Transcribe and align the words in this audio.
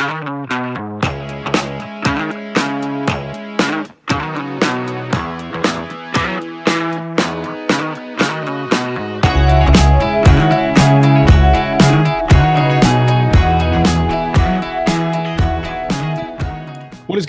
What 0.00 0.39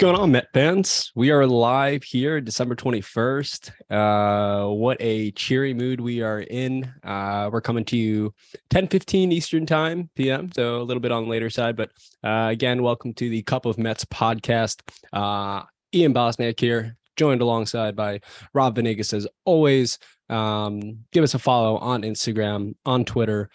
going 0.01 0.15
on, 0.15 0.31
Met 0.31 0.47
fans? 0.51 1.11
We 1.13 1.29
are 1.29 1.45
live 1.45 2.01
here, 2.01 2.41
December 2.41 2.73
21st. 2.75 3.69
Uh, 3.91 4.73
what 4.73 4.97
a 4.99 5.29
cheery 5.33 5.75
mood 5.75 6.01
we 6.01 6.23
are 6.23 6.39
in. 6.39 6.91
Uh, 7.03 7.51
we're 7.53 7.61
coming 7.61 7.85
to 7.85 7.95
you 7.95 8.33
10 8.71 8.87
15 8.87 9.31
Eastern 9.31 9.67
Time 9.67 10.09
PM, 10.15 10.51
so 10.55 10.81
a 10.81 10.81
little 10.81 11.01
bit 11.01 11.11
on 11.11 11.25
the 11.25 11.29
later 11.29 11.51
side. 11.51 11.77
But 11.77 11.91
uh, 12.23 12.47
again, 12.49 12.81
welcome 12.81 13.13
to 13.13 13.29
the 13.29 13.43
Cup 13.43 13.67
of 13.67 13.77
Mets 13.77 14.03
podcast. 14.05 14.81
Uh, 15.13 15.65
Ian 15.93 16.15
Bosniak 16.15 16.59
here, 16.59 16.97
joined 17.15 17.43
alongside 17.43 17.95
by 17.95 18.21
Rob 18.55 18.77
Venegas 18.77 19.13
as 19.13 19.27
always. 19.45 19.99
Um, 20.31 21.05
give 21.11 21.23
us 21.23 21.35
a 21.35 21.39
follow 21.39 21.77
on 21.77 22.01
Instagram, 22.01 22.73
on 22.87 23.05
Twitter, 23.05 23.51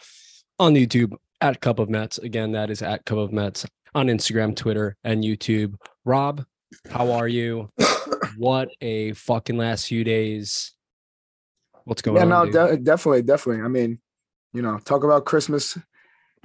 on 0.60 0.74
YouTube 0.74 1.12
at 1.40 1.60
Cup 1.60 1.80
of 1.80 1.90
Mets. 1.90 2.18
Again, 2.18 2.52
that 2.52 2.70
is 2.70 2.82
at 2.82 3.04
Cup 3.04 3.18
of 3.18 3.32
Mets 3.32 3.66
on 3.96 4.08
Instagram, 4.08 4.54
Twitter, 4.54 4.94
and 5.04 5.24
YouTube. 5.24 5.74
Rob, 6.04 6.44
how 6.90 7.12
are 7.12 7.26
you? 7.26 7.70
what 8.36 8.68
a 8.82 9.14
fucking 9.14 9.56
last 9.56 9.86
few 9.86 10.04
days. 10.04 10.74
What's 11.84 12.02
going 12.02 12.16
yeah, 12.16 12.22
on? 12.36 12.50
no, 12.50 12.68
de- 12.68 12.76
definitely, 12.76 13.22
definitely. 13.22 13.64
I 13.64 13.68
mean, 13.68 13.98
you 14.52 14.60
know, 14.60 14.78
talk 14.78 15.02
about 15.02 15.24
Christmas 15.24 15.78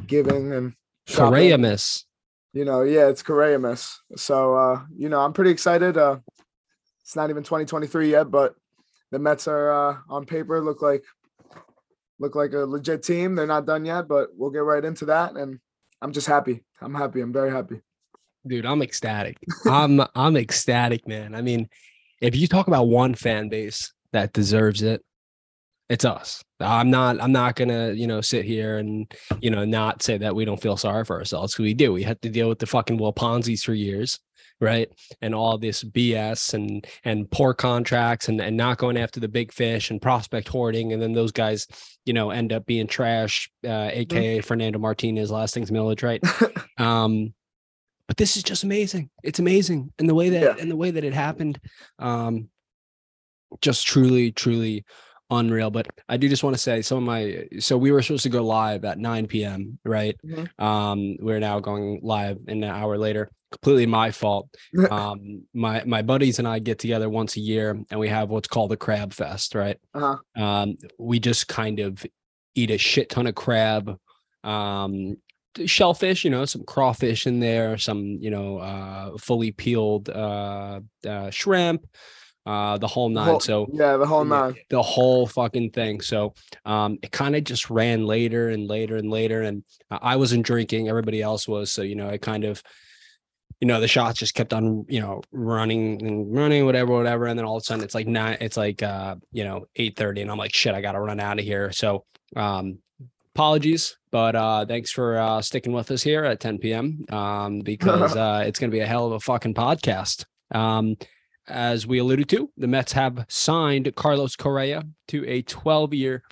giving 0.07 0.53
and 0.53 0.73
shopping. 1.05 1.77
You 2.53 2.65
know, 2.65 2.83
yeah, 2.83 3.07
it's 3.07 3.21
Koreamus. 3.21 3.97
So, 4.15 4.55
uh, 4.55 4.83
you 4.95 5.09
know, 5.09 5.19
I'm 5.19 5.33
pretty 5.33 5.51
excited. 5.51 5.97
Uh, 5.97 6.19
it's 7.01 7.17
not 7.17 7.29
even 7.29 7.43
2023 7.43 8.11
yet, 8.11 8.31
but 8.31 8.55
the 9.11 9.19
Mets 9.19 9.47
are 9.49 9.71
uh, 9.71 9.97
on 10.09 10.25
paper 10.25 10.61
look 10.61 10.81
like 10.81 11.03
look 12.17 12.35
like 12.35 12.53
a 12.53 12.59
legit 12.59 13.03
team. 13.03 13.35
They're 13.35 13.45
not 13.45 13.65
done 13.65 13.83
yet, 13.83 14.07
but 14.07 14.29
we'll 14.35 14.51
get 14.51 14.63
right 14.63 14.85
into 14.85 15.05
that. 15.05 15.35
And 15.35 15.59
I'm 16.01 16.11
just 16.11 16.27
happy. 16.27 16.63
I'm 16.81 16.95
happy. 16.95 17.21
I'm 17.21 17.33
very 17.33 17.51
happy. 17.51 17.81
Dude, 18.45 18.65
I'm 18.65 18.81
ecstatic. 18.81 19.37
I'm 19.65 20.01
I'm 20.15 20.35
ecstatic, 20.35 21.07
man. 21.07 21.35
I 21.35 21.41
mean, 21.41 21.69
if 22.21 22.35
you 22.35 22.47
talk 22.47 22.67
about 22.67 22.87
one 22.87 23.13
fan 23.13 23.49
base 23.49 23.93
that 24.13 24.33
deserves 24.33 24.81
it, 24.81 25.03
it's 25.91 26.05
us. 26.05 26.41
I'm 26.61 26.89
not 26.89 27.21
I'm 27.21 27.33
not 27.33 27.55
gonna, 27.57 27.91
you 27.91 28.07
know, 28.07 28.21
sit 28.21 28.45
here 28.45 28.77
and, 28.77 29.11
you 29.41 29.49
know, 29.49 29.65
not 29.65 30.01
say 30.01 30.17
that 30.17 30.33
we 30.33 30.45
don't 30.45 30.61
feel 30.61 30.77
sorry 30.77 31.03
for 31.03 31.17
ourselves. 31.19 31.59
we 31.59 31.73
do. 31.73 31.91
We 31.91 32.03
had 32.03 32.21
to 32.21 32.29
deal 32.29 32.47
with 32.47 32.59
the 32.59 32.65
fucking 32.65 32.97
Will 32.97 33.11
Ponzi's 33.11 33.61
for 33.63 33.73
years, 33.73 34.17
right? 34.61 34.87
And 35.21 35.35
all 35.35 35.57
this 35.57 35.83
BS 35.83 36.53
and 36.53 36.87
and 37.03 37.29
poor 37.29 37.53
contracts 37.53 38.29
and, 38.29 38.39
and 38.39 38.55
not 38.55 38.77
going 38.77 38.95
after 38.95 39.19
the 39.19 39.27
big 39.27 39.51
fish 39.51 39.91
and 39.91 40.01
prospect 40.01 40.47
hoarding. 40.47 40.93
And 40.93 41.01
then 41.01 41.11
those 41.11 41.33
guys, 41.33 41.67
you 42.05 42.13
know, 42.13 42.29
end 42.31 42.53
up 42.53 42.65
being 42.65 42.87
trash, 42.87 43.51
uh, 43.67 43.89
aka 43.91 44.39
Fernando 44.39 44.79
Martinez, 44.79 45.29
Lastings 45.29 45.73
Milledge, 45.73 46.03
right? 46.03 46.23
um 46.77 47.33
but 48.07 48.15
this 48.17 48.35
is 48.37 48.43
just 48.43 48.63
amazing 48.63 49.09
it's 49.23 49.39
amazing 49.39 49.89
and 49.99 50.07
the 50.09 50.15
way 50.15 50.29
that 50.29 50.41
Yeah. 50.41 50.55
and 50.61 50.69
the 50.71 50.75
way 50.75 50.91
that 50.91 51.03
it 51.03 51.13
happened 51.13 51.59
um 51.99 52.49
just 53.61 53.85
truly 53.87 54.31
truly 54.31 54.83
unreal 55.31 55.71
but 55.71 55.87
i 56.09 56.17
do 56.17 56.27
just 56.29 56.43
want 56.43 56.53
to 56.53 56.61
say 56.61 56.81
some 56.81 56.97
of 56.97 57.03
my 57.03 57.45
so 57.59 57.77
we 57.77 57.91
were 57.91 58.01
supposed 58.01 58.23
to 58.23 58.29
go 58.29 58.43
live 58.43 58.83
at 58.85 58.99
9 58.99 59.27
p.m 59.27 59.79
right 59.85 60.15
Mhm. 60.25 60.47
um 60.61 61.15
we're 61.19 61.39
now 61.39 61.59
going 61.59 61.99
live 62.03 62.37
an 62.47 62.63
hour 62.63 62.97
later 62.97 63.31
completely 63.51 63.85
my 63.85 64.11
fault 64.11 64.49
um 64.91 65.43
my 65.53 65.83
my 65.85 66.01
buddies 66.01 66.39
and 66.39 66.47
i 66.47 66.59
get 66.59 66.79
together 66.79 67.09
once 67.09 67.37
a 67.37 67.39
year 67.39 67.79
and 67.89 67.99
we 67.99 68.09
have 68.09 68.29
what's 68.29 68.47
called 68.47 68.71
the 68.71 68.77
crab 68.77 69.13
fest 69.13 69.55
right 69.55 69.77
Uh-huh. 69.93 70.17
um, 70.43 70.75
we 70.99 71.19
just 71.19 71.47
kind 71.47 71.79
of 71.79 72.05
eat 72.55 72.69
a 72.69 72.77
shit 72.77 73.09
ton 73.09 73.27
of 73.27 73.33
crab, 73.35 73.97
um, 74.43 75.15
shellfish, 75.65 76.23
you 76.25 76.29
know, 76.31 76.43
some 76.45 76.63
crawfish 76.65 77.25
in 77.27 77.39
there, 77.39 77.77
some, 77.77 78.17
you 78.19 78.29
know, 78.29 78.57
uh, 78.57 79.17
fully 79.17 79.51
peeled 79.51 80.09
uh, 80.09 80.79
uh, 81.07 81.29
shrimp, 81.29 81.85
uh, 82.45 82.77
the 82.77 82.87
whole 82.87 83.09
nine. 83.09 83.25
Whole- 83.27 83.39
so 83.39 83.67
yeah, 83.71 83.97
the 83.97 84.05
whole 84.05 84.25
nine. 84.25 84.55
the 84.69 84.81
whole 84.81 85.27
fucking 85.27 85.71
thing. 85.71 86.01
So 86.01 86.33
um, 86.65 86.97
it 87.01 87.11
kind 87.11 87.35
of 87.35 87.43
just 87.43 87.69
ran 87.69 88.05
later 88.05 88.49
and 88.49 88.67
later 88.67 88.95
and 88.97 89.09
later. 89.09 89.41
And 89.41 89.63
I 89.89 90.15
wasn't 90.15 90.45
drinking, 90.45 90.89
everybody 90.89 91.21
else 91.21 91.47
was. 91.47 91.71
So, 91.71 91.81
you 91.81 91.95
know, 91.95 92.09
it 92.09 92.21
kind 92.21 92.43
of, 92.43 92.63
you 93.59 93.67
know, 93.67 93.79
the 93.79 93.87
shots 93.87 94.17
just 94.19 94.33
kept 94.33 94.53
on, 94.53 94.85
you 94.89 95.01
know, 95.01 95.21
running 95.31 96.01
and 96.05 96.35
running, 96.35 96.65
whatever, 96.65 96.93
whatever. 96.93 97.27
And 97.27 97.37
then 97.37 97.45
all 97.45 97.57
of 97.57 97.61
a 97.61 97.63
sudden 97.65 97.83
it's 97.83 97.93
like 97.93 98.07
nine, 98.07 98.37
it's 98.41 98.57
like, 98.57 98.81
uh, 98.81 99.15
you 99.31 99.43
know, 99.43 99.65
eight 99.75 99.95
thirty, 99.95 100.21
And 100.21 100.31
I'm 100.31 100.37
like, 100.37 100.53
shit, 100.55 100.73
I 100.73 100.81
got 100.81 100.93
to 100.93 100.99
run 100.99 101.19
out 101.19 101.37
of 101.37 101.45
here. 101.45 101.71
So, 101.71 102.05
um, 102.35 102.79
apologies, 103.35 103.97
but 104.11 104.35
uh, 104.35 104.65
thanks 104.65 104.91
for 104.91 105.17
uh, 105.17 105.41
sticking 105.41 105.73
with 105.73 105.91
us 105.91 106.01
here 106.01 106.25
at 106.25 106.39
10 106.39 106.57
p.m. 106.57 107.05
Um, 107.09 107.59
because 107.63 108.15
uh, 108.15 108.43
it's 108.45 108.59
going 108.59 108.71
to 108.71 108.75
be 108.75 108.81
a 108.81 108.85
hell 108.87 109.05
of 109.05 109.13
a 109.13 109.19
fucking 109.19 109.53
podcast. 109.53 110.25
Um, 110.53 110.97
as 111.51 111.85
we 111.85 111.99
alluded 111.99 112.29
to, 112.29 112.49
the 112.57 112.67
Mets 112.67 112.93
have 112.93 113.25
signed 113.27 113.93
Carlos 113.95 114.35
Correa 114.35 114.83
to 115.09 115.27
a 115.27 115.41
12 115.43 115.93
year, 115.93 116.23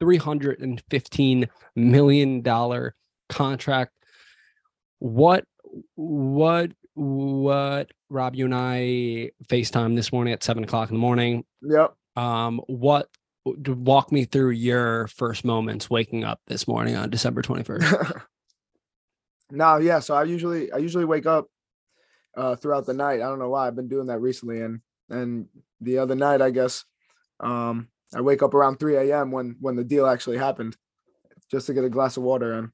$315 0.00 1.48
million 1.76 2.92
contract. 3.28 3.92
What, 5.00 5.44
what, 5.94 6.72
what, 6.94 7.90
Rob, 8.10 8.34
you 8.34 8.46
and 8.46 8.54
I 8.54 9.30
FaceTime 9.48 9.96
this 9.96 10.12
morning 10.12 10.32
at 10.32 10.42
seven 10.42 10.64
o'clock 10.64 10.90
in 10.90 10.96
the 10.96 11.00
morning. 11.00 11.44
Yep. 11.62 11.94
Um, 12.16 12.60
what, 12.66 13.08
walk 13.44 14.12
me 14.12 14.24
through 14.24 14.50
your 14.50 15.06
first 15.08 15.44
moments 15.44 15.88
waking 15.88 16.24
up 16.24 16.40
this 16.46 16.66
morning 16.66 16.96
on 16.96 17.10
December 17.10 17.42
21st. 17.42 18.22
no, 19.50 19.76
yeah. 19.78 20.00
So 20.00 20.14
I 20.14 20.24
usually 20.24 20.70
I 20.72 20.78
usually 20.78 21.04
wake 21.04 21.26
up 21.26 21.46
uh 22.38 22.56
throughout 22.56 22.86
the 22.86 22.94
night. 22.94 23.20
I 23.20 23.28
don't 23.28 23.40
know 23.40 23.50
why. 23.50 23.66
I've 23.66 23.76
been 23.76 23.88
doing 23.88 24.06
that 24.06 24.20
recently. 24.20 24.60
And 24.60 24.80
and 25.10 25.46
the 25.80 25.98
other 25.98 26.14
night, 26.14 26.40
I 26.40 26.50
guess, 26.50 26.84
um, 27.40 27.88
I 28.14 28.20
wake 28.20 28.42
up 28.42 28.54
around 28.54 28.78
3 28.78 28.96
a.m. 28.96 29.30
when 29.30 29.56
when 29.60 29.76
the 29.76 29.84
deal 29.84 30.06
actually 30.06 30.38
happened, 30.38 30.76
just 31.50 31.66
to 31.66 31.74
get 31.74 31.84
a 31.84 31.90
glass 31.90 32.16
of 32.16 32.22
water. 32.22 32.54
And 32.54 32.70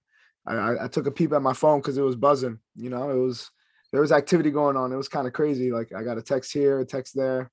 I, 0.47 0.85
I, 0.85 0.89
took 0.89 1.07
a 1.07 1.11
peep 1.11 1.33
at 1.33 1.43
my 1.43 1.55
phone 1.55 1.81
because 1.81 1.97
it 1.97 2.03
was 2.03 2.17
buzzing. 2.17 2.59
You 2.77 2.91
know, 2.91 3.11
it 3.11 3.19
was 3.19 3.51
there 3.93 4.01
was 4.01 4.13
activity 4.13 4.51
going 4.51 4.77
on. 4.77 4.93
It 4.93 4.97
was 4.97 5.09
kind 5.09 5.27
of 5.27 5.33
crazy. 5.33 5.73
Like 5.73 5.93
I 5.95 6.03
got 6.03 6.19
a 6.19 6.23
text 6.23 6.53
here, 6.53 6.81
a 6.81 6.85
text 6.85 7.17
there. 7.17 7.51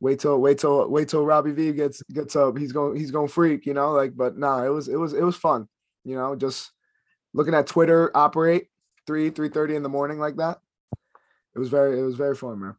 Wait 0.00 0.18
till 0.18 0.40
wait 0.40 0.58
till 0.58 0.88
wait 0.88 1.08
till 1.08 1.26
Robbie 1.26 1.52
V 1.52 1.72
gets 1.72 2.02
gets 2.04 2.34
up. 2.36 2.56
He's 2.56 2.72
going 2.72 2.96
he's 2.96 3.10
going 3.10 3.28
freak, 3.28 3.66
you 3.66 3.74
know. 3.74 3.92
Like, 3.92 4.16
but 4.16 4.38
nah, 4.38 4.64
it 4.64 4.70
was 4.70 4.88
it 4.88 4.96
was 4.96 5.12
it 5.12 5.22
was 5.22 5.36
fun. 5.36 5.68
You 6.04 6.16
know, 6.16 6.34
just 6.34 6.72
looking 7.34 7.54
at 7.54 7.66
Twitter 7.66 8.10
operate 8.16 8.68
three 9.06 9.30
three 9.30 9.50
thirty 9.50 9.76
in 9.76 9.82
the 9.82 9.88
morning 9.88 10.18
like 10.18 10.36
that. 10.36 10.58
It 11.54 11.58
was 11.58 11.68
very 11.68 11.98
it 11.98 12.02
was 12.02 12.16
very 12.16 12.34
fun, 12.36 12.60
man. 12.60 12.74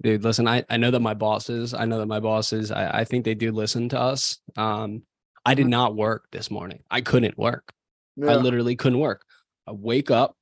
dude 0.00 0.22
listen 0.24 0.46
i 0.48 0.64
i 0.70 0.76
know 0.76 0.90
that 0.90 1.00
my 1.00 1.14
bosses 1.14 1.74
i 1.74 1.84
know 1.84 1.98
that 1.98 2.06
my 2.06 2.20
bosses 2.20 2.70
i, 2.70 3.00
I 3.00 3.04
think 3.04 3.24
they 3.24 3.34
do 3.34 3.50
listen 3.52 3.88
to 3.90 3.98
us. 3.98 4.38
Um 4.56 5.02
i 5.44 5.54
did 5.54 5.66
not 5.66 5.96
work 5.96 6.26
this 6.32 6.50
morning. 6.50 6.80
I 6.90 7.00
couldn't 7.00 7.36
work. 7.38 7.72
I 8.22 8.34
literally 8.36 8.76
couldn't 8.76 8.98
work. 8.98 9.24
I 9.66 9.72
wake 9.72 10.10
up 10.10 10.36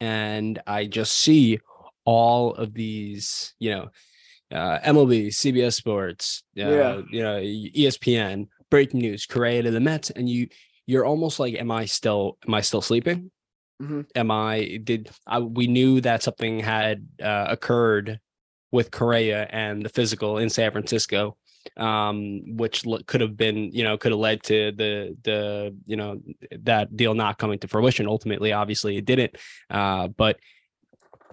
and 0.00 0.60
i 0.66 0.86
just 0.86 1.12
see 1.12 1.58
all 2.04 2.54
of 2.54 2.72
these 2.74 3.54
you 3.58 3.70
know 3.70 3.88
uh 4.52 4.78
mlb 4.94 5.26
cbs 5.28 5.74
sports 5.74 6.44
uh, 6.56 6.62
Yeah. 6.62 7.00
you 7.10 7.22
know 7.22 7.36
espn 7.40 8.46
breaking 8.70 9.00
news 9.00 9.26
correa 9.26 9.62
to 9.62 9.70
the 9.72 9.80
mets 9.80 10.10
and 10.10 10.28
you 10.28 10.48
you're 10.86 11.04
almost 11.04 11.40
like 11.40 11.54
am 11.54 11.70
i 11.72 11.84
still 11.84 12.38
am 12.46 12.54
i 12.54 12.60
still 12.60 12.80
sleeping 12.80 13.30
Mhm. 13.80 14.06
am 14.16 14.30
i 14.30 14.80
did 14.82 15.08
I, 15.26 15.38
we 15.38 15.66
knew 15.68 16.00
that 16.00 16.22
something 16.22 16.58
had 16.60 17.06
uh, 17.22 17.46
occurred 17.48 18.18
with 18.72 18.90
Correa 18.90 19.46
and 19.50 19.82
the 19.84 19.88
physical 19.88 20.36
in 20.36 20.50
San 20.50 20.70
Francisco, 20.72 21.38
um, 21.78 22.56
which 22.56 22.84
could 23.06 23.22
have 23.22 23.34
been, 23.34 23.72
you 23.72 23.82
know, 23.82 23.96
could 23.96 24.12
have 24.12 24.18
led 24.18 24.42
to 24.44 24.72
the 24.72 25.16
the 25.24 25.74
you 25.86 25.96
know 25.96 26.20
that 26.50 26.94
deal 26.94 27.14
not 27.14 27.38
coming 27.38 27.58
to 27.60 27.68
fruition. 27.68 28.06
Ultimately, 28.06 28.52
obviously, 28.52 28.98
it 28.98 29.06
didn't. 29.06 29.36
Uh, 29.70 30.08
but 30.08 30.38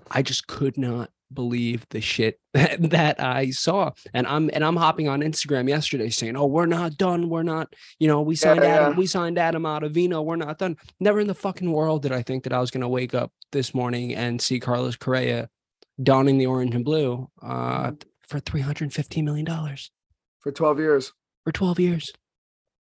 I 0.10 0.22
just 0.22 0.48
could 0.48 0.78
not 0.78 1.10
believe 1.36 1.86
the 1.90 2.02
shit 2.02 2.40
that, 2.54 2.82
that 2.90 3.22
I 3.22 3.52
saw. 3.52 3.92
And 4.14 4.26
I'm 4.26 4.50
and 4.54 4.64
I'm 4.64 4.76
hopping 4.76 5.08
on 5.08 5.22
Instagram 5.22 5.70
yesterday 5.70 6.10
saying, 6.10 6.36
"Oh, 6.36 6.46
we're 6.46 6.66
not 6.66 6.98
done. 6.98 7.30
We're 7.30 7.44
not, 7.44 7.74
you 8.00 8.08
know, 8.08 8.22
we 8.22 8.36
signed 8.36 8.64
Adam, 8.64 8.94
yeah. 8.94 8.98
we 8.98 9.06
signed 9.06 9.38
Adam 9.38 9.64
Ottavino. 9.64 10.24
We're 10.24 10.36
not 10.38 10.58
done." 10.58 10.78
Never 11.00 11.20
in 11.20 11.28
the 11.28 11.36
fucking 11.36 11.72
world 11.72 12.02
did 12.02 12.12
I 12.12 12.22
think 12.22 12.44
that 12.46 12.54
I 12.54 12.60
was 12.60 12.72
going 12.72 12.82
to 12.82 12.88
wake 12.88 13.14
up 13.14 13.32
this 13.52 13.74
morning 13.76 14.16
and 14.16 14.42
see 14.42 14.60
Carlos 14.60 14.96
Correa 14.96 15.50
donning 16.02 16.38
the 16.38 16.48
orange 16.48 16.76
and 16.76 16.84
blue 16.84 17.30
uh, 17.42 17.92
for 18.28 18.40
315 18.40 19.24
million 19.24 19.46
dollars 19.46 19.92
for 20.40 20.52
12 20.52 20.80
years. 20.80 21.14
for 21.44 21.52
12 21.52 21.80
years. 21.80 22.14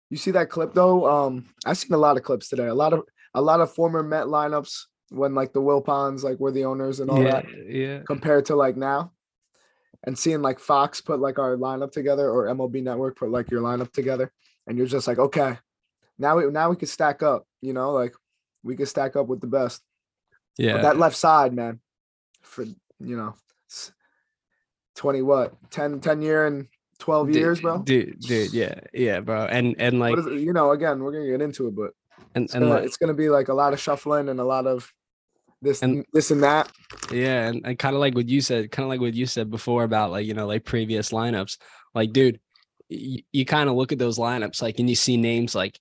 You 0.10 0.18
see 0.18 0.32
that 0.32 0.50
clip 0.50 0.74
though? 0.74 1.10
Um, 1.10 1.46
I've 1.66 1.78
seen 1.78 1.94
a 1.94 1.98
lot 1.98 2.18
of 2.18 2.24
clips 2.24 2.48
today. 2.48 2.68
A 2.68 2.76
lot 2.76 2.94
of 2.94 3.02
a 3.34 3.42
lot 3.42 3.60
of 3.60 3.74
former 3.74 4.02
Met 4.04 4.28
lineups 4.28 4.84
when 5.16 5.34
like 5.34 5.54
the 5.54 5.62
Wilpons 5.62 6.24
like 6.24 6.40
were 6.40 6.52
the 6.52 6.66
owners 6.66 7.00
and 7.00 7.10
all 7.10 7.24
yeah, 7.24 7.32
that 7.32 7.46
yeah. 7.68 8.00
compared 8.06 8.46
to 8.46 8.56
like 8.56 8.76
now 8.76 9.12
and 10.04 10.18
seeing 10.18 10.42
like 10.42 10.60
Fox 10.60 11.00
put 11.02 11.20
like 11.20 11.40
our 11.40 11.56
lineup 11.56 11.92
together 11.92 12.30
or 12.30 12.48
MLB 12.48 12.84
network 12.84 13.18
put 13.18 13.32
like 13.32 13.50
your 13.50 13.62
lineup 13.62 13.92
together 13.94 14.32
and 14.68 14.78
you're 14.78 14.88
just 14.88 15.08
like 15.08 15.18
okay 15.18 15.58
now 16.20 16.38
we 16.38 16.46
now 16.52 16.70
we 16.70 16.76
can 16.76 16.88
stack 16.88 17.24
up 17.24 17.48
you 17.62 17.72
know 17.74 17.92
like 17.92 18.14
we 18.64 18.76
can 18.76 18.86
stack 18.86 19.16
up 19.16 19.28
with 19.28 19.40
the 19.40 19.48
best 19.48 19.82
Yeah. 20.58 20.74
but 20.74 20.82
that 20.82 21.00
left 21.00 21.16
side 21.16 21.54
man 21.54 21.80
for 22.42 22.64
you 22.64 23.18
know 23.18 23.36
20 24.96 25.22
what 25.22 25.54
10 25.72 26.00
10 26.02 26.22
year 26.22 26.46
and 26.46 26.68
12 27.00 27.28
Dude- 27.28 27.36
years 27.36 27.62
bro 27.62 27.80
Dude, 27.80 28.20
dude, 28.20 28.54
yeah, 28.54 28.80
yeah, 28.94 29.20
bro. 29.20 29.46
And 29.46 29.76
and 29.80 30.00
like 30.00 30.18
you 30.18 30.54
know 30.54 30.72
again 30.72 31.02
we're 31.02 31.12
gonna 31.12 31.28
get 31.28 31.42
into 31.42 31.68
it 31.68 31.76
but 31.76 31.92
and, 32.36 32.46
it's 32.46 32.54
and 32.54 32.64
gonna, 32.64 32.76
like, 32.76 32.84
it's 32.84 32.98
gonna 32.98 33.14
be 33.14 33.30
like 33.30 33.48
a 33.48 33.54
lot 33.54 33.74
of 33.74 33.80
shuffling 33.80 34.30
and 34.30 34.40
a 34.40 34.44
lot 34.44 34.68
of 34.68 34.92
this 35.66 35.82
And- 35.82 36.06
this 36.14 36.32
and 36.32 36.42
that 36.44 36.72
Yeah, 37.12 37.48
and, 37.50 37.62
and 37.66 37.78
kind 37.78 37.96
of 37.96 38.00
like 38.00 38.16
what 38.16 38.30
you 38.30 38.40
said, 38.42 38.72
kind 38.72 38.86
of 38.86 38.90
like 38.90 39.02
what 39.02 39.14
you 39.14 39.26
said 39.26 39.50
before 39.50 39.84
about 39.84 40.12
like 40.12 40.26
you 40.26 40.34
know 40.34 40.48
like 40.48 40.64
previous 40.64 41.12
lineups. 41.12 41.58
Like, 41.94 42.14
dude, 42.14 42.40
you, 42.90 43.24
you 43.34 43.46
kind 43.46 43.70
of 43.70 43.76
look 43.76 43.92
at 43.92 44.00
those 44.00 44.18
lineups 44.20 44.62
like, 44.62 44.80
and 44.80 44.90
you 44.90 44.96
see 44.96 45.18
names 45.18 45.56
like 45.56 45.80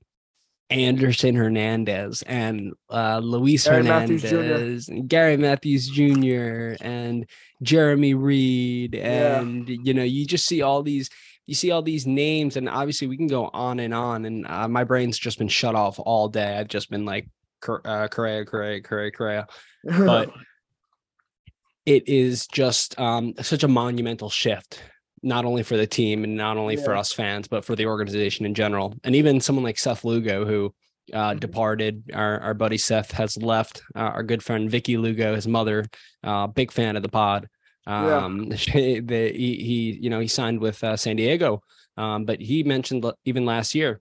Anderson 0.70 1.34
Hernandez 1.36 2.22
and 2.22 2.72
uh, 2.90 3.18
Luis 3.22 3.64
Gary 3.64 3.82
Matthews 3.82 4.22
Hernandez, 4.22 4.88
and 4.88 5.08
Gary 5.08 5.36
Matthews 5.36 5.88
Jr. 5.88 6.74
and 6.80 7.28
Jeremy 7.62 8.14
Reed, 8.14 8.94
Yeah. 8.94 9.40
and 9.40 9.68
you 9.68 9.92
know 9.94 10.02
you 10.02 10.26
just 10.26 10.46
see 10.46 10.62
all 10.62 10.82
these. 10.82 11.10
You 11.46 11.54
see 11.54 11.70
all 11.70 11.82
these 11.82 12.06
names, 12.06 12.56
and 12.56 12.70
obviously 12.70 13.06
we 13.06 13.18
can 13.18 13.26
go 13.26 13.50
on 13.52 13.78
and 13.78 13.92
on. 13.92 14.24
And 14.24 14.46
uh, 14.46 14.66
my 14.66 14.82
brain's 14.84 15.18
just 15.18 15.36
been 15.36 15.48
shut 15.48 15.74
off 15.74 16.00
all 16.00 16.30
day. 16.30 16.56
I've 16.56 16.68
just 16.68 16.88
been 16.88 17.04
like, 17.04 17.28
uh, 17.68 18.08
Correa, 18.08 18.44
Correa, 18.44 18.80
Correa, 18.82 19.10
Correa. 19.10 19.46
But 19.84 20.30
it 21.86 22.08
is 22.08 22.46
just 22.46 22.98
um, 22.98 23.34
such 23.42 23.62
a 23.62 23.68
monumental 23.68 24.30
shift 24.30 24.82
not 25.22 25.46
only 25.46 25.62
for 25.62 25.76
the 25.78 25.86
team 25.86 26.22
and 26.22 26.36
not 26.36 26.58
only 26.58 26.76
for 26.76 26.94
us 26.94 27.10
fans 27.12 27.48
but 27.48 27.64
for 27.64 27.74
the 27.76 27.86
organization 27.86 28.44
in 28.44 28.52
general. 28.54 28.94
And 29.04 29.14
even 29.16 29.40
someone 29.40 29.64
like 29.64 29.78
seth 29.78 30.04
lugo 30.04 30.44
who 30.44 30.74
uh, 31.12 31.32
Mhm. 31.32 31.40
departed 31.40 32.10
our, 32.14 32.40
our 32.40 32.54
buddy 32.54 32.78
seth 32.78 33.10
has 33.12 33.36
left 33.38 33.82
uh, 33.96 34.00
our 34.00 34.22
good 34.22 34.42
friend 34.42 34.70
vicky 34.70 34.96
lugo 34.96 35.34
his 35.34 35.46
mother 35.46 35.84
uh, 36.22 36.46
big 36.46 36.70
fan 36.72 36.96
of 36.96 37.02
the 37.02 37.08
pod. 37.08 37.48
Yeah. 37.86 38.24
um 38.24 38.54
she, 38.56 39.00
the, 39.00 39.30
he, 39.32 39.56
he 39.56 39.98
you 40.02 40.10
know 40.10 40.20
he 40.20 40.28
signed 40.28 40.60
with 40.60 40.82
uh, 40.84 40.96
san 40.96 41.16
diego. 41.16 41.62
Um, 41.96 42.24
but 42.24 42.40
he 42.40 42.62
mentioned 42.64 43.04
even 43.24 43.44
last 43.46 43.74
year 43.74 44.00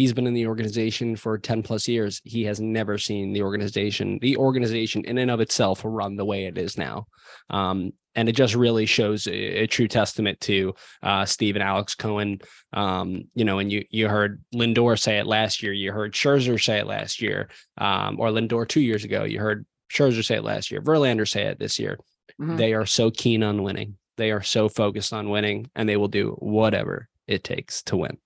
he's 0.00 0.14
been 0.14 0.26
in 0.26 0.32
the 0.32 0.46
organization 0.46 1.14
for 1.14 1.36
10 1.36 1.62
plus 1.62 1.86
years. 1.86 2.22
He 2.24 2.44
has 2.44 2.58
never 2.58 2.96
seen 2.96 3.34
the 3.34 3.42
organization 3.42 4.18
the 4.22 4.38
organization 4.38 5.04
in 5.04 5.18
and 5.18 5.30
of 5.30 5.40
itself 5.40 5.82
run 5.84 6.16
the 6.16 6.24
way 6.24 6.46
it 6.46 6.56
is 6.56 6.78
now. 6.78 7.06
Um, 7.50 7.92
and 8.14 8.26
it 8.26 8.32
just 8.32 8.54
really 8.54 8.86
shows 8.86 9.26
a, 9.26 9.64
a 9.64 9.66
true 9.66 9.88
testament 9.88 10.40
to 10.40 10.74
uh, 11.02 11.26
steve 11.26 11.54
and 11.54 11.62
alex 11.62 11.94
cohen. 11.94 12.40
Um, 12.72 13.24
you 13.34 13.44
know 13.44 13.58
and 13.58 13.70
you 13.70 13.84
you 13.90 14.08
heard 14.08 14.42
lindor 14.54 14.98
say 14.98 15.18
it 15.18 15.26
last 15.26 15.62
year. 15.62 15.74
You 15.74 15.92
heard 15.92 16.14
scherzer 16.14 16.58
say 16.62 16.78
it 16.78 16.86
last 16.86 17.20
year 17.20 17.50
um, 17.76 18.18
or 18.18 18.30
lindor 18.30 18.66
two 18.66 18.80
years 18.80 19.04
ago. 19.04 19.24
You 19.24 19.38
heard 19.38 19.66
scherzer 19.92 20.24
say 20.24 20.36
it 20.36 20.44
last 20.44 20.70
year. 20.70 20.80
Verlander 20.80 21.28
say 21.28 21.42
it 21.42 21.58
this 21.58 21.78
year. 21.78 21.98
Mhm. 22.40 22.56
they 22.56 22.72
are 22.72 22.86
so 22.86 23.10
keen 23.10 23.42
on 23.42 23.62
winning. 23.62 23.98
They 24.16 24.30
are 24.30 24.42
so 24.42 24.70
focused 24.70 25.12
on 25.12 25.28
winning 25.28 25.70
and 25.74 25.86
they 25.86 25.98
will 25.98 26.08
do 26.08 26.36
whatever 26.38 27.10
it 27.26 27.44
takes 27.44 27.82
to 27.82 27.98
win. 27.98 28.16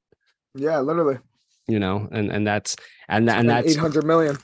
Yeah 0.54 0.78
literally 0.78 1.18
you 1.68 1.78
know 1.78 2.08
and 2.12 2.30
and 2.30 2.46
that's 2.46 2.76
and 3.08 3.28
and 3.28 3.40
And 3.40 3.48
that's 3.48 3.72
800 3.76 4.04
million. 4.04 4.36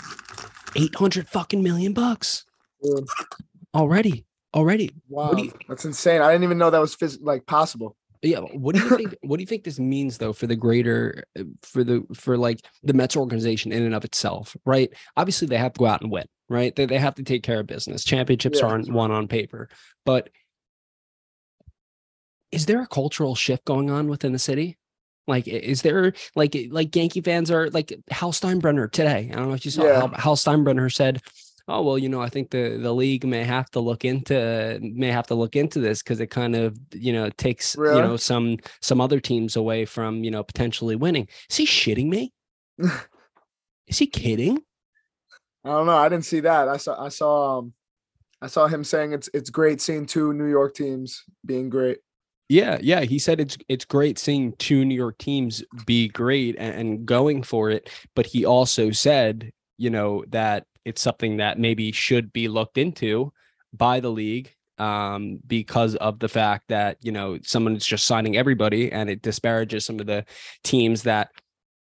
800 0.77 1.29
fucking 1.29 1.63
million 1.63 1.93
bucks 1.93 2.45
Dude, 2.83 3.07
already 3.75 4.25
already. 4.55 4.91
Wow 5.09 5.33
you- 5.37 5.53
that's 5.69 5.85
insane. 5.85 6.23
I 6.23 6.33
didn't 6.33 6.45
even 6.45 6.59
know 6.59 6.71
that 6.71 6.79
was 6.81 6.97
phys- 6.97 7.19
like 7.21 7.47
possible. 7.47 7.97
Yeah 8.23 8.41
what 8.41 8.75
do 8.75 8.83
you 8.83 8.97
think 8.97 9.15
what 9.23 9.39
do 9.39 9.43
you 9.43 9.47
think 9.47 9.65
this 9.65 9.79
means 9.81 10.19
though 10.19 10.33
for 10.35 10.47
the 10.47 10.57
greater 10.57 11.25
uh, 11.39 11.45
for 11.63 11.83
the 11.85 12.05
for 12.15 12.37
like 12.37 12.61
the 12.83 12.93
mets 12.93 13.17
organization 13.17 13.73
in 13.73 13.83
and 13.83 13.95
of 13.95 14.05
itself 14.05 14.57
right? 14.67 14.93
Obviously 15.17 15.49
they 15.49 15.57
have 15.57 15.73
to 15.75 15.79
go 15.79 15.87
out 15.87 16.03
and 16.03 16.11
win 16.11 16.27
right? 16.49 16.75
They, 16.75 16.85
they 16.87 16.99
have 16.99 17.15
to 17.15 17.23
take 17.23 17.43
care 17.45 17.61
of 17.61 17.67
business. 17.69 18.03
Championships 18.05 18.59
Yeah. 18.61 18.67
aren't 18.67 18.91
won 18.93 19.11
on 19.13 19.29
paper. 19.29 19.69
But 20.05 20.31
is 22.51 22.67
there 22.67 22.83
a 22.83 22.87
cultural 22.89 23.35
shift 23.37 23.65
going 23.65 23.89
on 23.91 24.09
within 24.09 24.33
the 24.33 24.39
city 24.39 24.77
like 25.27 25.47
is 25.49 25.83
there 25.83 26.13
like 26.35 26.57
like 26.71 26.95
yankee 26.97 27.21
fans 27.21 27.51
are 27.51 27.71
like 27.71 27.93
hal 28.11 28.33
steinbrenner 28.33 28.91
today. 28.91 29.31
I 29.33 29.37
don't 29.37 29.49
know 29.49 29.55
if 29.55 29.65
you 29.65 29.71
saw 29.71 29.85
Yeah. 29.85 29.99
hal, 30.01 30.09
hal 30.17 30.37
steinbrenner 30.37 30.93
said 30.93 31.23
oh 31.69 31.83
well 31.83 31.99
you 31.99 32.09
know 32.09 32.21
i 32.21 32.29
think 32.29 32.51
the 32.51 32.79
the 32.83 32.93
league 32.93 33.25
may 33.25 33.45
have 33.45 33.71
to 33.71 33.79
look 33.79 34.05
into 34.05 34.79
may 34.83 35.09
have 35.13 35.27
to 35.29 35.35
look 35.37 35.55
into 35.55 35.79
this 35.79 36.03
because 36.03 36.19
it 36.19 36.27
kind 36.29 36.57
of 36.57 36.77
you 36.93 37.13
know 37.13 37.31
takes 37.31 37.77
Really? 37.77 37.97
you 37.97 38.03
know 38.03 38.17
some 38.17 38.57
some 38.81 39.01
other 39.01 39.21
teams 39.21 39.55
away 39.57 39.85
from 39.85 40.25
you 40.25 40.31
know 40.31 40.43
potentially 40.43 40.97
winning. 40.97 41.29
Is 41.49 41.57
he 41.57 41.67
shitting 41.67 42.09
me? 42.09 42.33
Is 43.87 43.99
he 43.99 44.07
kidding? 44.07 44.59
I 45.65 45.69
don't 45.69 45.87
know. 45.87 45.97
I 45.97 46.09
didn't 46.09 46.25
see 46.25 46.41
that. 46.41 46.69
I 46.69 46.77
saw 46.77 47.05
i 47.05 47.09
saw 47.09 47.59
um 47.59 47.75
i 48.43 48.47
saw 48.47 48.67
him 48.67 48.83
saying 48.83 49.13
it's 49.13 49.29
it's 49.35 49.51
great 49.51 49.81
seeing 49.83 50.07
two 50.07 50.33
new 50.33 50.47
york 50.49 50.75
teams 50.75 51.25
being 51.45 51.69
great 51.69 51.99
Yeah, 52.51 52.79
yeah. 52.83 53.03
He 53.03 53.21
said 53.21 53.39
it's 53.39 53.57
it's 53.69 53.85
great 53.85 54.19
seeing 54.19 54.55
two 54.59 54.85
New 54.85 54.97
York 54.97 55.19
teams 55.19 55.63
be 55.87 56.09
great 56.09 56.57
and, 56.59 56.75
and 56.75 57.07
going 57.07 57.45
for 57.45 57.71
it, 57.71 57.89
but 58.17 58.27
he 58.27 58.45
also 58.45 58.91
said, 58.91 59.53
you 59.79 59.89
know, 59.89 60.25
that 60.31 60.67
it's 60.85 61.01
something 61.01 61.37
that 61.37 61.61
maybe 61.61 61.93
should 61.93 62.33
be 62.33 62.49
looked 62.49 62.77
into 62.77 63.33
by 63.73 64.01
the 64.01 64.11
league 64.11 64.53
um, 64.79 65.39
because 65.47 65.95
of 65.97 66.19
the 66.19 66.29
fact 66.29 66.65
that 66.71 66.97
you 67.03 67.13
know 67.13 67.39
someone's 67.45 67.87
just 67.87 68.05
signing 68.05 68.37
everybody, 68.37 68.91
and 68.91 69.09
it 69.09 69.23
disparages 69.23 69.85
some 69.87 70.01
of 70.01 70.07
the 70.07 70.25
teams 70.65 71.05
that 71.05 71.31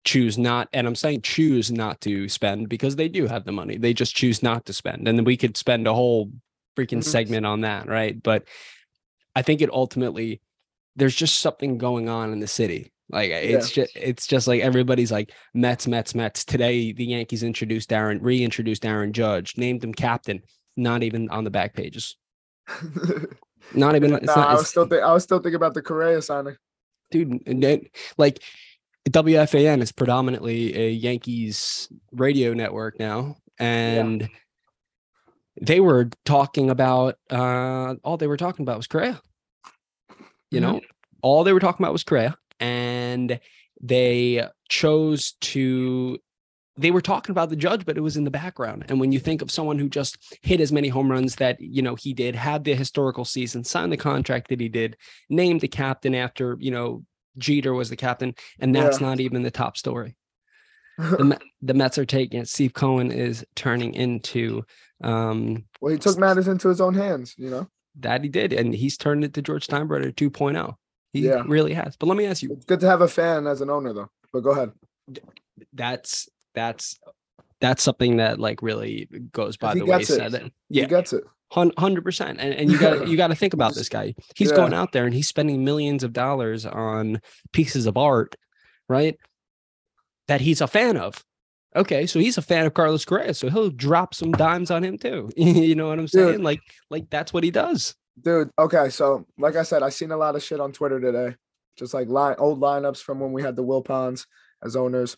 choose 0.05 0.37
not 0.37 0.69
and 0.71 0.85
i'm 0.85 0.95
saying 0.95 1.19
choose 1.21 1.71
not 1.71 1.99
to 1.99 2.29
spend 2.29 2.69
because 2.69 2.95
they 2.95 3.09
do 3.09 3.25
have 3.25 3.43
the 3.43 3.51
money 3.51 3.75
they 3.75 3.93
just 3.93 4.15
choose 4.15 4.43
not 4.43 4.63
to 4.65 4.71
spend 4.71 5.07
and 5.07 5.17
then 5.17 5.25
we 5.25 5.35
could 5.35 5.57
spend 5.57 5.87
a 5.87 5.93
whole 5.93 6.31
freaking 6.77 6.99
Mhm. 6.99 7.03
segment 7.03 7.45
on 7.45 7.61
that 7.61 7.87
right 7.87 8.21
but 8.21 8.43
I 9.35 9.41
think 9.41 9.61
it 9.61 9.69
ultimately 9.71 10.41
there's 10.95 11.15
just 11.15 11.41
something 11.41 11.77
going 11.77 12.09
on 12.09 12.31
in 12.31 12.39
the 12.39 12.47
city. 12.47 12.91
Like 13.09 13.29
it's 13.29 13.69
just 13.69 13.95
it's 13.95 14.25
just 14.25 14.47
like 14.47 14.61
everybody's 14.61 15.11
like 15.11 15.31
Mets, 15.53 15.87
Mets, 15.87 16.15
Mets. 16.15 16.43
Today 16.43 16.91
the 16.91 17.05
Yankees 17.05 17.43
introduced 17.43 17.93
Aaron, 17.93 18.21
reintroduced 18.21 18.85
Aaron 18.85 19.13
Judge, 19.13 19.57
named 19.57 19.83
him 19.83 19.93
captain, 19.93 20.41
not 20.75 21.03
even 21.03 21.29
on 21.29 21.43
the 21.43 21.51
back 21.51 21.73
pages. 21.73 22.17
Not 23.74 23.95
even 23.95 24.12
no, 24.12 24.19
not 24.21 24.38
I 24.38 24.53
was 24.53 24.69
still 24.69 24.88
I 24.93 25.12
was 25.12 25.24
still 25.24 25.39
thinking 25.39 25.55
about 25.55 25.74
the 25.74 25.81
Correa 25.81 26.21
signing. 26.21 26.55
dude 27.10 27.41
then, 27.45 27.81
like 28.15 28.43
WFAN 29.10 29.81
is 29.81 29.91
predominantly 29.91 30.75
a 30.77 30.89
Yankees 30.89 31.89
radio 32.12 32.53
network 32.53 33.00
now 33.00 33.38
and 33.57 34.29
they 35.60 35.79
were 35.79 36.10
talking 36.25 36.69
about 36.69 37.17
uh 37.31 37.95
all 38.03 38.17
they 38.17 38.27
were 38.27 38.38
talking 38.38 38.63
about 38.63 38.77
was 38.77 38.88
Correa. 38.88 39.19
You 40.51 40.59
Mhm. 40.59 40.63
know, 40.63 40.81
all 41.21 41.43
they 41.43 41.53
were 41.53 41.59
talking 41.59 41.83
about 41.83 41.93
was 41.93 42.03
Correa 42.03 42.37
and 42.59 43.39
they 43.81 44.47
chose 44.69 45.33
to 45.41 46.17
they 46.77 46.91
were 46.91 47.01
talking 47.01 47.31
about 47.31 47.49
the 47.49 47.55
judge 47.55 47.85
but 47.85 47.97
it 47.97 48.01
was 48.01 48.17
in 48.17 48.23
the 48.25 48.31
background 48.31 48.85
and 48.89 48.99
when 48.99 49.11
you 49.11 49.19
think 49.19 49.41
of 49.41 49.49
someone 49.51 49.79
who 49.79 49.87
just 49.87 50.17
hit 50.41 50.59
as 50.59 50.71
many 50.73 50.87
home 50.89 51.09
runs 51.09 51.35
that 51.35 51.59
you 51.59 51.81
know 51.81 51.95
he 51.95 52.13
did 52.13 52.35
had 52.35 52.63
the 52.63 52.75
historical 52.75 53.23
season 53.25 53.63
signed 53.63 53.91
the 53.91 53.97
contract 53.97 54.47
that 54.49 54.59
he 54.59 54.67
did 54.69 54.97
named 55.29 55.61
the 55.61 55.67
captain 55.67 56.15
after 56.15 56.57
you 56.59 56.71
know 56.71 57.03
Jeter 57.37 57.73
was 57.73 57.89
the 57.89 57.95
captain 57.95 58.33
and 58.59 58.73
that's 58.75 58.99
Yeah. 58.99 59.07
not 59.07 59.19
even 59.19 59.41
the 59.43 59.51
top 59.51 59.77
story 59.77 60.15
the, 60.97 61.39
the 61.61 61.73
Mets 61.73 61.97
are 61.97 62.05
taking 62.05 62.39
it 62.41 62.47
Steve 62.47 62.73
Cohen 62.73 63.11
is 63.11 63.45
turning 63.55 63.93
into 63.93 64.63
um 65.03 65.65
well, 65.81 65.91
he 65.91 65.97
took 65.99 66.17
matters 66.17 66.47
into 66.47 66.69
his 66.69 66.81
own 66.81 66.93
hands, 66.93 67.35
you 67.37 67.49
know. 67.49 67.67
That 67.99 68.21
he 68.23 68.29
did 68.29 68.51
and 68.53 68.73
he's 68.73 68.97
turned 68.97 69.23
it 69.23 69.33
to 69.33 69.41
George 69.41 69.65
Steinbrenner 69.67 70.13
2.0 70.13 70.75
he 71.13 71.21
Yeah. 71.27 71.43
really 71.47 71.73
has 71.73 71.95
but 71.97 72.07
let 72.07 72.17
me 72.17 72.25
ask 72.25 72.43
you 72.43 72.51
It's 72.51 72.65
good 72.65 72.79
to 72.81 72.87
have 72.87 73.01
a 73.01 73.07
fan 73.07 73.47
as 73.47 73.61
an 73.61 73.69
owner 73.69 73.93
though. 73.93 74.09
But 74.33 74.41
go 74.41 74.51
ahead. 74.51 74.71
that's 75.73 76.27
that's 76.53 76.99
that's 77.61 77.81
something 77.83 78.17
that 78.17 78.39
like 78.39 78.61
really 78.61 79.07
goes 79.31 79.55
by 79.57 79.73
he 79.73 79.79
the 79.79 79.85
gets 79.85 80.09
it. 80.09 80.13
wayside. 80.21 80.31
That, 80.33 80.51
He 80.69 80.85
gets 80.85 81.13
it. 81.13 81.23
hundred 81.51 82.03
percent. 82.03 82.39
And 82.39 82.53
and 82.53 82.69
you 82.71 82.77
got 82.77 83.07
you 83.07 83.15
got 83.17 83.27
to 83.27 83.35
think 83.35 83.53
about 83.53 83.75
this 83.75 83.87
guy. 83.97 84.13
He's 84.35 84.49
Yeah. 84.49 84.57
going 84.57 84.73
out 84.73 84.91
there 84.91 85.05
and 85.05 85.13
he's 85.13 85.27
spending 85.27 85.63
millions 85.63 86.03
of 86.03 86.11
dollars 86.11 86.65
on 86.65 87.21
pieces 87.53 87.85
of 87.85 87.95
art, 87.97 88.35
right? 88.89 89.17
That 90.27 90.41
he's 90.41 90.59
a 90.61 90.67
fan 90.67 90.97
of. 90.97 91.23
Okay, 91.75 92.05
so 92.05 92.20
he's 92.20 92.38
a 92.38 92.41
fan 92.41 92.65
of 92.65 92.74
Carlos 92.74 93.03
Correa, 93.03 93.34
so 93.34 93.50
he'll 93.50 93.70
drop 93.70 94.13
some 94.13 94.32
dimes 94.32 94.72
on 94.72 94.84
him 94.84 94.98
too. 94.98 95.29
you 95.38 95.75
know 95.75 95.88
what 95.89 96.00
I'm 96.00 96.08
saying? 96.08 96.38
Dude. 96.38 96.41
Like 96.41 96.62
like 96.89 97.10
that's 97.10 97.34
what 97.34 97.44
he 97.44 97.51
does. 97.51 97.96
Dude, 98.22 98.50
okay, 98.58 98.89
so 98.89 99.25
like 99.38 99.58
I 99.58 99.63
said, 99.63 99.84
I 99.84 99.89
seen 99.89 100.12
a 100.12 100.17
lot 100.17 100.36
of 100.36 100.44
shit 100.44 100.62
on 100.62 100.72
Twitter 100.72 101.00
today. 101.01 101.36
Just 101.77 101.94
like 101.94 102.08
line 102.08 102.36
old 102.38 102.62
lineups 102.62 103.01
from 103.01 103.20
when 103.20 103.34
we 103.34 103.41
had 103.41 103.58
the 103.58 103.63
Wilpons 103.63 104.25
as 104.63 104.77
owners, 104.77 105.17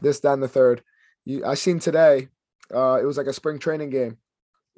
this, 0.00 0.20
that, 0.20 0.34
and 0.34 0.42
the 0.42 0.48
third. 0.48 0.82
You 1.24 1.44
I 1.44 1.54
seen 1.54 1.80
today 1.80 2.28
Uh, 2.72 2.98
it 3.00 3.04
was 3.04 3.16
like 3.16 3.26
a 3.26 3.32
spring 3.32 3.58
training 3.58 3.90
game, 3.90 4.18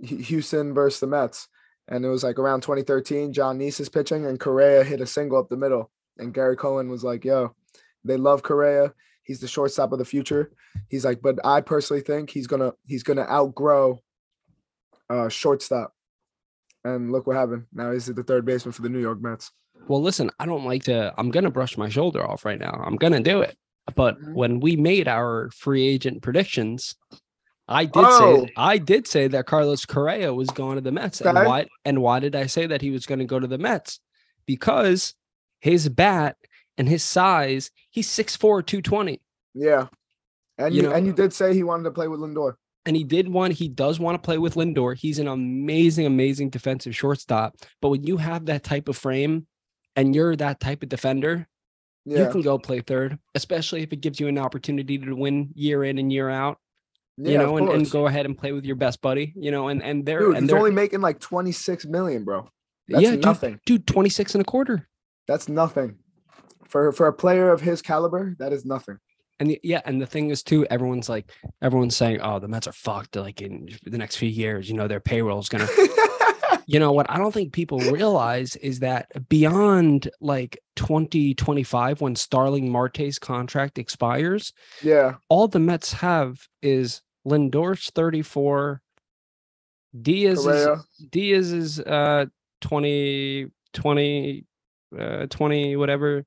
Houston 0.02 0.72
versus 0.72 1.00
the 1.00 1.06
Mets, 1.06 1.48
and 1.88 2.04
it 2.04 2.08
was 2.08 2.24
like 2.24 2.38
around 2.38 2.62
2013. 2.62 3.34
Jon 3.34 3.58
Niese 3.58 3.80
is 3.80 3.90
pitching, 3.90 4.24
and 4.24 4.40
Correa 4.40 4.82
hit 4.84 5.02
a 5.02 5.06
single 5.06 5.38
up 5.38 5.50
the 5.50 5.56
middle, 5.56 5.90
and 6.16 6.32
Gary 6.32 6.56
Cohen 6.56 6.88
was 6.88 7.04
like, 7.04 7.24
"Yo, 7.24 7.54
they 8.04 8.16
love 8.16 8.42
Correa. 8.42 8.94
He's 9.28 9.38
the 9.38 9.46
shortstop 9.46 9.92
of 9.92 10.00
the 10.00 10.04
future." 10.04 10.50
He's 10.88 11.04
like, 11.04 11.22
"But 11.22 11.38
I 11.44 11.60
personally 11.60 12.02
think 12.02 12.30
he's 12.30 12.48
gonna 12.48 12.72
he's 12.84 13.04
gonna 13.04 13.22
outgrow 13.30 14.00
uh, 15.08 15.28
shortstop." 15.28 15.94
And 16.84 17.12
look 17.12 17.26
what 17.28 17.36
happened. 17.36 17.66
Now 17.72 17.92
he's 17.92 18.06
the 18.06 18.22
third 18.24 18.44
baseman 18.44 18.72
for 18.72 18.82
the 18.82 18.88
New 18.88 19.00
York 19.00 19.20
Mets. 19.20 19.52
Well, 19.86 20.02
listen, 20.02 20.30
I 20.40 20.46
don't 20.46 20.64
like 20.64 20.84
to. 20.84 21.14
I'm 21.16 21.30
gonna 21.30 21.50
brush 21.50 21.76
my 21.78 21.88
shoulder 21.88 22.26
off 22.26 22.44
right 22.44 22.58
now. 22.58 22.72
I'm 22.84 22.96
gonna 22.96 23.20
do 23.20 23.42
it. 23.42 23.56
But 23.94 24.20
Mhm. 24.20 24.34
when 24.34 24.60
we 24.60 24.76
made 24.76 25.08
our 25.08 25.50
free 25.50 25.86
agent 25.86 26.22
predictions, 26.22 26.94
I 27.68 27.84
did 27.84 27.92
Oh. 28.04 28.44
say 28.46 28.52
I 28.56 28.78
did 28.78 29.06
say 29.06 29.28
that 29.28 29.46
Carlos 29.46 29.84
Correa 29.86 30.32
was 30.34 30.48
going 30.50 30.76
to 30.76 30.80
the 30.80 30.92
Mets. 30.92 31.20
And 31.20 31.34
why 31.36 31.66
and 31.84 32.00
why 32.02 32.18
did 32.20 32.34
I 32.34 32.46
say 32.46 32.66
that 32.66 32.80
he 32.82 32.90
was 32.90 33.06
going 33.06 33.18
to 33.18 33.24
go 33.24 33.38
to 33.38 33.46
the 33.46 33.58
Mets? 33.58 34.00
Because 34.46 35.14
his 35.60 35.88
bat 35.88 36.36
and 36.78 36.88
his 36.88 37.02
size, 37.02 37.70
he's 37.90 38.08
6'4, 38.08 38.64
220. 38.64 39.20
Yeah, 39.54 39.88
and 40.56 40.72
You 40.74 40.82
you, 40.82 40.88
know- 40.88 40.94
and 40.94 41.06
you 41.06 41.12
did 41.12 41.32
say 41.32 41.52
he 41.52 41.62
wanted 41.64 41.84
to 41.84 41.90
play 41.90 42.08
with 42.08 42.20
Lindor. 42.20 42.54
And 42.86 42.96
he 42.96 43.04
did 43.04 43.28
want, 43.28 43.52
he 43.52 43.68
does 43.68 44.00
want 44.00 44.14
to 44.14 44.24
play 44.24 44.38
with 44.38 44.54
Lindor. 44.54 44.96
He's 44.96 45.18
an 45.18 45.28
amazing, 45.28 46.06
amazing 46.06 46.48
defensive 46.48 46.96
shortstop. 46.96 47.56
But 47.82 47.90
when 47.90 48.04
you 48.04 48.16
have 48.16 48.46
that 48.46 48.62
type 48.64 48.88
of 48.88 48.96
frame 48.96 49.46
and 49.94 50.14
you're 50.14 50.34
that 50.36 50.58
type 50.58 50.82
of 50.82 50.88
defender, 50.88 51.46
Yeah, 52.06 52.20
you 52.24 52.30
can 52.30 52.40
go 52.40 52.56
play 52.58 52.80
third, 52.80 53.18
especially 53.34 53.82
if 53.82 53.92
it 53.92 54.00
gives 54.00 54.18
you 54.20 54.28
an 54.28 54.38
opportunity 54.38 54.96
to 54.96 55.12
win 55.14 55.50
year 55.54 55.84
in 55.84 55.98
and 55.98 56.10
year 56.10 56.30
out, 56.30 56.58
yeah, 57.18 57.32
you 57.32 57.38
know, 57.38 57.58
and, 57.58 57.68
and 57.68 57.90
go 57.90 58.06
ahead 58.06 58.24
and 58.24 58.38
play 58.38 58.52
with 58.52 58.64
your 58.64 58.76
best 58.76 59.02
buddy, 59.02 59.34
you 59.36 59.50
know, 59.50 59.68
and, 59.68 59.82
and 59.82 60.06
they're, 60.06 60.20
Dude, 60.20 60.36
and 60.36 60.44
he's 60.44 60.50
they're, 60.50 60.58
only 60.58 60.70
making 60.70 61.02
like 61.02 61.20
26 61.20 61.84
million, 61.86 62.24
bro. 62.24 62.48
That's 62.86 63.02
yeah, 63.02 63.10
dude, 63.10 63.24
nothing. 63.24 63.60
dude, 63.66 63.86
26 63.86 64.34
and 64.36 64.42
a 64.42 64.44
quarter. 64.46 64.88
That's 65.26 65.46
nothing. 65.46 65.96
For 66.68 66.92
for 66.92 67.06
a 67.06 67.12
player 67.12 67.50
of 67.50 67.60
his 67.60 67.82
caliber, 67.82 68.36
that 68.38 68.52
is 68.52 68.64
nothing. 68.64 68.98
And 69.40 69.50
the, 69.50 69.60
yeah, 69.62 69.82
and 69.84 70.00
the 70.00 70.06
thing 70.06 70.30
is 70.30 70.42
too, 70.42 70.66
everyone's 70.66 71.08
like, 71.08 71.30
everyone's 71.62 71.96
saying, 71.96 72.20
oh, 72.22 72.38
the 72.40 72.48
Mets 72.48 72.66
are 72.66 72.72
fucked. 72.72 73.16
Like 73.16 73.40
in 73.40 73.68
the 73.84 73.98
next 73.98 74.16
few 74.16 74.28
years, 74.28 74.68
you 74.68 74.74
know, 74.74 74.88
their 74.88 75.00
payroll 75.00 75.38
is 75.38 75.48
gonna. 75.48 75.68
you 76.66 76.78
know 76.78 76.92
what? 76.92 77.10
I 77.10 77.18
don't 77.18 77.32
think 77.32 77.52
people 77.52 77.78
realize 77.78 78.56
is 78.56 78.80
that 78.80 79.28
beyond 79.28 80.10
like 80.20 80.58
2025, 80.76 82.00
when 82.00 82.16
Starling 82.16 82.70
Marte's 82.70 83.18
contract 83.18 83.78
expires, 83.78 84.52
yeah, 84.82 85.14
all 85.28 85.48
the 85.48 85.60
Mets 85.60 85.92
have 85.92 86.46
is 86.62 87.00
Lindor's 87.24 87.90
34, 87.90 88.82
Diaz 90.00 90.38
is 90.38 90.44
Correa. 90.44 90.76
Diaz 91.10 91.52
is 91.52 91.80
uh 91.80 92.26
20 92.60 93.50
20 93.72 94.44
uh 94.98 95.26
20 95.26 95.76
whatever. 95.76 96.24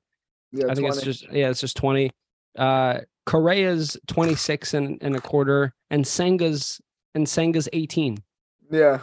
Yeah, 0.52 0.66
I 0.66 0.74
think 0.74 0.86
20. 0.86 0.88
it's 0.96 1.02
just 1.04 1.32
yeah, 1.32 1.48
it's 1.50 1.60
just 1.60 1.76
20. 1.76 2.10
Uh 2.58 3.00
Correa's 3.24 3.96
26 4.08 4.74
and, 4.74 4.98
and 5.00 5.14
a 5.16 5.20
quarter 5.20 5.72
and 5.90 6.04
Senga's 6.04 6.80
and 7.14 7.26
Senga's 7.26 7.68
18 7.72 8.18
yeah, 8.70 9.00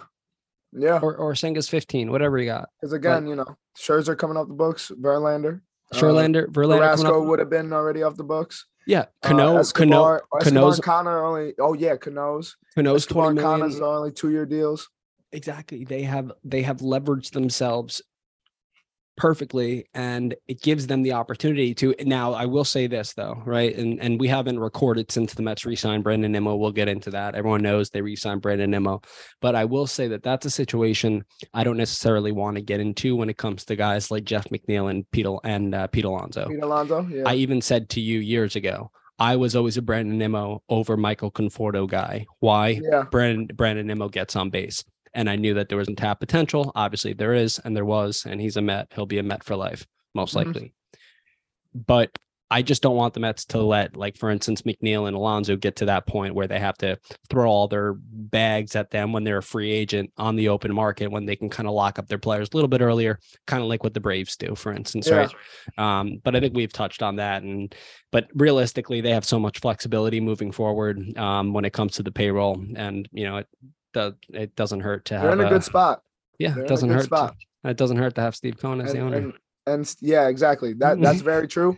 yeah. 0.73 0.99
or 1.01 1.15
or 1.15 1.33
Senga's 1.33 1.69
15, 1.69 2.11
whatever 2.11 2.37
you 2.37 2.45
got. 2.47 2.69
Because 2.81 2.93
again, 2.93 3.27
you 3.27 3.35
know, 3.35 3.55
Scherzer 3.77 4.17
coming 4.17 4.35
off 4.35 4.47
the 4.47 4.53
books, 4.55 4.91
Verlander, 4.99 5.61
uh, 5.93 5.95
Sherlander, 5.97 6.47
Verlander 6.47 6.77
Carrasco 6.79 7.23
would 7.23 7.39
have 7.39 7.49
been 7.49 7.71
already 7.71 8.03
off 8.03 8.15
the 8.15 8.23
books. 8.23 8.65
Yeah, 8.87 9.05
Uh, 9.23 9.27
Cano, 9.27 9.45
Cano, 9.45 9.59
Escobar, 9.59 10.15
Escobar 10.15 10.41
Cano's 10.41 10.79
Connor 10.79 11.23
only. 11.25 11.53
Oh 11.59 11.73
yeah, 11.73 11.95
Cano's. 11.97 12.57
Cano's 12.75 13.03
Escobar 13.03 13.31
20 13.33 13.39
and 13.39 13.45
Connors 13.45 13.79
only 13.81 14.11
two 14.11 14.31
year 14.31 14.45
deals. 14.45 14.89
exactly 15.31 15.85
they 15.85 16.01
have 16.01 16.31
they 16.43 16.63
have 16.63 16.77
leveraged 16.77 17.31
themselves 17.31 18.01
perfectly 19.19 19.85
and 19.93 20.35
it 20.47 20.61
gives 20.61 20.87
them 20.87 21.03
the 21.03 21.11
opportunity 21.11 21.73
to 21.73 21.93
now 22.05 22.33
i 22.33 22.45
will 22.45 22.63
say 22.63 22.87
this 22.87 23.13
though 23.13 23.41
right 23.45 23.75
and 23.75 23.99
and 24.01 24.19
we 24.19 24.27
haven't 24.27 24.59
recorded 24.59 25.11
since 25.11 25.33
the 25.33 25.41
mets 25.41 25.65
re-signed 25.65 26.03
brandon 26.03 26.31
nimmo 26.31 26.55
we'll 26.55 26.71
get 26.71 26.87
into 26.87 27.09
that 27.09 27.35
everyone 27.35 27.61
knows 27.61 27.89
they 27.89 28.01
re-signed 28.01 28.41
brandon 28.41 28.71
nimmo 28.71 29.01
but 29.41 29.55
i 29.55 29.65
will 29.65 29.85
say 29.85 30.07
that 30.07 30.23
that's 30.23 30.45
a 30.45 30.49
situation 30.49 31.23
i 31.53 31.63
don't 31.63 31.77
necessarily 31.77 32.31
want 32.31 32.55
to 32.55 32.61
get 32.61 32.79
into 32.79 33.15
when 33.15 33.29
it 33.29 33.37
comes 33.37 33.65
to 33.65 33.75
guys 33.75 34.09
like 34.09 34.23
jeff 34.23 34.47
mcneil 34.49 34.89
and 34.89 35.09
pete 35.11 35.27
and 35.43 35.75
uh, 35.75 35.85
pete 35.87 36.05
alonso 36.05 36.47
Pete 36.47 36.63
Alonso. 36.63 37.07
Yeah. 37.09 37.23
I 37.25 37.35
even 37.35 37.61
said 37.61 37.89
to 37.89 38.01
you 38.01 38.19
years 38.19 38.55
ago, 38.55 38.91
I 39.19 39.35
was 39.35 39.55
always 39.55 39.77
a 39.77 39.81
Brandon 39.81 40.17
Nimmo 40.17 40.63
over 40.69 40.95
Michael 40.95 41.31
Conforto 41.31 41.87
guy. 41.87 42.25
Why? 42.39 42.79
yeah. 42.81 43.03
Brandon 43.11 43.47
Brandon 43.55 43.85
Nimmo 43.87 44.07
gets 44.07 44.35
on 44.35 44.49
base. 44.49 44.83
And 45.13 45.29
I 45.29 45.35
knew 45.35 45.53
that 45.55 45.69
there 45.69 45.77
was 45.77 45.87
untapped 45.87 46.19
potential. 46.19 46.71
Obviously, 46.75 47.13
there 47.13 47.33
is, 47.33 47.59
and 47.59 47.75
there 47.75 47.85
was, 47.85 48.25
and 48.25 48.39
he's 48.39 48.57
a 48.57 48.61
Met. 48.61 48.87
He'll 48.93 49.05
be 49.05 49.19
a 49.19 49.23
Met 49.23 49.43
for 49.43 49.55
life, 49.55 49.85
most 50.13 50.33
Mhm. 50.33 50.45
likely. 50.45 50.73
But 51.73 52.17
I 52.51 52.63
just 52.63 52.81
don't 52.81 52.95
want 52.95 53.13
the 53.13 53.19
Mets 53.19 53.45
to 53.45 53.61
let, 53.61 53.95
like, 53.95 54.17
for 54.17 54.31
instance, 54.31 54.63
McNeil 54.63 55.07
and 55.07 55.15
Alonso 55.15 55.55
get 55.55 55.75
to 55.75 55.85
that 55.85 56.07
point 56.07 56.33
where 56.33 56.47
they 56.47 56.57
have 56.57 56.75
to 56.79 56.97
throw 57.29 57.47
all 57.47 57.67
their 57.67 57.93
bags 57.99 58.75
at 58.75 58.89
them 58.89 59.13
when 59.13 59.23
they're 59.23 59.37
a 59.37 59.43
free 59.43 59.71
agent 59.71 60.11
on 60.17 60.35
the 60.35 60.49
open 60.49 60.73
market, 60.73 61.11
when 61.11 61.27
they 61.27 61.35
can 61.35 61.47
kind 61.49 61.67
of 61.69 61.75
lock 61.75 61.99
up 61.99 62.07
their 62.07 62.17
players 62.17 62.49
a 62.51 62.57
little 62.57 62.67
bit 62.67 62.81
earlier, 62.81 63.19
kind 63.45 63.61
of 63.61 63.69
like 63.69 63.83
what 63.83 63.93
the 63.93 63.99
Braves 63.99 64.35
do, 64.35 64.55
for 64.55 64.73
instance, 64.73 65.07
Yeah. 65.07 65.15
right? 65.17 65.33
Um, 65.77 66.21
but 66.23 66.35
I 66.35 66.39
think 66.39 66.55
we've 66.55 66.73
touched 66.73 67.03
on 67.03 67.17
that. 67.17 67.43
And 67.43 67.75
but 68.11 68.27
realistically, 68.33 69.01
they 69.01 69.11
have 69.11 69.25
so 69.25 69.39
much 69.39 69.59
flexibility 69.59 70.19
moving 70.19 70.51
forward 70.51 71.15
um, 71.19 71.53
when 71.53 71.65
it 71.65 71.73
comes 71.73 71.93
to 71.97 72.03
the 72.03 72.11
payroll, 72.11 72.59
and 72.75 73.07
you 73.11 73.25
know 73.25 73.37
it 73.37 73.47
does 73.93 74.13
it 74.33 74.55
doesn't 74.55 74.81
hurt 74.81 75.05
to 75.05 75.13
They're 75.15 75.29
have 75.29 75.39
in 75.39 75.45
a 75.45 75.49
good 75.49 75.63
spot. 75.63 76.01
yeah, 76.37 76.53
They're 76.53 76.63
it 76.65 76.67
doesn't 76.67 76.89
hurt. 76.89 77.05
spot. 77.05 77.35
To, 77.63 77.69
it 77.69 77.77
doesn't 77.77 77.97
hurt 77.97 78.15
to 78.15 78.21
have 78.21 78.35
Steve 78.35 78.57
Cohen 78.57 78.81
as 78.81 78.93
the 78.93 78.99
owner. 78.99 79.17
and 79.17 79.33
and 79.67 79.95
yeah, 80.01 80.27
exactly. 80.27 80.73
That 80.73 80.99
that's 81.01 81.21
very 81.33 81.47
true. 81.47 81.77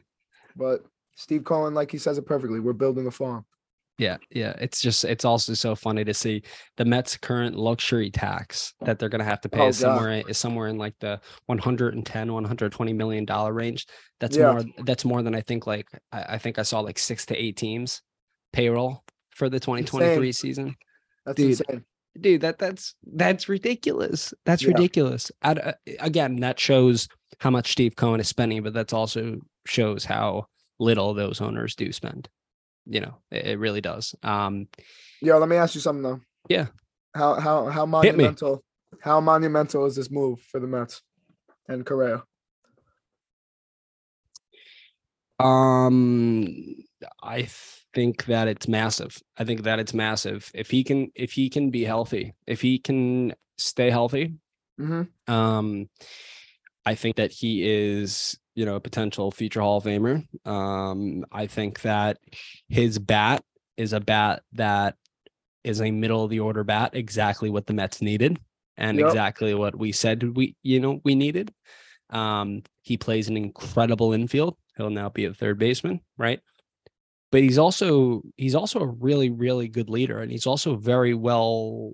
But 0.56 0.84
Steve 1.16 1.44
Cohen, 1.44 1.74
like 1.74 1.92
he 1.92 1.98
says 1.98 2.18
it 2.18 2.26
perfectly, 2.26 2.60
we're 2.60 2.74
building 2.74 3.08
a 3.08 3.12
farm. 3.12 3.46
Yeah, 3.98 4.18
yeah. 4.32 4.54
It's 4.60 4.82
just 4.82 5.04
it's 5.06 5.26
also 5.26 5.54
so 5.54 5.76
funny 5.76 6.04
to 6.04 6.14
see 6.14 6.42
the 6.78 6.86
Mets' 6.86 7.18
current 7.18 7.56
luxury 7.56 8.10
tax 8.10 8.74
that 8.82 8.98
they're 8.98 9.10
gonna 9.10 9.24
have 9.24 9.42
to 9.42 9.50
pay 9.50 9.62
Oh, 9.62 9.68
is 9.68 9.78
somewhere 9.78 10.24
is 10.28 10.38
somewhere 10.40 10.68
in 10.70 10.78
like 10.78 10.96
the 11.00 11.20
110, 11.46 12.34
120 12.34 12.94
million 12.94 13.26
dollar 13.26 13.54
range. 13.54 13.86
That's 14.20 14.36
Yeah. 14.38 14.54
more 14.54 14.64
that's 14.86 15.06
more 15.06 15.22
than 15.22 15.36
I 15.36 15.42
think 15.42 15.68
like 15.68 15.88
I, 16.12 16.24
I 16.30 16.38
think 16.40 16.58
I 16.58 16.64
saw 16.64 16.80
like 16.80 16.98
six 16.98 17.26
to 17.28 17.36
eight 17.36 17.58
teams 17.58 18.02
payroll 18.54 19.04
for 19.36 19.50
the 19.50 19.60
2023 19.60 20.32
season. 20.32 20.76
That's 21.26 21.36
Dude, 21.36 21.50
insane. 21.60 21.86
Dude, 22.20 22.42
that 22.42 22.60
that's 22.60 22.96
that's 23.14 23.48
ridiculous. 23.48 24.34
That's 24.46 24.64
Yeah. 24.64 24.70
ridiculous. 24.70 25.32
At, 25.42 25.66
uh, 25.66 25.74
again, 26.00 26.38
that 26.42 26.60
shows 26.60 27.08
how 27.40 27.50
much 27.50 27.72
Steve 27.72 27.96
Cohen 27.96 28.20
is 28.20 28.28
spending, 28.28 28.64
but 28.64 28.74
that's 28.74 28.94
also 28.94 29.40
shows 29.66 30.04
how 30.04 30.48
little 30.80 31.14
those 31.14 31.40
owners 31.40 31.76
do 31.76 31.92
spend. 31.92 32.28
You 32.86 33.02
know, 33.02 33.18
it, 33.32 33.46
it 33.46 33.60
really 33.60 33.82
does. 33.82 34.14
Um, 34.24 34.68
Yo, 35.22 35.38
let 35.38 35.48
me 35.48 35.56
ask 35.56 35.76
you 35.76 35.82
something 35.82 36.04
though. 36.04 36.20
Yeah. 36.50 36.68
How 37.16 37.36
how 37.36 37.68
how 37.68 37.86
monumental? 37.86 38.64
How 39.00 39.22
monumental 39.22 39.86
is 39.86 39.96
this 39.96 40.12
move 40.12 40.42
for 40.42 40.60
the 40.60 40.68
Mets 40.68 41.02
and 41.70 41.86
Correa? 41.86 42.24
Um, 45.40 46.48
I 47.24 47.48
think 47.94 48.26
that 48.26 48.48
it's 48.48 48.68
massive. 48.68 49.18
I 49.38 49.44
think 49.44 49.64
that 49.64 49.80
it's 49.80 49.94
massive. 49.94 50.50
If 50.54 50.70
he 50.70 50.84
can, 50.84 51.12
if 51.16 51.34
he 51.34 51.50
can 51.50 51.70
be 51.72 51.84
healthy, 51.84 52.34
if 52.48 52.62
he 52.62 52.80
can 52.80 53.34
stay 53.58 53.90
healthy, 53.90 54.34
Mm-hmm. 54.80 55.32
um, 55.32 55.90
I 56.88 56.96
think 56.96 57.18
that 57.18 57.32
he 57.32 57.64
is, 57.70 58.36
you 58.56 58.66
know, 58.66 58.76
a 58.76 58.80
potential 58.80 59.30
future 59.30 59.62
Hall 59.62 59.78
of 59.78 59.84
Famer. 59.84 60.26
Um, 60.48 61.24
I 61.32 61.46
think 61.46 61.82
that 61.82 62.18
his 62.68 62.98
bat 62.98 63.44
is 63.78 63.94
a 63.94 64.00
bat 64.00 64.42
that 64.54 64.96
is 65.64 65.82
a 65.82 65.92
middle 65.92 66.24
of 66.24 66.32
the 66.32 66.40
order 66.40 66.64
bat, 66.64 66.92
exactly 66.96 67.52
what 67.52 67.68
the 67.68 67.74
Mets 67.74 68.02
needed, 68.02 68.40
and 68.78 68.98
Yep. 68.98 69.08
exactly 69.08 69.54
what 69.54 69.78
we 69.78 69.92
said 69.92 70.36
we, 70.36 70.56
you 70.64 70.80
know, 70.80 71.00
we 71.04 71.14
needed. 71.14 71.54
Um, 72.10 72.64
he 72.82 72.98
plays 72.98 73.30
an 73.30 73.38
incredible 73.38 74.14
infield. 74.14 74.58
He'll 74.78 74.90
now 74.90 75.10
be 75.10 75.26
a 75.26 75.34
third 75.34 75.60
baseman, 75.60 76.02
right? 76.18 76.40
But 77.32 77.42
he's 77.42 77.58
also 77.58 78.22
he's 78.38 78.56
also 78.56 78.80
a 78.80 78.88
really 78.88 79.30
really 79.30 79.68
good 79.68 79.90
leader, 79.90 80.20
and 80.20 80.32
he's 80.32 80.48
also 80.48 80.76
very 80.76 81.14
well 81.14 81.94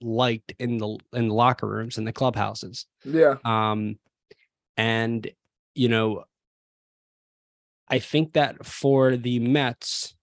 liked 0.00 0.54
in 0.58 0.78
the 0.78 0.98
in 1.12 1.28
the 1.28 1.34
locker 1.34 1.68
rooms 1.68 1.98
and 1.98 2.06
the 2.06 2.12
clubhouses. 2.12 2.86
Yeah. 3.04 3.36
Um, 3.44 3.98
and 4.76 5.30
you 5.74 5.88
know, 5.88 6.24
I 7.88 7.98
think 7.98 8.32
that 8.34 8.64
for 8.64 9.16
the 9.16 9.38
Mets, 9.38 10.14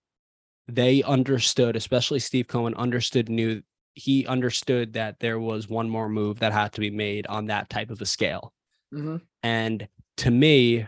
they 0.68 1.02
understood, 1.02 1.76
especially 1.76 2.18
Steve 2.18 2.48
Cohen 2.48 2.74
understood, 2.74 3.28
knew 3.28 3.62
he 3.94 4.26
understood 4.26 4.92
that 4.92 5.20
there 5.20 5.40
was 5.40 5.68
one 5.68 5.88
more 5.88 6.08
move 6.08 6.40
that 6.40 6.52
had 6.52 6.72
to 6.72 6.80
be 6.80 6.90
made 6.90 7.26
on 7.28 7.46
that 7.46 7.70
type 7.70 7.90
of 7.90 8.00
a 8.02 8.06
scale. 8.06 8.52
Mm-hmm. 8.92 9.16
And 9.42 9.88
to 10.18 10.30
me, 10.30 10.86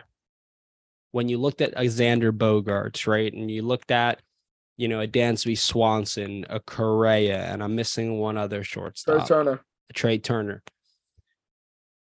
when 1.12 1.28
you 1.28 1.38
looked 1.38 1.60
at 1.60 1.74
Xander 1.74 2.32
Bogaerts, 2.32 3.06
right, 3.06 3.32
and 3.32 3.50
you 3.50 3.62
looked 3.62 3.90
at 3.90 4.20
you 4.78 4.86
know, 4.86 5.00
a 5.00 5.08
Dansby 5.08 5.58
Swanson, 5.58 6.46
a 6.48 6.60
Correa, 6.60 7.52
and 7.52 7.62
I'm 7.62 7.74
missing 7.74 8.18
one 8.18 8.38
other 8.38 8.62
Trea 8.62 8.64
shortstop, 8.64 9.28
Turner. 9.28 9.60
Trea 9.92 10.18
Turner. 10.18 10.62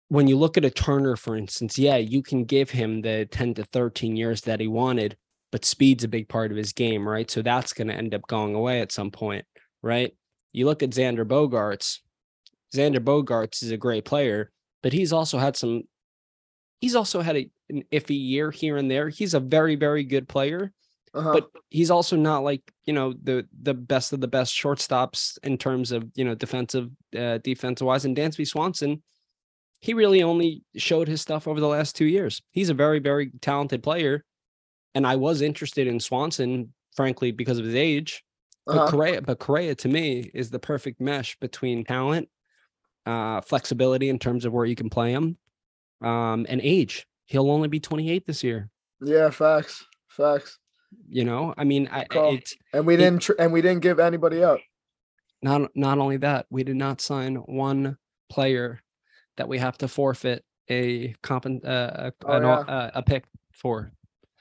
When 0.08 0.28
you 0.28 0.36
look 0.38 0.58
at 0.58 0.66
a 0.66 0.70
Turner, 0.70 1.16
for 1.16 1.34
instance, 1.34 1.78
yeah, 1.78 1.96
you 1.96 2.22
can 2.22 2.44
give 2.44 2.70
him 2.70 3.00
the 3.00 3.26
10 3.30 3.54
to 3.54 3.64
13 3.64 4.16
years 4.16 4.42
that 4.42 4.60
he 4.60 4.68
wanted, 4.68 5.16
but 5.50 5.64
speed's 5.64 6.04
a 6.04 6.08
big 6.08 6.28
part 6.28 6.50
of 6.50 6.58
his 6.58 6.74
game, 6.74 7.08
right? 7.08 7.30
So 7.30 7.40
that's 7.40 7.72
going 7.72 7.88
to 7.88 7.94
end 7.94 8.14
up 8.14 8.26
going 8.28 8.54
away 8.54 8.82
at 8.82 8.92
some 8.92 9.10
point, 9.10 9.46
right? 9.82 10.14
You 10.52 10.66
look 10.66 10.82
at 10.82 10.90
Xander 10.90 11.26
Bogaerts. 11.26 12.00
Xander 12.74 13.00
Bogaerts 13.00 13.62
is 13.62 13.70
a 13.70 13.78
great 13.78 14.04
player, 14.04 14.50
but 14.82 14.92
he's 14.92 15.12
also 15.12 15.38
had 15.38 15.56
some 15.56 15.84
he's 16.80 16.94
also 16.94 17.22
had 17.22 17.36
a, 17.36 17.50
an 17.70 17.82
iffy 17.92 18.18
year 18.18 18.50
here 18.50 18.76
and 18.76 18.90
there. 18.90 19.08
He's 19.08 19.34
a 19.34 19.40
very, 19.40 19.76
very 19.76 20.04
good 20.04 20.28
player, 20.28 20.72
Uh-huh. 21.14 21.32
but 21.32 21.50
he's 21.70 21.90
also 21.90 22.16
not 22.16 22.44
like 22.44 22.62
you 22.84 22.92
know 22.92 23.14
the 23.22 23.46
the 23.62 23.74
best 23.74 24.12
of 24.12 24.20
the 24.20 24.28
best 24.28 24.54
shortstops 24.54 25.38
in 25.42 25.58
terms 25.58 25.92
of 25.92 26.04
you 26.14 26.24
know 26.24 26.34
defensive 26.34 26.90
uh, 27.16 27.38
defensive 27.38 27.86
wise. 27.86 28.04
And 28.04 28.16
Dansby 28.16 28.46
Swanson, 28.46 29.02
he 29.80 29.94
really 29.94 30.22
only 30.22 30.62
showed 30.76 31.08
his 31.08 31.20
stuff 31.20 31.48
over 31.48 31.60
the 31.60 31.68
last 31.68 31.96
two 31.96 32.06
years. 32.06 32.42
He's 32.50 32.70
a 32.70 32.74
very, 32.74 32.98
very 33.00 33.30
talented 33.40 33.82
player, 33.82 34.24
and 34.94 35.06
I 35.06 35.16
was 35.16 35.40
interested 35.40 35.86
in 35.86 35.98
Swanson, 36.00 36.72
frankly, 36.94 37.32
because 37.32 37.58
of 37.58 37.64
his 37.64 37.74
age. 37.74 38.22
But 38.66 38.76
uh-huh. 38.76 38.90
Correa, 38.90 39.22
but 39.22 39.38
Correa 39.38 39.74
to 39.76 39.88
me 39.88 40.30
is 40.34 40.50
the 40.50 40.58
perfect 40.58 41.00
mesh 41.00 41.38
between 41.40 41.84
talent, 41.84 42.28
uh, 43.06 43.40
flexibility 43.40 44.10
in 44.10 44.18
terms 44.18 44.44
of 44.44 44.52
where 44.52 44.66
you 44.66 44.76
can 44.76 44.90
play 44.90 45.10
him, 45.12 45.38
um, 46.02 46.44
and 46.50 46.60
age. 46.62 47.06
He'll 47.28 47.50
only 47.50 47.68
be 47.68 47.78
28 47.78 48.26
this 48.26 48.42
year. 48.42 48.70
Yeah, 49.02 49.30
facts. 49.30 49.84
Facts. 50.08 50.58
You 51.08 51.24
know, 51.24 51.54
I 51.58 51.64
mean, 51.64 51.88
I, 51.92 52.06
it's 52.10 52.56
And 52.72 52.86
we 52.86 52.94
It- 52.94 52.98
didn't 52.98 53.20
tr- 53.22 53.32
and 53.38 53.52
we 53.52 53.60
didn't 53.60 53.82
give 53.82 54.00
anybody 54.00 54.42
up. 54.42 54.58
not 55.42 55.70
not 55.76 55.98
only 55.98 56.16
that 56.16 56.46
we 56.50 56.64
did 56.64 56.76
not 56.76 57.00
sign 57.00 57.36
one 57.36 57.96
player 58.30 58.80
that 59.36 59.46
we 59.48 59.58
have 59.58 59.78
to 59.78 59.86
forfeit 59.88 60.44
a 60.70 61.14
comp 61.22 61.46
uh, 61.46 61.50
a, 61.64 62.12
Oh, 62.24 62.32
an, 62.32 62.42
yeah. 62.42 62.58
uh, 62.60 62.90
a 62.94 63.02
pick 63.02 63.24
for. 63.52 63.92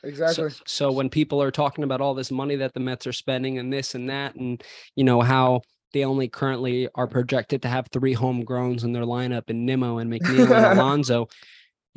Exactly. 0.04 0.50
So, 0.50 0.56
so 0.66 0.92
when 0.92 1.10
people 1.10 1.42
are 1.44 1.52
talking 1.52 1.84
about 1.84 2.00
all 2.02 2.14
this 2.16 2.32
money 2.32 2.56
that 2.56 2.74
the 2.74 2.80
Mets 2.80 3.06
are 3.06 3.14
spending 3.14 3.58
and 3.60 3.72
this 3.72 3.94
and 3.96 4.10
that, 4.10 4.36
and 4.36 4.64
you 4.96 5.04
know 5.04 5.22
how 5.22 5.62
they 5.94 6.04
only 6.06 6.28
currently 6.30 6.88
are 6.96 7.08
projected 7.08 7.62
to 7.64 7.68
have 7.68 7.88
three 7.92 8.16
homegrowns 8.16 8.84
in 8.84 8.94
their 8.94 9.04
lineup 9.04 9.50
in 9.50 9.66
Nimmo 9.66 9.98
and 9.98 10.10
McNeil 10.14 10.50
and 10.56 10.80
Alonso, 10.80 11.28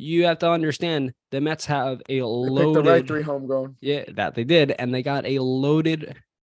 you 0.01 0.25
have 0.25 0.39
to 0.39 0.49
understand 0.49 1.13
the 1.29 1.39
Mets 1.39 1.65
have 1.65 2.01
a 2.09 2.13
They 2.13 2.19
the 2.19 2.25
loaded, 2.25 2.85
right 2.85 3.07
three 3.07 3.21
homegrown. 3.21 3.75
yeah, 3.81 4.03
that 4.15 4.35
they 4.35 4.43
did, 4.43 4.71
and 4.71 4.93
they 4.93 5.03
got 5.03 5.25
a 5.25 5.39
loaded 5.39 6.17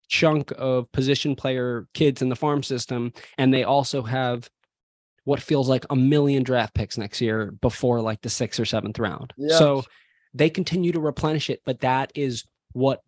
chunk 0.08 0.52
of 0.58 0.92
position 0.92 1.36
player 1.36 1.88
kids 1.94 2.22
in 2.22 2.30
the 2.30 2.36
farm 2.36 2.62
system, 2.64 3.14
and 3.38 3.54
they 3.54 3.64
also 3.64 4.02
have 4.04 4.50
what 5.24 5.40
feels 5.42 5.70
like 5.70 5.86
a 5.90 5.96
million 5.96 6.44
draft 6.44 6.74
picks 6.74 6.98
next 6.98 7.22
year 7.22 7.52
before 7.62 8.02
like 8.02 8.22
the 8.22 8.30
sixth 8.30 8.60
or 8.60 8.66
seventh 8.66 9.00
round. 9.00 9.34
So 9.58 9.84
they 10.34 10.50
continue 10.50 10.92
to 10.92 11.00
replenish 11.00 11.50
it, 11.50 11.62
but 11.66 11.80
that 11.82 12.12
is 12.16 12.44
what 12.74 13.02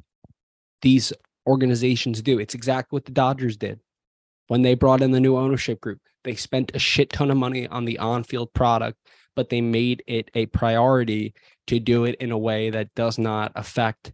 these 0.82 1.14
organizations 1.48 2.22
do. 2.22 2.40
It's 2.40 2.54
exactly 2.56 2.96
what 2.96 3.06
the 3.06 3.12
Dodgers 3.12 3.58
did 3.58 3.80
when 4.48 4.62
they 4.62 4.76
brought 4.76 5.02
in 5.02 5.12
the 5.12 5.20
new 5.20 5.38
ownership 5.38 5.82
group. 5.82 6.00
They 6.24 6.36
spent 6.36 6.72
a 6.74 6.80
shit 6.80 7.10
ton 7.12 7.32
of 7.32 7.38
money 7.38 7.68
on 7.68 7.86
the 7.86 8.00
on-field 8.00 8.54
product, 8.54 8.98
but 9.36 9.50
they 9.50 9.62
made 9.62 10.04
it 10.08 10.30
a 10.34 10.46
priority 10.48 11.34
to 11.68 11.80
do 11.80 12.06
it 12.06 12.16
in 12.16 12.32
a 12.32 12.38
way 12.38 12.70
that 12.70 12.94
does 12.96 13.18
not 13.18 13.52
affect 13.56 14.12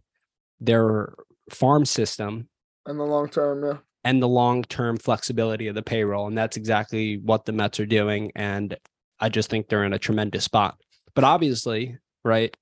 their 0.60 1.14
farm 1.50 1.84
system 1.84 2.48
In 2.88 2.98
the 2.98 3.04
long 3.04 3.28
term, 3.28 3.64
yeah. 3.64 3.78
and 4.04 4.22
the 4.22 4.28
long-term 4.28 4.98
flexibility 4.98 5.66
of 5.68 5.74
the 5.74 5.82
payroll 5.82 6.26
and 6.26 6.36
that's 6.36 6.56
exactly 6.56 7.18
what 7.18 7.44
the 7.44 7.52
Mets 7.52 7.80
are 7.80 7.86
doing 7.86 8.30
and 8.36 8.76
I 9.20 9.28
just 9.28 9.50
think 9.50 9.68
they're 9.68 9.84
in 9.84 9.92
a 9.92 9.98
tremendous 9.98 10.44
spot. 10.44 10.80
But 11.14 11.24
obviously, 11.24 11.98
right? 12.24 12.56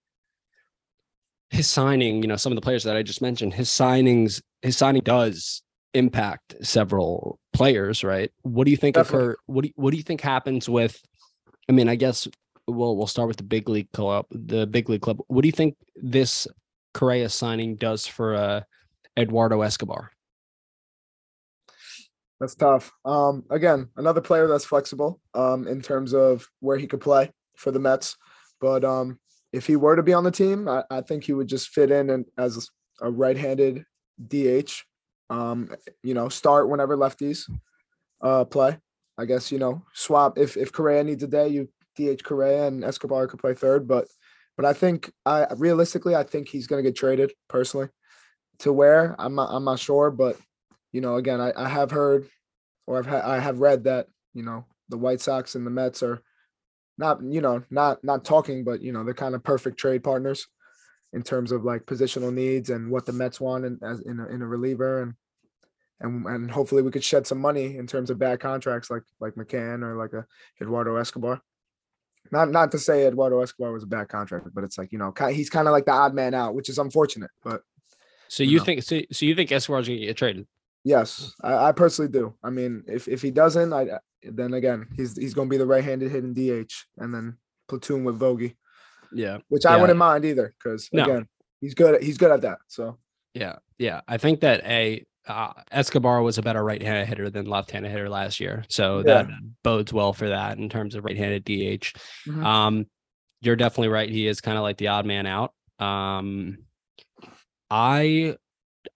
His 1.50 1.70
signing, 1.70 2.22
you 2.22 2.28
know, 2.28 2.36
some 2.36 2.52
of 2.52 2.56
the 2.56 2.62
players 2.62 2.84
that 2.84 2.96
I 2.96 3.02
just 3.02 3.22
mentioned, 3.22 3.54
his 3.54 3.68
signings, 3.68 4.42
his 4.62 4.76
signing 4.76 5.02
does 5.02 5.62
impact 5.94 6.54
several 6.62 7.38
players, 7.52 8.04
right? 8.04 8.30
What 8.42 8.64
do 8.64 8.70
you 8.70 8.76
think 8.76 8.96
Definitely. 8.96 9.28
occur? 9.28 9.36
What 9.46 9.62
do 9.62 9.68
you, 9.68 9.74
what 9.76 9.90
do 9.92 9.96
you 9.96 10.02
think 10.02 10.20
happens 10.20 10.68
with? 10.68 11.00
I 11.68 11.72
mean, 11.72 11.88
I 11.88 11.94
guess 11.94 12.26
we'll 12.68 12.96
we'll 12.96 13.06
start 13.06 13.28
with 13.28 13.36
the 13.36 13.42
big 13.42 13.68
league 13.68 13.90
club. 13.92 14.26
The 14.30 14.66
big 14.66 14.88
league 14.88 15.00
club. 15.00 15.18
What 15.28 15.42
do 15.42 15.48
you 15.48 15.52
think 15.52 15.76
this 15.96 16.46
Correa 16.94 17.28
signing 17.28 17.76
does 17.76 18.06
for 18.06 18.34
uh, 18.34 18.60
Eduardo 19.18 19.62
Escobar? 19.62 20.10
That's 22.40 22.54
tough. 22.54 22.92
Um, 23.04 23.44
again, 23.50 23.88
another 23.96 24.20
player 24.20 24.46
that's 24.46 24.64
flexible 24.64 25.20
um, 25.34 25.66
in 25.66 25.82
terms 25.82 26.14
of 26.14 26.46
where 26.60 26.78
he 26.78 26.86
could 26.86 27.00
play 27.00 27.32
for 27.56 27.72
the 27.72 27.80
Mets. 27.80 28.16
But 28.60 28.84
um, 28.84 29.18
if 29.52 29.66
he 29.66 29.74
were 29.74 29.96
to 29.96 30.04
be 30.04 30.12
on 30.12 30.24
the 30.24 30.30
team, 30.30 30.68
I, 30.68 30.84
I 30.90 31.00
think 31.00 31.24
he 31.24 31.32
would 31.32 31.48
just 31.48 31.70
fit 31.70 31.90
in 31.90 32.10
and 32.10 32.26
as 32.36 32.68
a 33.00 33.10
right-handed 33.10 33.84
DH. 34.24 34.72
Um, 35.30 35.74
you 36.02 36.14
know, 36.14 36.28
start 36.28 36.68
whenever 36.68 36.96
lefties 36.96 37.50
uh, 38.20 38.44
play. 38.44 38.78
I 39.18 39.24
guess 39.24 39.50
you 39.50 39.58
know 39.58 39.82
swap 39.92 40.38
if 40.38 40.56
if 40.56 40.72
Correa 40.72 41.02
needs 41.02 41.24
a 41.24 41.26
day, 41.26 41.48
you 41.48 41.68
DH 41.98 42.22
Correa 42.24 42.66
and 42.66 42.84
Escobar 42.84 43.26
could 43.26 43.40
play 43.40 43.54
third. 43.54 43.88
But 43.88 44.08
but 44.56 44.64
I 44.64 44.72
think 44.72 45.12
I 45.26 45.46
realistically 45.56 46.14
I 46.14 46.22
think 46.22 46.48
he's 46.48 46.66
gonna 46.66 46.82
get 46.82 46.96
traded 46.96 47.32
personally. 47.48 47.88
To 48.60 48.72
where 48.72 49.14
I'm 49.18 49.34
not 49.34 49.50
I'm 49.52 49.64
not 49.64 49.78
sure, 49.78 50.10
but 50.10 50.36
you 50.92 51.00
know, 51.00 51.16
again, 51.16 51.40
I, 51.40 51.52
I 51.56 51.68
have 51.68 51.90
heard 51.90 52.28
or 52.86 52.98
I've 52.98 53.06
ha- 53.06 53.22
I 53.24 53.38
have 53.38 53.60
read 53.60 53.84
that, 53.84 54.06
you 54.34 54.42
know, 54.42 54.64
the 54.88 54.98
White 54.98 55.20
Sox 55.20 55.54
and 55.54 55.66
the 55.66 55.70
Mets 55.70 56.02
are 56.02 56.22
not, 56.96 57.22
you 57.22 57.40
know, 57.40 57.62
not 57.70 58.02
not 58.02 58.24
talking, 58.24 58.64
but 58.64 58.80
you 58.80 58.92
know, 58.92 59.04
they're 59.04 59.14
kind 59.14 59.34
of 59.34 59.44
perfect 59.44 59.78
trade 59.78 60.02
partners 60.02 60.46
in 61.12 61.22
terms 61.22 61.52
of 61.52 61.64
like 61.64 61.86
positional 61.86 62.32
needs 62.32 62.70
and 62.70 62.90
what 62.90 63.06
the 63.06 63.12
Mets 63.12 63.40
want 63.40 63.64
in, 63.64 63.78
as 63.82 64.00
in 64.00 64.20
a, 64.20 64.26
in 64.26 64.42
a 64.42 64.46
reliever 64.46 65.02
and 65.02 65.14
and 66.00 66.26
and 66.26 66.50
hopefully 66.50 66.82
we 66.82 66.90
could 66.90 67.04
shed 67.04 67.26
some 67.26 67.40
money 67.40 67.76
in 67.76 67.86
terms 67.86 68.10
of 68.10 68.18
bad 68.18 68.40
contracts 68.40 68.90
like 68.90 69.02
like 69.20 69.34
McCann 69.34 69.82
or 69.82 69.96
like 69.96 70.12
a 70.12 70.26
Eduardo 70.60 70.96
Escobar. 70.96 71.40
Not 72.30 72.50
not 72.50 72.70
to 72.72 72.78
say 72.78 73.06
Eduardo 73.06 73.40
Escobar 73.40 73.72
was 73.72 73.82
a 73.84 73.86
bad 73.86 74.08
contract, 74.08 74.48
but 74.54 74.64
it's 74.64 74.76
like 74.78 74.92
you 74.92 74.98
know 74.98 75.12
he's 75.30 75.48
kind 75.50 75.66
of 75.68 75.72
like 75.72 75.86
the 75.86 75.92
odd 75.92 76.14
man 76.14 76.34
out, 76.34 76.54
which 76.54 76.68
is 76.68 76.78
unfortunate. 76.78 77.30
But 77.42 77.62
So 78.28 78.42
you 78.42 78.50
you 78.50 78.58
know. 78.58 78.64
think 78.64 78.82
so, 78.82 79.00
so 79.12 79.24
you 79.26 79.34
think 79.34 79.50
Escobar's 79.50 79.88
gonna 79.88 80.00
get 80.00 80.16
traded? 80.16 80.46
Yes, 80.84 81.34
I, 81.42 81.68
I 81.68 81.72
personally 81.72 82.10
do. 82.10 82.34
I 82.42 82.50
mean, 82.50 82.84
if 82.86 83.08
if 83.08 83.22
he 83.22 83.30
doesn't, 83.30 83.72
I 83.72 83.98
then 84.22 84.54
again 84.54 84.86
he's 84.96 85.16
he's 85.16 85.32
going 85.34 85.48
to 85.48 85.50
be 85.50 85.56
the 85.58 85.66
right-handed 85.66 86.10
hitting 86.10 86.34
DH 86.34 86.72
and 86.98 87.14
then 87.14 87.36
platoon 87.68 88.04
with 88.04 88.18
Vogie, 88.18 88.56
Yeah. 89.12 89.38
which 89.48 89.64
I 89.64 89.74
Yeah. 89.76 89.80
wouldn't 89.80 89.98
mind 89.98 90.24
either 90.24 90.54
because 90.58 90.88
No. 90.92 91.04
again 91.04 91.28
he's 91.60 91.74
good. 91.74 92.02
He's 92.02 92.18
good 92.18 92.30
at 92.32 92.42
that. 92.42 92.58
So 92.66 92.98
Yeah. 93.34 93.56
Yeah. 93.78 94.00
I 94.08 94.16
think 94.18 94.40
that 94.40 94.64
a 94.64 95.04
uh, 95.28 95.52
Escobar 95.70 96.22
was 96.22 96.38
a 96.38 96.42
better 96.42 96.64
right-handed 96.64 97.06
hitter 97.06 97.30
than 97.30 97.46
left-handed 97.46 97.90
hitter 97.90 98.08
last 98.08 98.40
year. 98.40 98.64
So 98.68 98.98
Yeah. 98.98 99.22
that 99.24 99.28
bodes 99.62 99.92
well 99.92 100.12
for 100.12 100.28
that 100.30 100.58
in 100.58 100.68
terms 100.68 100.94
of 100.94 101.04
right-handed 101.04 101.44
DH. 101.44 101.92
Mhm. 102.26 102.44
Um, 102.44 102.86
you're 103.40 103.56
definitely 103.56 103.88
right. 103.88 104.08
He 104.08 104.26
is 104.26 104.40
kind 104.40 104.56
of 104.58 104.62
like 104.62 104.78
the 104.78 104.88
odd 104.88 105.06
man 105.06 105.26
out. 105.26 105.52
Um, 105.78 106.58
I 107.70 108.36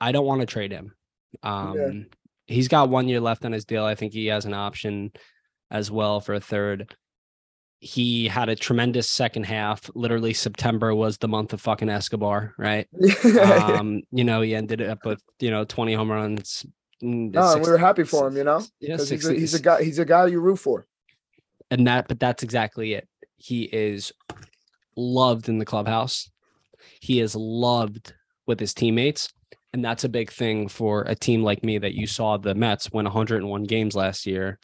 I 0.00 0.12
don't 0.12 0.26
want 0.26 0.40
to 0.40 0.46
trade 0.46 0.72
him. 0.72 0.94
Um, 1.42 2.06
he's 2.46 2.68
got 2.68 2.88
one 2.88 3.08
year 3.08 3.20
left 3.20 3.44
on 3.44 3.52
his 3.52 3.64
deal. 3.64 3.84
I 3.84 3.94
think 3.94 4.12
he 4.12 4.26
has 4.26 4.44
an 4.46 4.54
option 4.54 5.12
as 5.70 5.90
well 5.90 6.20
for 6.20 6.34
a 6.34 6.40
third. 6.40 6.94
He 7.84 8.28
had 8.28 8.48
a 8.48 8.54
tremendous 8.54 9.08
second 9.08 9.42
half. 9.44 9.90
Literally, 9.96 10.32
September 10.34 10.94
was 10.94 11.18
the 11.18 11.26
month 11.26 11.52
of 11.52 11.60
fucking 11.60 11.88
Escobar, 11.88 12.54
right? 12.56 12.86
um, 13.42 14.02
you 14.12 14.22
know, 14.22 14.40
he 14.40 14.54
ended 14.54 14.80
up 14.80 15.04
with 15.04 15.20
you 15.40 15.50
know 15.50 15.64
20 15.64 15.92
home 15.94 16.12
runs. 16.12 16.64
mm, 17.02 17.32
no, 17.34 17.54
six- 17.54 17.66
we 17.66 17.72
were 17.72 17.78
happy 17.78 18.04
for 18.04 18.28
him, 18.28 18.36
you 18.36 18.44
know, 18.44 18.60
Yeah, 18.78 18.94
because 18.94 19.08
he's 19.08 19.26
a, 19.26 19.34
he's 19.34 19.54
a 19.54 19.60
guy. 19.60 19.82
He's 19.82 19.98
a 19.98 20.04
guy 20.04 20.26
you 20.28 20.38
root 20.40 20.58
for. 20.60 20.86
and 21.72 21.84
that 21.88 22.06
but 22.06 22.20
that's 22.20 22.42
exactly 22.44 22.94
it 22.94 23.08
he 23.36 23.62
is 23.64 24.12
loved 24.96 25.48
in 25.48 25.58
the 25.58 25.64
clubhouse 25.64 26.30
he 27.00 27.18
is 27.18 27.34
loved 27.34 28.14
with 28.46 28.60
his 28.60 28.74
teammates 28.74 29.32
and 29.72 29.84
that's 29.84 30.04
a 30.04 30.08
big 30.08 30.30
thing 30.30 30.68
for 30.68 31.02
a 31.08 31.14
team 31.14 31.42
like 31.42 31.64
me 31.64 31.78
that 31.78 31.94
you 31.94 32.06
saw 32.06 32.36
the 32.36 32.54
mets 32.54 32.92
win 32.92 33.06
101 33.06 33.64
games 33.64 33.96
last 33.96 34.26
year 34.26 34.58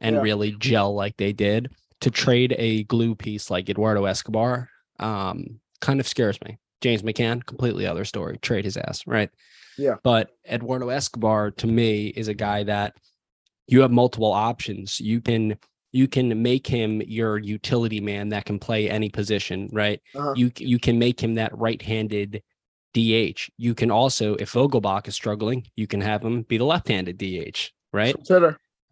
and 0.00 0.16
Yeah. 0.16 0.22
really 0.22 0.52
gel 0.52 0.94
like 0.94 1.16
they 1.18 1.32
did 1.32 1.70
to 2.02 2.10
trade 2.10 2.54
a 2.58 2.84
glue 2.84 3.14
piece 3.14 3.50
like 3.50 3.68
eduardo 3.68 4.04
escobar 4.04 4.68
um 5.00 5.58
kind 5.80 5.98
of 6.00 6.06
scares 6.06 6.38
me 6.42 6.58
james 6.80 7.02
mccann 7.02 7.44
completely 7.46 7.86
other 7.86 8.04
story 8.04 8.38
trade 8.38 8.64
his 8.64 8.76
ass 8.76 9.06
right 9.06 9.30
Yeah. 9.78 9.96
but 10.02 10.30
eduardo 10.44 10.90
escobar 10.90 11.50
to 11.52 11.66
me 11.66 12.08
is 12.08 12.28
a 12.28 12.34
guy 12.34 12.64
that 12.64 12.94
you 13.66 13.80
have 13.80 13.90
multiple 13.90 14.32
options 14.32 15.00
you 15.00 15.20
can 15.20 15.56
you 15.92 16.08
can 16.08 16.42
make 16.42 16.66
him 16.66 17.02
your 17.02 17.38
utility 17.38 18.00
man 18.00 18.30
that 18.30 18.46
can 18.46 18.58
play 18.58 18.88
any 18.88 19.10
position, 19.10 19.68
right? 19.72 20.00
Uh-huh. 20.14 20.32
You 20.34 20.50
you 20.56 20.78
can 20.78 20.98
make 20.98 21.22
him 21.22 21.34
that 21.34 21.56
right-handed 21.56 22.42
DH. 22.94 23.50
You 23.58 23.74
can 23.74 23.90
also, 23.90 24.34
if 24.36 24.52
Vogelbach 24.52 25.06
is 25.06 25.14
struggling, 25.14 25.66
you 25.76 25.86
can 25.86 26.00
have 26.00 26.22
him 26.24 26.42
be 26.42 26.56
the 26.56 26.64
left-handed 26.64 27.18
DH, 27.18 27.72
right? 27.92 28.14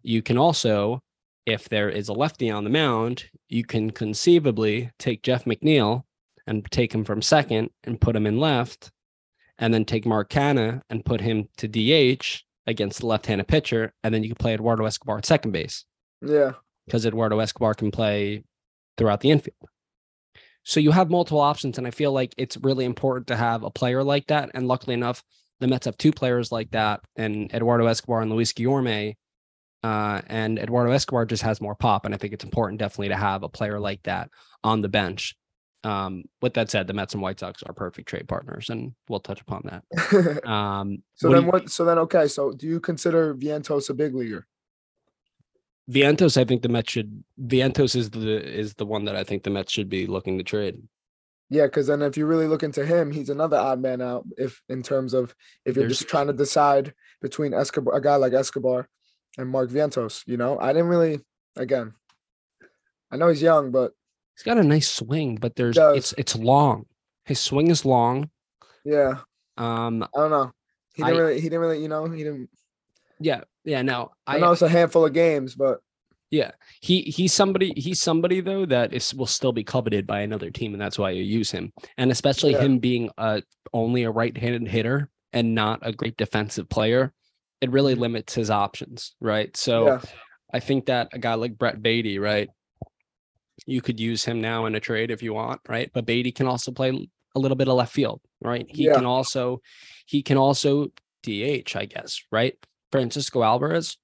You 0.03 0.21
can 0.21 0.37
also, 0.37 1.01
if 1.45 1.69
there 1.69 1.89
is 1.89 2.07
a 2.09 2.13
lefty 2.13 2.49
on 2.49 2.63
the 2.63 2.69
mound, 2.69 3.29
you 3.49 3.63
can 3.63 3.91
conceivably 3.91 4.91
take 4.99 5.23
Jeff 5.23 5.45
McNeil 5.45 6.03
and 6.47 6.69
take 6.71 6.93
him 6.93 7.03
from 7.03 7.21
second 7.21 7.69
and 7.83 8.01
put 8.01 8.15
him 8.15 8.25
in 8.27 8.39
left, 8.39 8.91
and 9.57 9.73
then 9.73 9.85
take 9.85 10.05
Mark 10.05 10.29
Canha 10.29 10.81
and 10.89 11.05
put 11.05 11.21
him 11.21 11.47
to 11.57 11.67
DH 11.67 12.43
against 12.67 12.99
the 12.99 13.07
left-handed 13.07 13.47
pitcher, 13.47 13.93
and 14.03 14.13
then 14.13 14.23
you 14.23 14.29
can 14.29 14.35
play 14.35 14.53
Eduardo 14.53 14.85
Escobar 14.85 15.17
at 15.17 15.25
second 15.25 15.51
base 15.51 15.85
Yeah. 16.21 16.53
because 16.85 17.05
Eduardo 17.05 17.39
Escobar 17.39 17.73
can 17.73 17.91
play 17.91 18.43
throughout 18.97 19.21
the 19.21 19.31
infield. 19.31 19.55
So 20.63 20.79
you 20.79 20.91
have 20.91 21.09
multiple 21.09 21.39
options, 21.39 21.77
and 21.79 21.87
I 21.87 21.91
feel 21.91 22.11
like 22.11 22.35
it's 22.37 22.57
really 22.57 22.85
important 22.85 23.27
to 23.27 23.35
have 23.35 23.63
a 23.63 23.71
player 23.71 24.03
like 24.03 24.27
that. 24.27 24.51
And 24.53 24.67
luckily 24.67 24.93
enough, 24.93 25.23
the 25.59 25.67
Mets 25.67 25.85
have 25.85 25.97
two 25.97 26.11
players 26.11 26.51
like 26.51 26.71
that, 26.71 27.01
and 27.15 27.51
Eduardo 27.53 27.87
Escobar 27.87 28.21
and 28.21 28.31
Luis 28.31 28.53
Guillorme. 28.53 29.15
Uh, 29.83 30.21
and 30.27 30.59
Eduardo 30.59 30.91
Escobar 30.91 31.25
just 31.25 31.41
has 31.43 31.59
more 31.59 31.73
pop, 31.75 32.05
and 32.05 32.13
I 32.13 32.17
think 32.17 32.33
it's 32.33 32.43
important 32.43 32.79
definitely 32.79 33.09
to 33.09 33.15
have 33.15 33.43
a 33.43 33.49
player 33.49 33.79
like 33.79 34.03
that 34.03 34.29
on 34.63 34.81
the 34.81 34.89
bench. 34.89 35.35
Um, 35.83 36.25
with 36.43 36.53
that 36.53 36.69
said, 36.69 36.85
the 36.85 36.93
Mets 36.93 37.13
and 37.15 37.23
White 37.23 37.39
Sox 37.39 37.63
are 37.63 37.73
perfect 37.73 38.07
trade 38.07 38.27
partners, 38.27 38.69
and 38.69 38.93
we'll 39.09 39.19
touch 39.19 39.41
upon 39.41 39.63
that. 39.65 40.43
Um, 40.47 41.01
so 41.15 41.29
what 41.29 41.33
then 41.35 41.43
you- 41.45 41.49
what? 41.51 41.69
So 41.71 41.85
then 41.85 41.97
okay. 41.99 42.27
So 42.27 42.51
do 42.51 42.67
you 42.67 42.79
consider 42.79 43.33
Vientos 43.33 43.89
a 43.89 43.93
big 43.95 44.13
leaguer? 44.13 44.45
Vientos, 45.89 46.37
I 46.37 46.45
think 46.45 46.61
the 46.61 46.69
Mets 46.69 46.91
should. 46.91 47.23
Vientos 47.43 47.95
is 47.95 48.11
the 48.11 48.41
is 48.47 48.75
the 48.75 48.85
one 48.85 49.05
that 49.05 49.15
I 49.15 49.23
think 49.23 49.43
the 49.43 49.49
Mets 49.49 49.71
should 49.73 49.89
be 49.89 50.05
looking 50.07 50.37
to 50.37 50.43
trade. 50.43 50.81
Yeah, 51.49 51.65
because 51.65 51.87
then 51.87 52.01
if 52.01 52.15
you 52.15 52.25
really 52.27 52.47
look 52.47 52.63
into 52.63 52.85
him, 52.85 53.11
he's 53.11 53.29
another 53.29 53.57
odd 53.57 53.81
man 53.81 54.01
out. 54.01 54.25
If 54.37 54.61
in 54.69 54.83
terms 54.83 55.13
of 55.13 55.35
if 55.65 55.75
you're 55.75 55.83
There's- 55.83 55.97
just 55.97 56.09
trying 56.09 56.27
to 56.27 56.33
decide 56.33 56.93
between 57.21 57.53
Escobar, 57.53 57.95
a 57.95 58.01
guy 58.01 58.15
like 58.15 58.33
Escobar, 58.33 58.87
and 59.37 59.49
Mark 59.49 59.69
Vientos, 59.69 60.23
you 60.27 60.37
know, 60.37 60.59
I 60.59 60.73
didn't 60.73 60.87
really. 60.89 61.19
Again, 61.57 61.93
I 63.11 63.17
know 63.17 63.27
he's 63.27 63.41
young, 63.41 63.71
but 63.71 63.91
He's 64.37 64.43
got 64.43 64.57
a 64.57 64.63
nice 64.63 64.89
swing, 64.89 65.35
but 65.35 65.55
there's 65.55 65.77
it's 65.77 66.13
it's 66.17 66.35
long. 66.35 66.85
His 67.25 67.39
swing 67.39 67.69
is 67.69 67.85
long. 67.85 68.29
yeah, 68.85 69.19
Um, 69.57 70.03
I 70.03 70.07
don't 70.19 70.31
know. 70.31 70.51
He 70.95 71.03
didn't 71.03 71.15
I- 71.15 71.19
really. 71.19 71.35
He 71.35 71.41
didn't 71.43 71.59
really. 71.59 71.81
You 71.81 71.89
know, 71.89 72.05
he 72.09 72.23
didn't. 72.23 72.49
yeah, 73.19 73.41
yeah. 73.65 73.81
No, 73.81 74.11
I, 74.25 74.37
I, 74.37 74.39
know 74.39 74.51
it's 74.53 74.61
a 74.61 74.69
handful 74.69 75.05
of 75.05 75.13
games, 75.13 75.55
but 75.55 75.81
yeah. 76.31 76.51
He 76.79 77.01
he's 77.01 77.33
somebody 77.33 77.73
he's 77.75 78.01
somebody 78.01 78.39
though 78.41 78.65
that 78.65 78.93
is 78.93 79.13
will 79.13 79.27
still 79.27 79.51
be 79.51 79.63
coveted 79.63 80.07
by 80.07 80.21
another 80.21 80.49
team, 80.49 80.73
and 80.73 80.81
that's 80.81 80.97
why 80.97 81.11
you 81.11 81.23
use 81.23 81.51
him. 81.51 81.71
And 81.97 82.09
especially 82.11 82.53
Yeah. 82.53 82.61
him 82.61 82.79
being 82.79 83.11
uh 83.17 83.41
only 83.73 84.03
a 84.03 84.11
right-handed 84.11 84.67
hitter 84.67 85.09
and 85.33 85.53
not 85.53 85.79
a 85.81 85.91
great 85.93 86.17
defensive 86.17 86.67
player, 86.69 87.13
it 87.61 87.71
really 87.71 87.95
Mhm. 87.95 87.99
limits 87.99 88.33
his 88.33 88.49
options, 88.49 89.15
right? 89.19 89.55
So 89.55 89.85
yeah, 89.85 90.01
I 90.53 90.59
think 90.59 90.87
that 90.87 91.09
a 91.13 91.19
guy 91.19 91.35
like 91.35 91.57
Brett 91.57 91.81
Baty, 91.81 92.19
right? 92.19 92.49
You 93.67 93.81
could 93.81 93.99
use 93.99 94.25
him 94.25 94.41
now 94.41 94.65
in 94.65 94.75
a 94.75 94.79
trade 94.79 95.11
if 95.11 95.21
you 95.21 95.33
want, 95.33 95.61
right? 95.69 95.89
But 95.93 96.05
Baty 96.05 96.31
can 96.31 96.47
also 96.47 96.71
play 96.71 96.89
a 97.35 97.39
little 97.39 97.55
bit 97.55 97.67
of 97.67 97.75
left 97.75 97.93
field, 97.93 98.19
right? 98.41 98.65
He 98.69 98.85
Yeah. 98.85 98.95
can 98.95 99.05
also 99.05 99.61
he 100.05 100.21
can 100.23 100.37
also 100.37 100.87
DH, 101.23 101.75
I 101.75 101.85
guess, 101.85 102.19
right? 102.31 102.57
Francisco 102.91 103.43
Alvarez, 103.43 103.97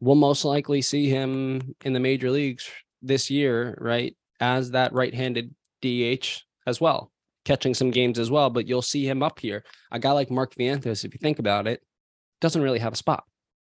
we'll 0.00 0.16
most 0.16 0.44
likely 0.44 0.82
see 0.82 1.08
him 1.08 1.74
in 1.84 1.92
the 1.92 2.00
major 2.00 2.30
leagues 2.30 2.68
this 3.00 3.30
year, 3.30 3.78
right? 3.80 4.16
As 4.40 4.72
that 4.72 4.92
right-handed 4.92 5.54
DH 5.80 6.44
as 6.66 6.80
well, 6.80 7.10
catching 7.44 7.72
some 7.72 7.90
games 7.90 8.18
as 8.18 8.30
well, 8.30 8.50
but 8.50 8.66
you'll 8.66 8.82
see 8.82 9.08
him 9.08 9.22
up 9.22 9.38
here. 9.38 9.64
A 9.92 9.98
guy 9.98 10.10
like 10.12 10.30
Mark 10.30 10.54
Vientos, 10.56 11.04
if 11.04 11.14
you 11.14 11.18
think 11.22 11.38
about 11.38 11.66
it, 11.66 11.82
doesn't 12.40 12.62
really 12.62 12.78
have 12.78 12.92
a 12.92 12.96
spot. 12.96 13.24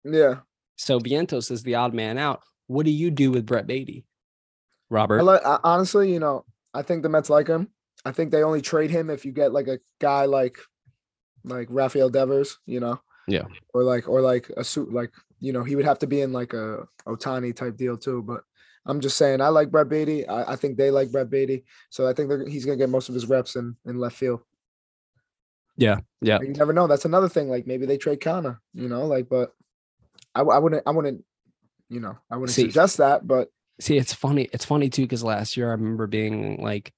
yeah. 0.04 0.36
So 0.76 0.98
Vientos 0.98 1.50
is 1.50 1.62
the 1.62 1.76
odd 1.76 1.94
man 1.94 2.18
out. 2.18 2.42
What 2.66 2.86
do 2.86 2.90
you 2.92 3.10
do 3.10 3.30
with 3.30 3.46
Brett 3.46 3.66
Baty, 3.66 4.04
Robert? 4.90 5.20
I 5.20 5.22
like 5.22 5.44
I, 5.44 5.58
honestly, 5.62 6.12
you 6.12 6.18
know, 6.18 6.44
I 6.74 6.82
think 6.82 7.02
the 7.02 7.08
Mets 7.08 7.30
like 7.30 7.46
him. 7.46 7.68
I 8.04 8.12
think 8.12 8.30
they 8.30 8.42
only 8.42 8.62
trade 8.62 8.90
him 8.90 9.10
if 9.10 9.24
you 9.24 9.32
get 9.32 9.52
like 9.52 9.68
a 9.68 9.78
guy 10.00 10.24
like 10.24 10.58
like 11.44 11.68
Rafael 11.70 12.08
Devers, 12.08 12.58
you 12.66 12.80
know. 12.80 13.00
Yeah. 13.28 13.44
Or 13.74 13.84
like 13.84 14.08
or 14.08 14.20
like 14.20 14.50
a 14.56 14.64
suit 14.64 14.92
like 14.92 15.12
you 15.40 15.52
know 15.52 15.62
he 15.62 15.76
would 15.76 15.84
have 15.84 15.98
to 16.00 16.06
be 16.06 16.22
in 16.22 16.32
like 16.32 16.52
a 16.52 16.86
Ohtani 17.06 17.54
type 17.54 17.76
deal 17.76 17.96
too. 17.96 18.22
But 18.22 18.42
I'm 18.86 19.00
just 19.00 19.16
saying 19.16 19.40
I 19.40 19.48
like 19.48 19.70
Brett 19.70 19.88
Baty. 19.88 20.26
I, 20.26 20.52
I 20.52 20.56
think 20.56 20.76
they 20.76 20.90
like 20.90 21.12
Brett 21.12 21.30
Baty, 21.30 21.64
so 21.90 22.08
I 22.08 22.12
think 22.12 22.48
he's 22.48 22.64
gonna 22.64 22.78
get 22.78 22.88
most 22.90 23.08
of 23.08 23.14
his 23.14 23.26
reps 23.26 23.54
in 23.56 23.76
in 23.84 23.98
left 23.98 24.16
field. 24.16 24.40
Yeah, 25.76 26.00
yeah. 26.20 26.38
You 26.40 26.52
never 26.52 26.72
know. 26.72 26.86
That's 26.86 27.04
another 27.04 27.28
thing. 27.28 27.48
Like 27.48 27.66
maybe 27.66 27.86
they 27.86 27.96
trade 27.96 28.20
Canha, 28.20 28.58
you 28.74 28.88
know. 28.88 29.06
Like, 29.06 29.28
but 29.28 29.52
I, 30.34 30.42
I 30.42 30.58
wouldn't. 30.58 30.82
I 30.86 30.90
wouldn't. 30.90 31.24
You 31.88 32.00
know, 32.00 32.16
I 32.30 32.36
wouldn't 32.36 32.54
See, 32.54 32.62
suggest 32.62 32.98
that. 32.98 33.26
But 33.26 33.48
See, 33.80 33.96
it's 33.96 34.14
funny. 34.14 34.48
It's 34.52 34.64
funny 34.64 34.88
too 34.88 35.02
because 35.02 35.24
last 35.24 35.56
year 35.56 35.68
I 35.68 35.72
remember 35.72 36.06
being 36.06 36.62
like, 36.62 36.92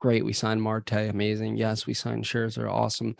"Great, 0.00 0.24
we 0.24 0.32
signed 0.32 0.62
Marte, 0.62 0.92
amazing. 0.92 1.56
Yes, 1.56 1.86
we 1.86 1.94
signed 1.94 2.24
Scherzer, 2.24 2.70
awesome." 2.70 3.16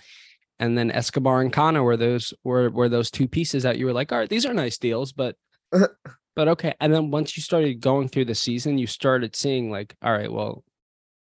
And 0.59 0.77
then 0.77 0.91
Escobar 0.91 1.43
and 1.43 1.53
Canha 1.53 1.83
were 1.83 1.97
those 1.97 2.33
were 2.45 2.71
were 2.71 2.89
those 2.89 3.11
two 3.11 3.29
pieces 3.29 3.62
that 3.62 3.79
you 3.79 3.87
were 3.87 3.93
like, 3.93 4.12
"All 4.12 4.19
right, 4.19 4.29
these 4.29 4.47
are 4.47 4.55
nice 4.55 4.79
deals, 4.79 5.12
but 5.12 5.37
but 5.73 6.49
okay." 6.49 6.75
And 6.81 6.93
then 6.93 7.11
once 7.11 7.37
you 7.37 7.43
started 7.43 7.81
going 7.81 8.09
through 8.09 8.27
the 8.27 8.35
season, 8.35 8.79
you 8.79 8.87
started 8.87 9.35
seeing 9.35 9.71
like, 9.71 9.97
"All 10.03 10.12
right, 10.12 10.33
well, 10.33 10.65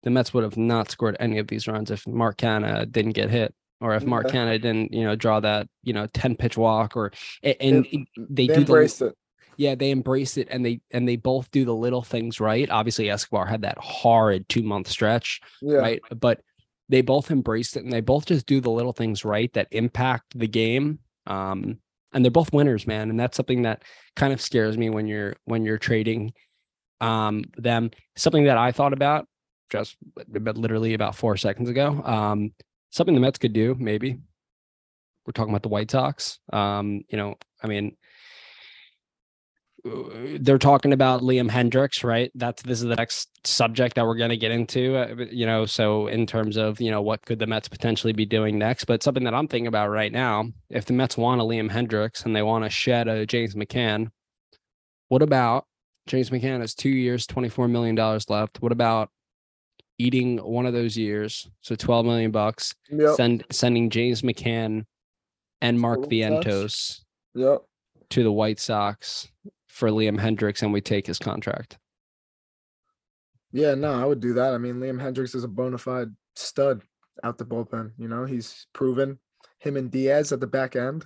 the 0.02 0.10
Mets 0.10 0.32
would 0.34 0.44
have 0.44 0.56
not 0.56 0.90
scored 0.90 1.16
any 1.20 1.38
of 1.38 1.46
these 1.48 1.66
runs 1.68 1.90
if 1.90 2.06
Mark 2.06 2.38
Canha 2.38 2.90
didn't 2.90 3.12
get 3.12 3.30
hit." 3.30 3.54
Or 3.82 3.94
if 3.94 4.04
Mark 4.04 4.26
Yeah. 4.26 4.32
Canha 4.44 4.60
didn't, 4.60 4.92
you 4.92 5.04
know, 5.04 5.16
draw 5.16 5.40
that, 5.40 5.66
you 5.82 5.94
know, 5.94 6.06
10 6.12 6.36
pitch 6.36 6.58
walk 6.58 6.96
or 6.98 7.12
and 7.42 7.86
it- 7.86 8.06
they, 8.28 8.46
they, 8.46 8.54
do 8.58 8.64
the 8.64 8.74
it. 8.76 9.14
yeah 9.56 9.74
they 9.74 9.90
embrace 9.90 10.36
it 10.36 10.48
and 10.50 10.64
they 10.66 10.80
and 10.90 11.08
they 11.08 11.16
both 11.16 11.50
do 11.50 11.64
the 11.64 11.74
little 11.74 12.02
things 12.02 12.40
right 12.40 12.68
obviously 12.70 13.08
escobar 13.10 13.46
had 13.46 13.62
that 13.62 13.78
horrid 13.78 14.46
two 14.50 14.62
month 14.62 14.86
stretch 14.88 15.40
Yeah. 15.62 15.78
right 15.78 16.00
but 16.18 16.40
they 16.90 17.00
both 17.00 17.30
embraced 17.30 17.76
it 17.76 17.84
and 17.84 17.92
they 17.92 18.00
both 18.02 18.26
just 18.26 18.44
do 18.46 18.60
the 18.60 18.70
little 18.70 18.92
things 18.92 19.24
right 19.24 19.50
that 19.54 19.68
impact 19.70 20.38
the 20.38 20.46
game 20.48 20.98
um 21.26 21.78
and 22.12 22.22
they're 22.24 22.30
both 22.30 22.52
winners 22.52 22.86
man 22.86 23.08
and 23.10 23.18
that's 23.18 23.36
something 23.36 23.62
that 23.62 23.82
kind 24.14 24.32
of 24.34 24.40
scares 24.42 24.76
me 24.76 24.90
when 24.90 25.06
you're 25.06 25.36
when 25.44 25.64
you're 25.64 25.78
trading 25.78 26.32
um 27.00 27.44
them 27.56 27.90
something 28.16 28.44
that 28.44 28.58
i 28.58 28.72
thought 28.72 28.92
about 28.92 29.26
just 29.70 29.96
but 30.14 30.56
literally 30.56 30.94
about 30.94 31.14
four 31.16 31.36
seconds 31.36 31.68
ago 31.68 32.02
um 32.04 32.52
something 32.90 33.14
the 33.14 33.20
mets 33.20 33.38
could 33.38 33.52
do 33.52 33.76
maybe 33.78 34.18
we're 35.26 35.32
talking 35.32 35.52
about 35.52 35.62
the 35.62 35.68
white 35.68 35.90
sox 35.90 36.38
um 36.52 37.02
you 37.08 37.16
know 37.16 37.34
i 37.62 37.66
mean 37.66 37.96
uh, 39.86 39.90
they're 40.40 40.58
talking 40.58 40.92
about 40.92 41.22
Liam 41.22 41.50
Hendriks, 41.50 42.04
right? 42.04 42.30
That's 42.34 42.62
this 42.62 42.82
is 42.82 42.88
the 42.88 42.96
next 42.96 43.28
subject 43.46 43.96
that 43.96 44.04
we're 44.04 44.16
going 44.16 44.30
to 44.30 44.36
get 44.36 44.50
into, 44.50 44.96
uh, 44.96 45.24
you 45.30 45.46
know. 45.46 45.66
So 45.66 46.06
in 46.06 46.26
terms 46.26 46.56
of 46.56 46.80
you 46.80 46.90
know 46.90 47.00
what 47.00 47.24
could 47.24 47.38
the 47.38 47.46
Mets 47.46 47.68
potentially 47.68 48.12
be 48.12 48.26
doing 48.26 48.58
next, 48.58 48.84
but 48.84 49.02
something 49.02 49.24
that 49.24 49.34
I'm 49.34 49.48
thinking 49.48 49.66
about 49.66 49.88
right 49.88 50.12
now, 50.12 50.48
if 50.68 50.84
the 50.84 50.92
Mets 50.92 51.16
want 51.16 51.40
a 51.40 51.44
Liam 51.44 51.70
Hendriks 51.70 52.24
and 52.24 52.34
they 52.34 52.42
want 52.42 52.64
to 52.64 52.70
shed 52.70 53.08
a 53.08 53.24
James 53.26 53.54
McCann, 53.54 54.10
what 55.08 55.22
about 55.22 55.66
James 56.06 56.30
McCann 56.30 56.60
has 56.60 56.74
two 56.74 56.90
years, 56.90 57.26
twenty 57.26 57.48
four 57.48 57.68
million 57.68 57.94
dollars 57.94 58.28
left? 58.28 58.60
What 58.60 58.72
about 58.72 59.10
eating 60.00 60.38
one 60.38 60.66
of 60.66 60.72
those 60.72 60.96
years, 60.96 61.48
so 61.60 61.74
twelve 61.74 62.06
million 62.06 62.30
bucks, 62.30 62.74
Yep. 62.90 63.14
send 63.16 63.44
sending 63.50 63.90
James 63.90 64.22
McCann 64.22 64.84
and 65.60 65.78
Mark 65.78 66.00
Vientos 66.00 67.00
Yep. 67.34 67.62
to 68.10 68.22
the 68.22 68.32
White 68.32 68.58
Sox 68.58 69.28
for 69.68 69.90
Liam 69.90 70.18
Hendriks 70.18 70.62
and 70.62 70.72
we 70.72 70.80
take 70.80 71.06
his 71.06 71.18
contract. 71.18 71.78
Yeah, 73.52 73.74
no, 73.74 73.92
I 73.92 74.04
would 74.04 74.20
do 74.20 74.32
that. 74.34 74.54
I 74.54 74.58
mean, 74.58 74.76
Liam 74.76 75.00
Hendriks 75.00 75.34
is 75.34 75.44
a 75.44 75.48
bona 75.48 75.78
fide 75.78 76.14
stud 76.36 76.82
out 77.24 77.38
the 77.38 77.44
bullpen. 77.44 77.92
You 77.98 78.08
know, 78.08 78.24
he's 78.24 78.66
proven 78.72 79.18
him 79.58 79.76
and 79.76 79.90
Diaz 79.90 80.32
at 80.32 80.40
the 80.40 80.46
back 80.46 80.76
end, 80.76 81.04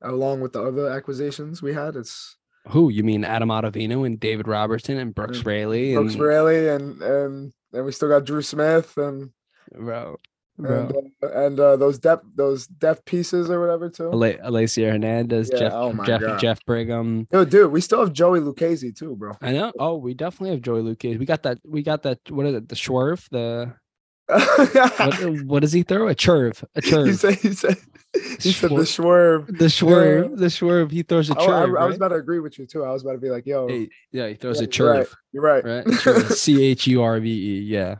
along 0.00 0.40
with 0.40 0.52
the 0.52 0.62
other 0.62 0.88
acquisitions 0.88 1.60
we 1.62 1.74
had. 1.74 1.96
It's 1.96 2.36
Who 2.68 2.90
you 2.90 3.02
mean 3.02 3.24
Adam 3.24 3.48
Ottavino 3.48 4.06
and 4.06 4.18
David 4.20 4.46
Robertson 4.48 4.98
and 4.98 5.14
Brooks 5.14 5.38
Mm, 5.40 5.46
Raley 5.46 5.94
Brooks 5.94 6.14
and 6.14 6.22
Raley 6.22 6.68
and 6.68 7.02
and 7.02 7.52
and 7.72 7.84
we 7.84 7.92
still 7.92 8.08
got 8.08 8.24
Drew 8.24 8.42
Smith 8.42 8.96
and 8.96 9.30
bro, 9.72 10.18
and 10.58 10.92
uh, 11.22 11.28
and 11.32 11.58
uh, 11.60 11.76
those 11.76 11.98
depth 11.98 12.24
those 12.34 12.66
depth 12.66 13.04
pieces 13.04 13.50
or 13.50 13.60
whatever 13.60 13.88
too. 13.88 14.10
Elieser 14.10 14.90
Hernandez, 14.92 15.50
Yeah, 15.52 15.58
Jeff 15.58 15.72
oh 15.74 16.04
Jeff 16.04 16.20
God. 16.20 16.40
Jeff 16.40 16.64
Brigham. 16.66 17.26
Yo, 17.32 17.44
dude, 17.44 17.72
we 17.72 17.80
still 17.80 18.00
have 18.00 18.12
Joey 18.12 18.40
Lucchesi 18.40 18.96
too, 18.96 19.16
bro. 19.16 19.36
I 19.40 19.52
know. 19.52 19.72
Oh, 19.78 19.96
we 19.96 20.14
definitely 20.14 20.50
have 20.50 20.62
Joey 20.62 20.82
Lucas. 20.82 21.18
We 21.18 21.26
got 21.26 21.42
that. 21.44 21.58
We 21.64 21.82
got 21.82 22.02
that. 22.02 22.18
What 22.28 22.46
is 22.46 22.54
it? 22.54 22.68
The 22.68 22.74
Schwerv. 22.74 23.28
The 23.30 23.72
what, 24.30 25.42
what 25.44 25.60
does 25.60 25.72
he 25.72 25.82
throw? 25.82 26.08
A 26.08 26.14
churve. 26.14 26.64
A 26.76 26.80
he 26.82 27.12
said 27.12 27.34
he 27.34 27.52
said 27.52 27.76
he 28.40 28.52
said 28.52 28.70
the 28.70 28.86
swerve. 28.86 29.46
The 29.46 29.66
Schwerv. 29.66 30.36
The 30.36 30.50
swerve. 30.50 30.90
He 30.90 31.02
throws 31.02 31.30
a 31.30 31.34
churve. 31.34 31.48
I 31.48 31.64
was 31.64 31.70
right? 31.72 31.94
about 31.96 32.08
to 32.08 32.14
agree 32.16 32.40
with 32.40 32.58
you 32.58 32.66
too. 32.66 32.84
I 32.84 32.90
was 32.90 33.02
about 33.02 33.12
to 33.12 33.18
be 33.18 33.30
like, 33.30 33.46
yo, 33.46 33.68
Hey, 33.68 33.88
yeah, 34.10 34.26
he 34.28 34.34
throws 34.34 34.60
yeah, 34.60 34.66
a 34.66 34.70
you're 34.72 34.92
right. 34.92 35.06
You're 35.32 35.42
right. 35.42 35.64
Right. 35.64 36.24
C 36.32 36.64
H 36.64 36.86
U 36.88 37.02
R 37.02 37.20
V 37.20 37.28
E. 37.30 37.60
Yeah. 37.62 37.96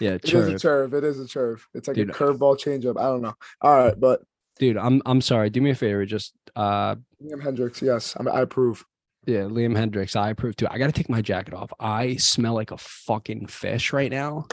Yeah, 0.00 0.14
It 0.14 0.24
is 0.24 0.48
a 0.48 0.58
chirp. 0.58 0.62
curve. 0.62 0.94
It 0.94 1.04
is 1.04 1.20
a 1.20 1.28
curve. 1.28 1.66
It's 1.72 1.86
like 1.86 1.94
Dude. 1.96 2.10
a 2.10 2.12
curveball 2.12 2.58
changeup. 2.58 2.98
I 2.98 3.04
don't 3.04 3.22
know. 3.22 3.34
All 3.60 3.76
right, 3.76 3.98
but 3.98 4.22
dude. 4.58 4.76
I'm 4.76 5.00
I'm 5.06 5.20
sorry. 5.20 5.50
Do 5.50 5.60
me 5.60 5.70
a 5.70 5.74
favor. 5.76 6.04
Just 6.04 6.34
uh, 6.56 6.96
Liam 7.22 7.40
Hendriks, 7.40 7.80
yes, 7.80 8.16
I, 8.18 8.24
I 8.28 8.40
approve. 8.40 8.84
yeah, 9.24 9.42
Liam 9.42 9.76
Hendriks. 9.76 10.16
I 10.16 10.30
approve 10.30 10.56
too. 10.56 10.66
I 10.68 10.78
got 10.78 10.86
to 10.86 10.92
take 10.92 11.08
my 11.08 11.22
jacket 11.22 11.54
off. 11.54 11.72
I 11.78 12.16
smell 12.16 12.54
like 12.54 12.72
a 12.72 12.76
fucking 12.76 13.46
fish 13.46 13.92
right 13.92 14.10
now, 14.10 14.46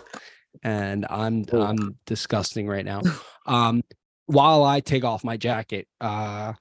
and 0.63 1.06
I'm 1.10 1.45
Oh. 1.52 1.62
I'm 1.62 1.97
disgusting 2.06 2.67
right 2.67 2.86
now. 2.86 3.02
Um, 3.45 3.84
while 4.28 4.63
I 4.63 4.82
take 4.82 5.04
off 5.04 5.24
my 5.24 5.36
jacket, 5.36 5.88
uh, 6.00 6.54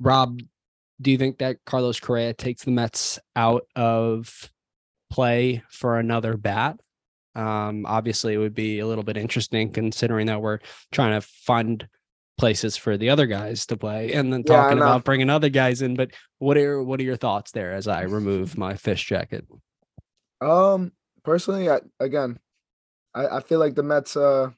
Rob, 0.00 0.40
do 1.00 1.10
you 1.10 1.18
think 1.18 1.38
that 1.38 1.58
Carlos 1.66 2.00
Correa 2.00 2.32
takes 2.32 2.64
the 2.64 2.70
Mets 2.70 3.18
out 3.36 3.66
of 3.76 4.50
play 5.10 5.62
for 5.68 5.98
another 5.98 6.36
bat? 6.36 6.80
Um, 7.34 7.86
obviously, 7.86 8.34
it 8.34 8.38
would 8.38 8.54
be 8.54 8.78
a 8.78 8.86
little 8.86 9.04
bit 9.04 9.16
interesting 9.16 9.70
considering 9.72 10.26
that 10.26 10.40
we're 10.42 10.58
trying 10.90 11.18
to 11.20 11.26
find 11.26 11.86
places 12.38 12.76
for 12.76 12.96
the 12.96 13.10
other 13.10 13.26
guys 13.26 13.66
to 13.66 13.76
play, 13.76 14.12
and 14.12 14.32
then 14.32 14.42
talking 14.42 14.78
know. 14.78 14.84
about 14.84 15.04
bringing 15.04 15.30
other 15.30 15.48
guys 15.48 15.82
in. 15.82 15.94
But 15.94 16.10
what 16.38 16.56
are 16.56 16.82
what 16.82 17.00
are 17.00 17.04
your 17.04 17.16
thoughts 17.16 17.52
there 17.52 17.72
as 17.72 17.86
I 17.86 18.02
remove 18.02 18.58
my 18.58 18.74
fish 18.74 19.06
jacket? 19.06 19.46
Um, 20.40 20.92
personally, 21.22 21.70
I, 21.70 21.80
again, 22.00 22.38
I, 23.14 23.26
I 23.26 23.40
feel 23.40 23.58
like 23.58 23.74
the 23.74 23.82
Mets, 23.82 24.16
uh, 24.16 24.50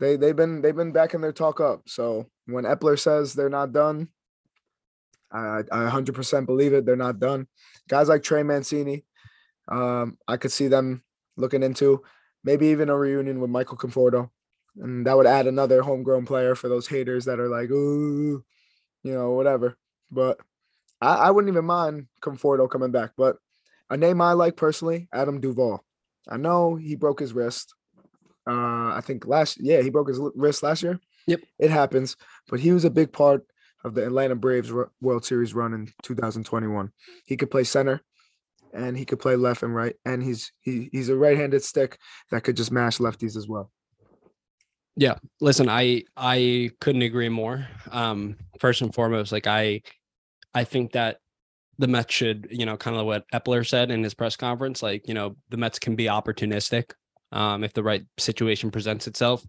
they 0.00 0.16
they've 0.16 0.36
been 0.36 0.62
they've 0.62 0.76
been 0.76 0.92
backing 0.92 1.20
their 1.20 1.32
talk 1.32 1.60
up. 1.60 1.88
So 1.88 2.26
when 2.46 2.64
Eppler 2.64 2.98
says 2.98 3.34
they're 3.34 3.48
not 3.48 3.72
done, 3.72 4.08
I 5.30 5.62
I 5.70 5.90
100% 5.90 6.46
believe 6.46 6.72
it. 6.72 6.84
They're 6.84 6.96
not 6.96 7.20
done. 7.20 7.46
Guys 7.88 8.08
like 8.08 8.22
Trey 8.22 8.42
Mancini, 8.42 9.04
um, 9.68 10.18
I 10.26 10.36
could 10.36 10.52
see 10.52 10.68
them 10.68 11.02
looking 11.36 11.62
into 11.62 12.02
maybe 12.44 12.68
even 12.68 12.88
a 12.88 12.96
reunion 12.96 13.40
with 13.40 13.50
Michael 13.50 13.76
Conforto, 13.76 14.30
and 14.76 15.06
that 15.06 15.16
would 15.16 15.26
add 15.26 15.46
another 15.46 15.82
homegrown 15.82 16.26
player 16.26 16.54
for 16.54 16.68
those 16.68 16.88
haters 16.88 17.26
that 17.26 17.40
are 17.40 17.48
like, 17.48 17.70
ooh, 17.70 18.44
you 19.02 19.12
know, 19.12 19.32
whatever. 19.32 19.76
But 20.10 20.40
I, 21.00 21.14
I 21.14 21.30
wouldn't 21.30 21.52
even 21.52 21.64
mind 21.64 22.06
Conforto 22.20 22.68
coming 22.68 22.90
back. 22.90 23.12
But 23.16 23.36
a 23.90 23.96
name 23.96 24.20
I 24.20 24.32
like 24.32 24.56
personally, 24.56 25.08
Adam 25.12 25.40
Duvall. 25.40 25.84
I 26.28 26.36
know 26.36 26.76
he 26.76 26.96
broke 26.96 27.20
his 27.20 27.32
wrist. 27.32 27.74
Uh, 28.48 28.92
I 28.94 29.00
think 29.04 29.26
last 29.26 29.58
yeah 29.60 29.82
he 29.82 29.90
broke 29.90 30.08
his 30.08 30.20
wrist 30.34 30.62
last 30.62 30.82
year. 30.82 30.98
Yep. 31.26 31.40
it 31.60 31.70
happens. 31.70 32.16
But 32.48 32.60
he 32.60 32.72
was 32.72 32.84
a 32.84 32.90
big 32.90 33.12
part 33.12 33.46
of 33.84 33.94
the 33.94 34.04
Atlanta 34.04 34.34
Braves 34.34 34.72
World 35.00 35.24
Series 35.24 35.54
run 35.54 35.74
in 35.74 35.88
2021. 36.02 36.90
He 37.24 37.36
could 37.36 37.50
play 37.50 37.64
center, 37.64 38.00
and 38.72 38.96
he 38.96 39.04
could 39.04 39.20
play 39.20 39.36
left 39.36 39.62
and 39.62 39.74
right, 39.74 39.94
and 40.04 40.22
he's 40.22 40.52
he 40.60 40.88
he's 40.92 41.08
a 41.08 41.16
right-handed 41.16 41.62
stick 41.62 41.98
that 42.30 42.42
could 42.42 42.56
just 42.56 42.72
mash 42.72 42.98
lefties 42.98 43.36
as 43.36 43.48
well. 43.48 43.70
Yeah, 44.96 45.14
listen, 45.40 45.68
I 45.68 46.04
I 46.16 46.70
couldn't 46.80 47.02
agree 47.02 47.28
more. 47.28 47.66
Um, 47.90 48.36
first 48.60 48.82
and 48.82 48.94
foremost, 48.94 49.32
like 49.32 49.46
I 49.46 49.82
I 50.54 50.64
think 50.64 50.92
that 50.92 51.18
the 51.78 51.88
Mets 51.88 52.14
should, 52.14 52.48
you 52.50 52.66
know, 52.66 52.76
kind 52.76 52.96
of 52.96 53.06
what 53.06 53.24
Eppler 53.32 53.66
said 53.66 53.90
in 53.90 54.02
his 54.02 54.14
press 54.14 54.36
conference, 54.36 54.82
like, 54.82 55.08
you 55.08 55.14
know, 55.14 55.36
the 55.50 55.56
Mets 55.56 55.78
can 55.78 55.96
be 55.96 56.04
opportunistic 56.04 56.92
um, 57.32 57.64
if 57.64 57.72
the 57.72 57.82
right 57.82 58.04
situation 58.18 58.70
presents 58.70 59.06
itself. 59.06 59.44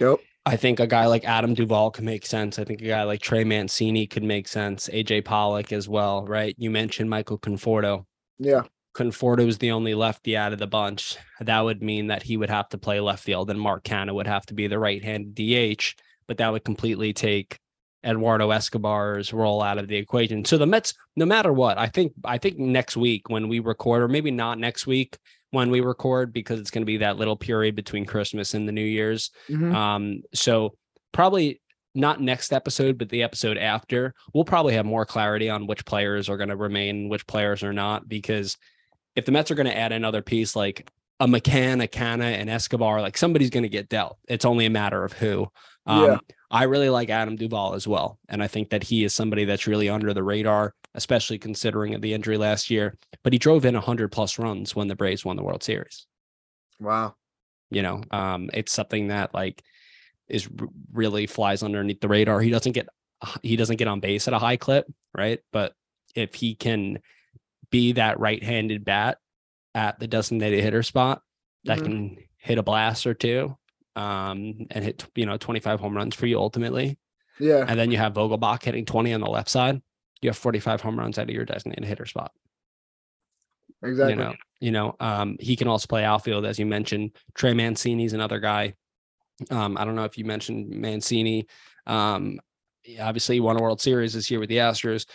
Yep. 0.00 0.18
I 0.46 0.56
think 0.56 0.80
a 0.80 0.86
guy 0.86 1.06
like 1.06 1.24
Adam 1.24 1.54
Duvall 1.54 1.90
could 1.90 2.04
make 2.04 2.24
sense. 2.24 2.58
I 2.58 2.64
think 2.64 2.80
a 2.80 2.86
guy 2.86 3.02
like 3.02 3.20
Trey 3.20 3.44
Mancini 3.44 4.06
could 4.06 4.22
make 4.22 4.48
sense. 4.48 4.88
AJ 4.88 5.24
Pollock 5.24 5.72
as 5.72 5.88
well, 5.88 6.24
right? 6.24 6.54
You 6.58 6.70
mentioned 6.70 7.10
Michael 7.10 7.38
Conforto. 7.38 8.06
Yeah. 8.38 8.62
Conforto 8.94 9.46
is 9.46 9.58
the 9.58 9.72
only 9.72 9.94
lefty 9.94 10.36
out 10.36 10.52
of 10.52 10.58
the 10.58 10.66
bunch. 10.66 11.16
That 11.40 11.60
would 11.60 11.82
mean 11.82 12.06
that 12.06 12.22
he 12.22 12.36
would 12.36 12.50
have 12.50 12.68
to 12.70 12.78
play 12.78 12.98
left 13.00 13.22
field 13.22 13.50
and 13.50 13.60
Mark 13.60 13.84
Canha 13.84 14.14
would 14.14 14.26
have 14.26 14.46
to 14.46 14.54
be 14.54 14.66
the 14.66 14.78
right 14.78 15.04
hand 15.04 15.34
DH, 15.34 15.94
but 16.26 16.38
that 16.38 16.50
would 16.50 16.64
completely 16.64 17.12
take 17.12 17.58
Eduardo 18.04 18.50
Escobar's 18.50 19.32
role 19.32 19.62
out 19.62 19.78
of 19.78 19.88
the 19.88 19.96
equation. 19.96 20.44
So 20.44 20.56
the 20.56 20.66
Mets, 20.66 20.94
no 21.16 21.26
matter 21.26 21.52
what, 21.52 21.78
I 21.78 21.86
think 21.86 22.12
I 22.24 22.38
think 22.38 22.58
next 22.58 22.96
week 22.96 23.28
when 23.28 23.48
we 23.48 23.58
record, 23.60 24.02
or 24.02 24.08
maybe 24.08 24.30
not 24.30 24.58
next 24.58 24.86
week 24.86 25.18
when 25.50 25.70
we 25.70 25.80
record, 25.80 26.32
because 26.32 26.60
it's 26.60 26.70
going 26.70 26.82
to 26.82 26.86
be 26.86 26.98
that 26.98 27.16
little 27.16 27.36
period 27.36 27.74
between 27.74 28.04
Christmas 28.04 28.54
and 28.54 28.68
the 28.68 28.72
New 28.72 28.84
Year's. 28.84 29.30
Mhm. 29.48 29.74
Um, 29.74 30.22
so 30.34 30.74
probably 31.12 31.60
not 31.94 32.20
next 32.20 32.52
episode, 32.52 32.98
but 32.98 33.08
the 33.08 33.22
episode 33.22 33.56
after, 33.56 34.14
we'll 34.32 34.44
probably 34.44 34.74
have 34.74 34.86
more 34.86 35.06
clarity 35.06 35.48
on 35.50 35.66
which 35.66 35.84
players 35.84 36.28
are 36.28 36.36
going 36.36 36.50
to 36.50 36.56
remain, 36.56 37.08
which 37.08 37.26
players 37.26 37.62
are 37.62 37.72
not. 37.72 38.08
Because 38.08 38.56
if 39.16 39.24
the 39.24 39.32
Mets 39.32 39.50
are 39.50 39.56
going 39.56 39.66
to 39.66 39.76
add 39.76 39.90
another 39.90 40.22
piece 40.22 40.54
like 40.54 40.88
a 41.18 41.26
McCann, 41.26 41.82
a 41.82 41.88
Canha, 41.88 42.22
and 42.38 42.48
Escobar, 42.48 43.00
like 43.00 43.16
somebody's 43.16 43.50
going 43.50 43.64
to 43.64 43.68
get 43.68 43.88
dealt. 43.88 44.18
It's 44.28 44.44
only 44.44 44.66
a 44.66 44.70
matter 44.70 45.02
of 45.02 45.14
who. 45.14 45.48
Um, 45.88 46.04
Yeah. 46.04 46.18
I 46.50 46.62
really 46.64 46.88
like 46.88 47.10
Adam 47.10 47.36
Duvall 47.36 47.74
as 47.74 47.86
well. 47.86 48.18
And 48.28 48.42
I 48.42 48.46
think 48.46 48.70
that 48.70 48.82
he 48.82 49.04
is 49.04 49.12
somebody 49.14 49.44
that's 49.44 49.66
really 49.66 49.88
under 49.90 50.14
the 50.14 50.22
radar, 50.22 50.74
especially 50.94 51.38
considering 51.38 52.00
the 52.00 52.14
injury 52.14 52.38
last 52.38 52.70
year. 52.70 52.96
But 53.22 53.32
he 53.34 53.38
drove 53.38 53.64
in 53.66 53.74
100 53.74 54.10
plus 54.12 54.38
runs 54.38 54.74
when 54.74 54.88
the 54.88 54.96
Braves 54.96 55.24
won 55.26 55.36
the 55.36 55.42
World 55.42 55.62
Series 55.62 56.06
Wow. 56.80 57.16
you 57.70 57.82
know 57.82 58.00
um 58.12 58.48
it's 58.54 58.72
something 58.72 59.08
that 59.08 59.34
like 59.34 59.62
is 60.28 60.48
really 60.92 61.26
flies 61.26 61.62
underneath 61.62 62.00
the 62.00 62.08
radar 62.08 62.40
he 62.40 62.50
doesn't 62.50 62.72
get 62.72 62.88
he 63.42 63.56
doesn't 63.56 63.76
get 63.76 63.88
on 63.88 63.98
base 64.00 64.28
at 64.28 64.32
a 64.34 64.38
high 64.38 64.56
clip 64.56 64.86
right 65.16 65.40
but 65.52 65.72
if 66.14 66.34
he 66.34 66.54
can 66.54 66.98
be 67.70 67.92
that 67.92 68.20
right-handed 68.20 68.84
bat 68.84 69.18
at 69.74 69.98
the 69.98 70.06
designated 70.06 70.62
hitter 70.62 70.82
spot 70.84 71.20
that 71.64 71.78
Mhm. 71.80 71.84
can 71.84 72.16
hit 72.38 72.58
a 72.58 72.62
blast 72.62 73.06
or 73.06 73.12
two 73.14 73.57
um 73.98 74.66
and 74.70 74.84
hit 74.84 75.04
you 75.14 75.26
know 75.26 75.36
25 75.36 75.80
home 75.80 75.96
runs 75.96 76.14
for 76.14 76.26
you 76.26 76.38
ultimately 76.38 76.98
Yeah. 77.40 77.64
and 77.66 77.78
then 77.78 77.90
you 77.90 77.98
have 77.98 78.14
Vogelbach 78.14 78.62
hitting 78.62 78.84
20 78.84 79.12
on 79.12 79.20
the 79.20 79.28
left 79.30 79.48
side 79.48 79.82
you 80.22 80.28
have 80.28 80.36
45 80.36 80.80
home 80.80 80.98
runs 80.98 81.18
out 81.18 81.28
of 81.28 81.34
your 81.34 81.44
designated 81.44 81.84
hitter 81.84 82.06
spot 82.06 82.30
Exactly. 83.82 84.12
you 84.14 84.18
know, 84.18 84.34
you 84.60 84.70
know, 84.72 84.96
um, 84.98 85.36
he 85.38 85.54
can 85.54 85.68
also 85.68 85.86
play 85.86 86.04
outfield, 86.04 86.44
as 86.44 86.58
you 86.58 86.66
mentioned. 86.66 87.12
Trey 87.34 87.54
Mancini's 87.54 88.12
another 88.12 88.40
guy. 88.40 88.74
Um, 89.50 89.76
I 89.78 89.84
don't 89.84 89.94
know 89.94 90.04
if 90.04 90.18
you 90.18 90.24
mentioned 90.24 90.68
Mancini. 90.70 91.46
Um, 91.86 92.40
obviously 93.00 93.36
he 93.36 93.40
won 93.40 93.56
a 93.56 93.62
World 93.62 93.80
Series 93.80 94.14
this 94.14 94.30
year 94.32 94.40
with 94.40 94.48
the 94.48 94.56
Astros. 94.56 95.06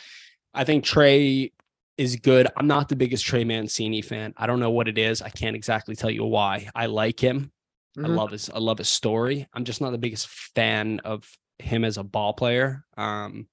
I 0.53 0.63
think 0.63 0.85
Trey 0.85 1.51
is 1.97 2.15
good. 2.15 2.47
I'm 2.55 2.67
not 2.67 2.87
the 2.87 2.95
biggest 2.95 3.25
Trey 3.25 3.43
Mancini 3.43 4.01
fan. 4.01 4.33
I 4.37 4.47
don't 4.47 4.61
know 4.61 4.71
what 4.71 4.87
it 4.87 4.97
is. 4.97 5.21
I 5.21 5.29
can't 5.29 5.57
exactly 5.57 5.95
tell 5.95 6.09
you 6.11 6.23
why. 6.23 6.69
I 6.73 6.85
like 6.85 7.19
him. 7.19 7.51
I 7.97 8.01
Mhm. 8.01 8.15
love 8.15 8.31
his 8.31 8.49
I 8.49 8.59
love 8.59 8.77
his 8.79 8.89
story. 8.89 9.47
I'm 9.53 9.65
just 9.65 9.81
not 9.81 9.91
the 9.91 9.97
biggest 9.97 10.27
fan 10.27 10.99
of 11.01 11.29
him 11.59 11.83
as 11.85 11.97
a 11.97 12.03
ball 12.03 12.33
player. 12.33 12.83
Um, 12.97 13.47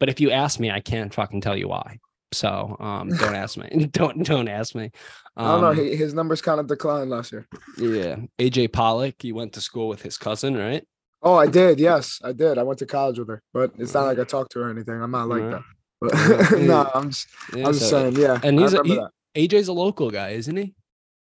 but 0.00 0.08
if 0.08 0.20
you 0.20 0.30
ask 0.30 0.60
me, 0.60 0.70
I 0.70 0.80
can't 0.80 1.12
fucking 1.12 1.40
tell 1.40 1.56
you 1.56 1.68
why. 1.68 1.98
So 2.32 2.76
um, 2.80 3.08
don't 3.18 3.34
ask 3.34 3.56
me. 3.56 3.86
don't 3.92 4.24
don't 4.24 4.48
ask 4.48 4.74
me. 4.74 4.90
I 5.36 5.44
don't 5.44 5.60
know. 5.60 5.70
Um, 5.70 5.76
He, 5.76 5.96
his 5.96 6.14
numbers 6.14 6.40
kind 6.40 6.60
of 6.60 6.66
declined 6.68 7.10
last 7.10 7.32
year. 7.32 7.46
yeah, 7.78 8.16
AJ 8.38 8.72
Pollock. 8.72 9.22
You 9.24 9.34
went 9.34 9.52
to 9.54 9.60
school 9.60 9.88
with 9.88 10.02
his 10.02 10.16
cousin, 10.16 10.56
right? 10.56 10.86
Oh, 11.22 11.34
I 11.36 11.46
did. 11.46 11.80
Yes, 11.80 12.20
I 12.22 12.32
did. 12.32 12.58
I 12.58 12.62
went 12.62 12.78
to 12.80 12.86
college 12.86 13.18
with 13.18 13.28
her, 13.28 13.42
but 13.52 13.72
it's 13.78 13.94
not 13.94 14.04
like 14.04 14.18
I 14.18 14.24
talked 14.24 14.52
to 14.52 14.60
her 14.60 14.66
or 14.68 14.70
anything. 14.70 15.00
I'm 15.02 15.10
not 15.10 15.26
like 15.28 15.42
Right. 15.42 15.50
that. 15.52 16.50
But 16.50 16.58
no, 16.60 16.90
I'm 16.94 17.10
just, 17.10 17.26
Yeah, 17.56 17.66
I'm 17.66 17.72
just 17.72 17.88
so- 17.88 18.10
saying. 18.10 18.16
Yeah, 18.16 18.38
and 18.42 18.60
he's 18.60 18.74
a- 18.74 18.82
he- 18.84 19.48
AJ's 19.48 19.68
a 19.68 19.72
local 19.72 20.10
guy, 20.10 20.30
isn't 20.30 20.56
he? 20.56 20.74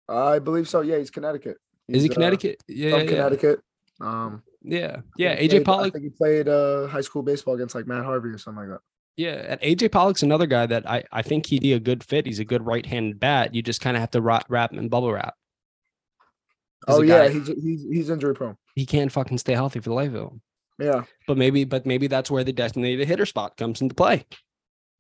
I 0.10 0.38
believe 0.40 0.68
so. 0.70 0.82
Yeah, 0.82 0.98
he's 1.00 1.10
Connecticut. 1.10 1.58
Is 1.88 2.02
he 2.02 2.08
He's, 2.08 2.12
uh, 2.12 2.14
Connecticut? 2.16 2.64
yeah, 2.68 2.90
from 2.92 3.00
yeah, 3.02 3.06
Connecticut. 3.08 3.60
Um, 4.02 4.44
yeah, 4.64 4.98
yeah. 5.18 5.36
AJ 5.36 5.50
played- 5.50 5.62
I 5.62 5.64
Pollock. 5.64 5.94
think 5.94 6.04
he 6.06 6.10
played 6.10 6.48
uh, 6.48 6.88
high 6.88 7.02
school 7.02 7.22
baseball 7.22 7.56
against 7.56 7.76
like 7.76 7.86
Matt 7.88 8.04
Harvey 8.04 8.30
or 8.30 8.38
something 8.38 8.64
like 8.70 8.80
that. 8.80 8.82
Yeah, 9.18 9.46
and 9.48 9.62
AJ 9.62 9.92
Pollock's 9.92 10.24
another 10.24 10.46
guy 10.48 10.66
that 10.66 10.90
I 10.90 11.04
I 11.12 11.22
think 11.22 11.46
he'd 11.46 11.62
be 11.62 11.74
a 11.74 11.80
good 11.80 12.04
fit. 12.04 12.26
He's 12.26 12.40
a 12.40 12.46
good 12.46 12.66
right-handed 12.66 13.20
bat. 13.20 13.54
You 13.56 13.62
just 13.62 13.80
kind 13.82 13.96
of 13.96 14.02
have 14.02 14.12
to 14.12 14.22
wrap, 14.22 14.46
wrap 14.50 14.74
him 14.74 14.80
in 14.80 14.90
bubble 14.90 15.14
wrap. 15.14 15.36
He's 16.88 16.96
Oh 16.98 17.02
yeah, 17.02 17.30
he's 17.30 17.48
he's 17.48 17.84
he's 17.84 18.10
injury 18.10 18.36
prone. 18.36 18.58
he 18.76 18.86
can't 18.86 19.12
fucking 19.12 19.38
stay 19.38 19.54
healthy 19.54 19.80
for 19.80 19.90
the 19.90 19.96
life 19.96 20.10
of 20.14 20.32
him. 20.32 20.42
Yeah, 20.78 21.04
But 21.26 21.38
maybe, 21.38 21.64
but 21.64 21.86
maybe 21.86 22.08
that's 22.08 22.30
where 22.30 22.44
the 22.44 22.52
designated 22.52 23.08
hitter 23.08 23.26
spot 23.26 23.56
comes 23.56 23.80
into 23.82 23.96
play. 23.96 24.26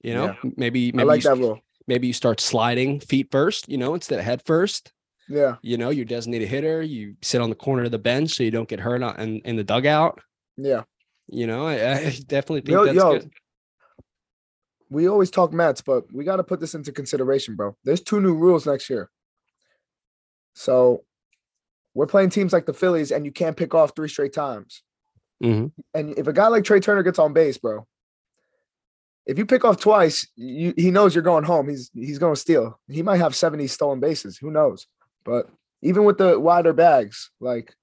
You 0.01 0.13
know, 0.13 0.25
Yeah. 0.27 0.51
maybe 0.55 0.91
maybe 0.93 1.01
I 1.01 1.03
like 1.03 1.23
you, 1.25 1.29
that 1.31 1.37
rule. 1.41 1.59
maybe 1.85 2.07
you 2.07 2.13
start 2.13 2.39
sliding 2.39 3.01
feet 3.01 3.27
first. 3.31 3.67
You 3.67 3.77
know, 3.77 3.93
instead 3.93 4.19
of 4.19 4.23
head 4.25 4.41
first. 4.45 4.93
Yeah, 5.27 5.55
You 5.63 5.77
know, 5.77 5.89
you're 5.89 6.05
designated 6.05 6.47
hitter. 6.47 6.81
You 6.83 7.15
sit 7.23 7.41
on 7.41 7.49
the 7.49 7.55
corner 7.55 7.83
of 7.83 7.91
the 7.91 7.97
bench 7.99 8.31
so 8.35 8.43
you 8.43 8.51
don't 8.51 8.69
get 8.69 8.79
hurt 8.79 9.01
on, 9.01 9.19
in, 9.19 9.39
in 9.39 9.55
the 9.55 9.63
dugout. 9.63 10.21
yeah. 10.57 10.83
You 11.27 11.47
know, 11.47 11.65
I, 11.65 11.93
I 11.93 11.95
definitely 12.27 12.61
think 12.61 12.69
Yo, 12.69 12.85
that's 12.85 12.95
yo, 12.95 13.13
good. 13.13 13.31
we 14.91 15.07
always 15.09 15.31
talk 15.31 15.51
Mets, 15.51 15.81
but 15.81 16.05
we 16.13 16.23
got 16.23 16.35
to 16.35 16.43
put 16.43 16.59
this 16.59 16.75
into 16.75 16.91
consideration, 16.91 17.55
bro. 17.55 17.75
There's 17.83 18.01
two 18.01 18.21
new 18.21 18.35
rules 18.35 18.67
next 18.67 18.87
year. 18.89 19.09
So 20.53 21.03
we're 21.95 22.05
playing 22.05 22.29
teams 22.29 22.53
like 22.53 22.67
the 22.67 22.73
Phillies, 22.73 23.11
and 23.11 23.25
you 23.25 23.31
can't 23.31 23.57
pick 23.57 23.73
off 23.73 23.93
three 23.95 24.07
straight 24.07 24.33
times. 24.33 24.83
Mhm. 25.43 25.71
And 25.93 26.17
if 26.17 26.27
a 26.27 26.33
guy 26.33 26.47
like 26.47 26.63
Trea 26.63 26.79
Turner 26.79 27.03
gets 27.03 27.17
on 27.19 27.33
base, 27.33 27.57
bro, 27.57 27.87
if 29.25 29.37
you 29.39 29.45
pick 29.47 29.65
off 29.65 29.79
twice, 29.79 30.27
you, 30.35 30.73
he 30.77 30.91
knows 30.91 31.15
you're 31.15 31.23
going 31.23 31.43
home. 31.43 31.67
He's 31.69 31.89
he's 31.93 32.19
going 32.19 32.35
to 32.35 32.39
steal. 32.39 32.79
He 32.87 33.01
might 33.01 33.17
have 33.17 33.35
70 33.35 33.65
stolen 33.67 33.99
bases. 33.99 34.37
Who 34.37 34.51
knows? 34.51 34.85
But 35.25 35.49
even 35.81 36.03
with 36.05 36.17
the 36.17 36.39
wider 36.39 36.71
bags, 36.73 37.31
like 37.41 37.75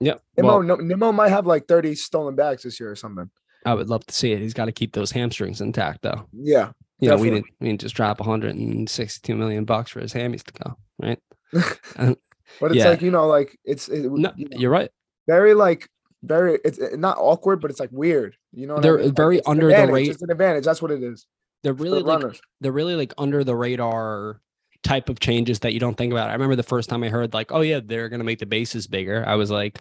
Yeah. 0.00 0.14
Nimmo, 0.36 0.62
Well, 0.62 0.76
Nimmo 0.78 1.10
might 1.12 1.30
have 1.30 1.46
like 1.46 1.66
30 1.66 1.94
stolen 1.94 2.34
bags 2.36 2.62
this 2.62 2.78
year 2.78 2.90
or 2.90 2.96
something. 2.96 3.30
I 3.64 3.74
would 3.74 3.88
love 3.88 4.06
to 4.06 4.14
see 4.14 4.32
it. 4.32 4.38
He's 4.38 4.54
got 4.54 4.66
to 4.66 4.72
keep 4.72 4.92
those 4.92 5.10
hamstrings 5.10 5.60
intact, 5.60 6.02
though. 6.02 6.26
Yeah. 6.32 6.70
You 7.00 7.08
know, 7.10 7.16
we 7.16 7.30
didn't 7.30 7.46
we 7.60 7.68
didn't 7.68 7.80
just 7.80 7.94
drop 7.96 8.20
162 8.20 9.34
million 9.34 9.64
bucks 9.64 9.90
for 9.90 10.00
his 10.00 10.14
hammies 10.14 10.42
to 10.44 10.52
go, 10.62 10.76
right? 10.98 11.18
But 12.60 12.70
it's 12.70 12.76
Yeah. 12.76 12.90
like, 12.90 13.02
you 13.02 13.10
know, 13.10 13.26
like 13.26 13.58
it's 13.64 13.88
it, 13.88 14.04
No, 14.10 14.32
you 14.36 14.48
know, 14.48 14.56
you're 14.58 14.70
right. 14.70 14.90
very 15.26 15.52
like 15.52 15.88
very 16.22 16.58
it's 16.64 16.78
uh, 16.80 16.90
not 16.96 17.18
awkward, 17.18 17.60
but 17.60 17.70
it's 17.70 17.80
like 17.80 17.90
weird. 17.92 18.36
You 18.52 18.66
know, 18.68 18.78
They're 18.78 18.98
mean? 18.98 19.14
Very 19.14 19.38
an 19.38 19.42
under 19.46 19.68
the 19.68 19.92
rate- 19.92 20.08
It's 20.08 20.22
an 20.22 20.30
advantage. 20.30 20.64
That's 20.64 20.80
what 20.80 20.90
it 20.92 21.02
is. 21.02 21.26
They're 21.64 21.72
really 21.74 22.00
the 22.02 22.06
like 22.06 22.22
runners. 22.22 22.40
they're 22.60 22.72
really 22.72 22.94
like 22.94 23.12
under 23.18 23.42
the 23.44 23.56
radar 23.56 24.40
type 24.82 25.08
of 25.08 25.20
changes 25.20 25.60
that 25.60 25.72
you 25.72 25.80
don't 25.80 25.96
think 25.96 26.12
about. 26.12 26.28
I 26.30 26.32
remember 26.32 26.56
the 26.56 26.62
first 26.62 26.88
time 26.88 27.02
I 27.02 27.08
heard 27.08 27.34
like, 27.34 27.52
oh 27.52 27.60
yeah, 27.60 27.80
they're 27.84 28.08
gonna 28.08 28.24
make 28.24 28.38
the 28.38 28.46
bases 28.46 28.86
bigger. 28.86 29.24
I 29.26 29.34
was 29.36 29.50
like, 29.50 29.78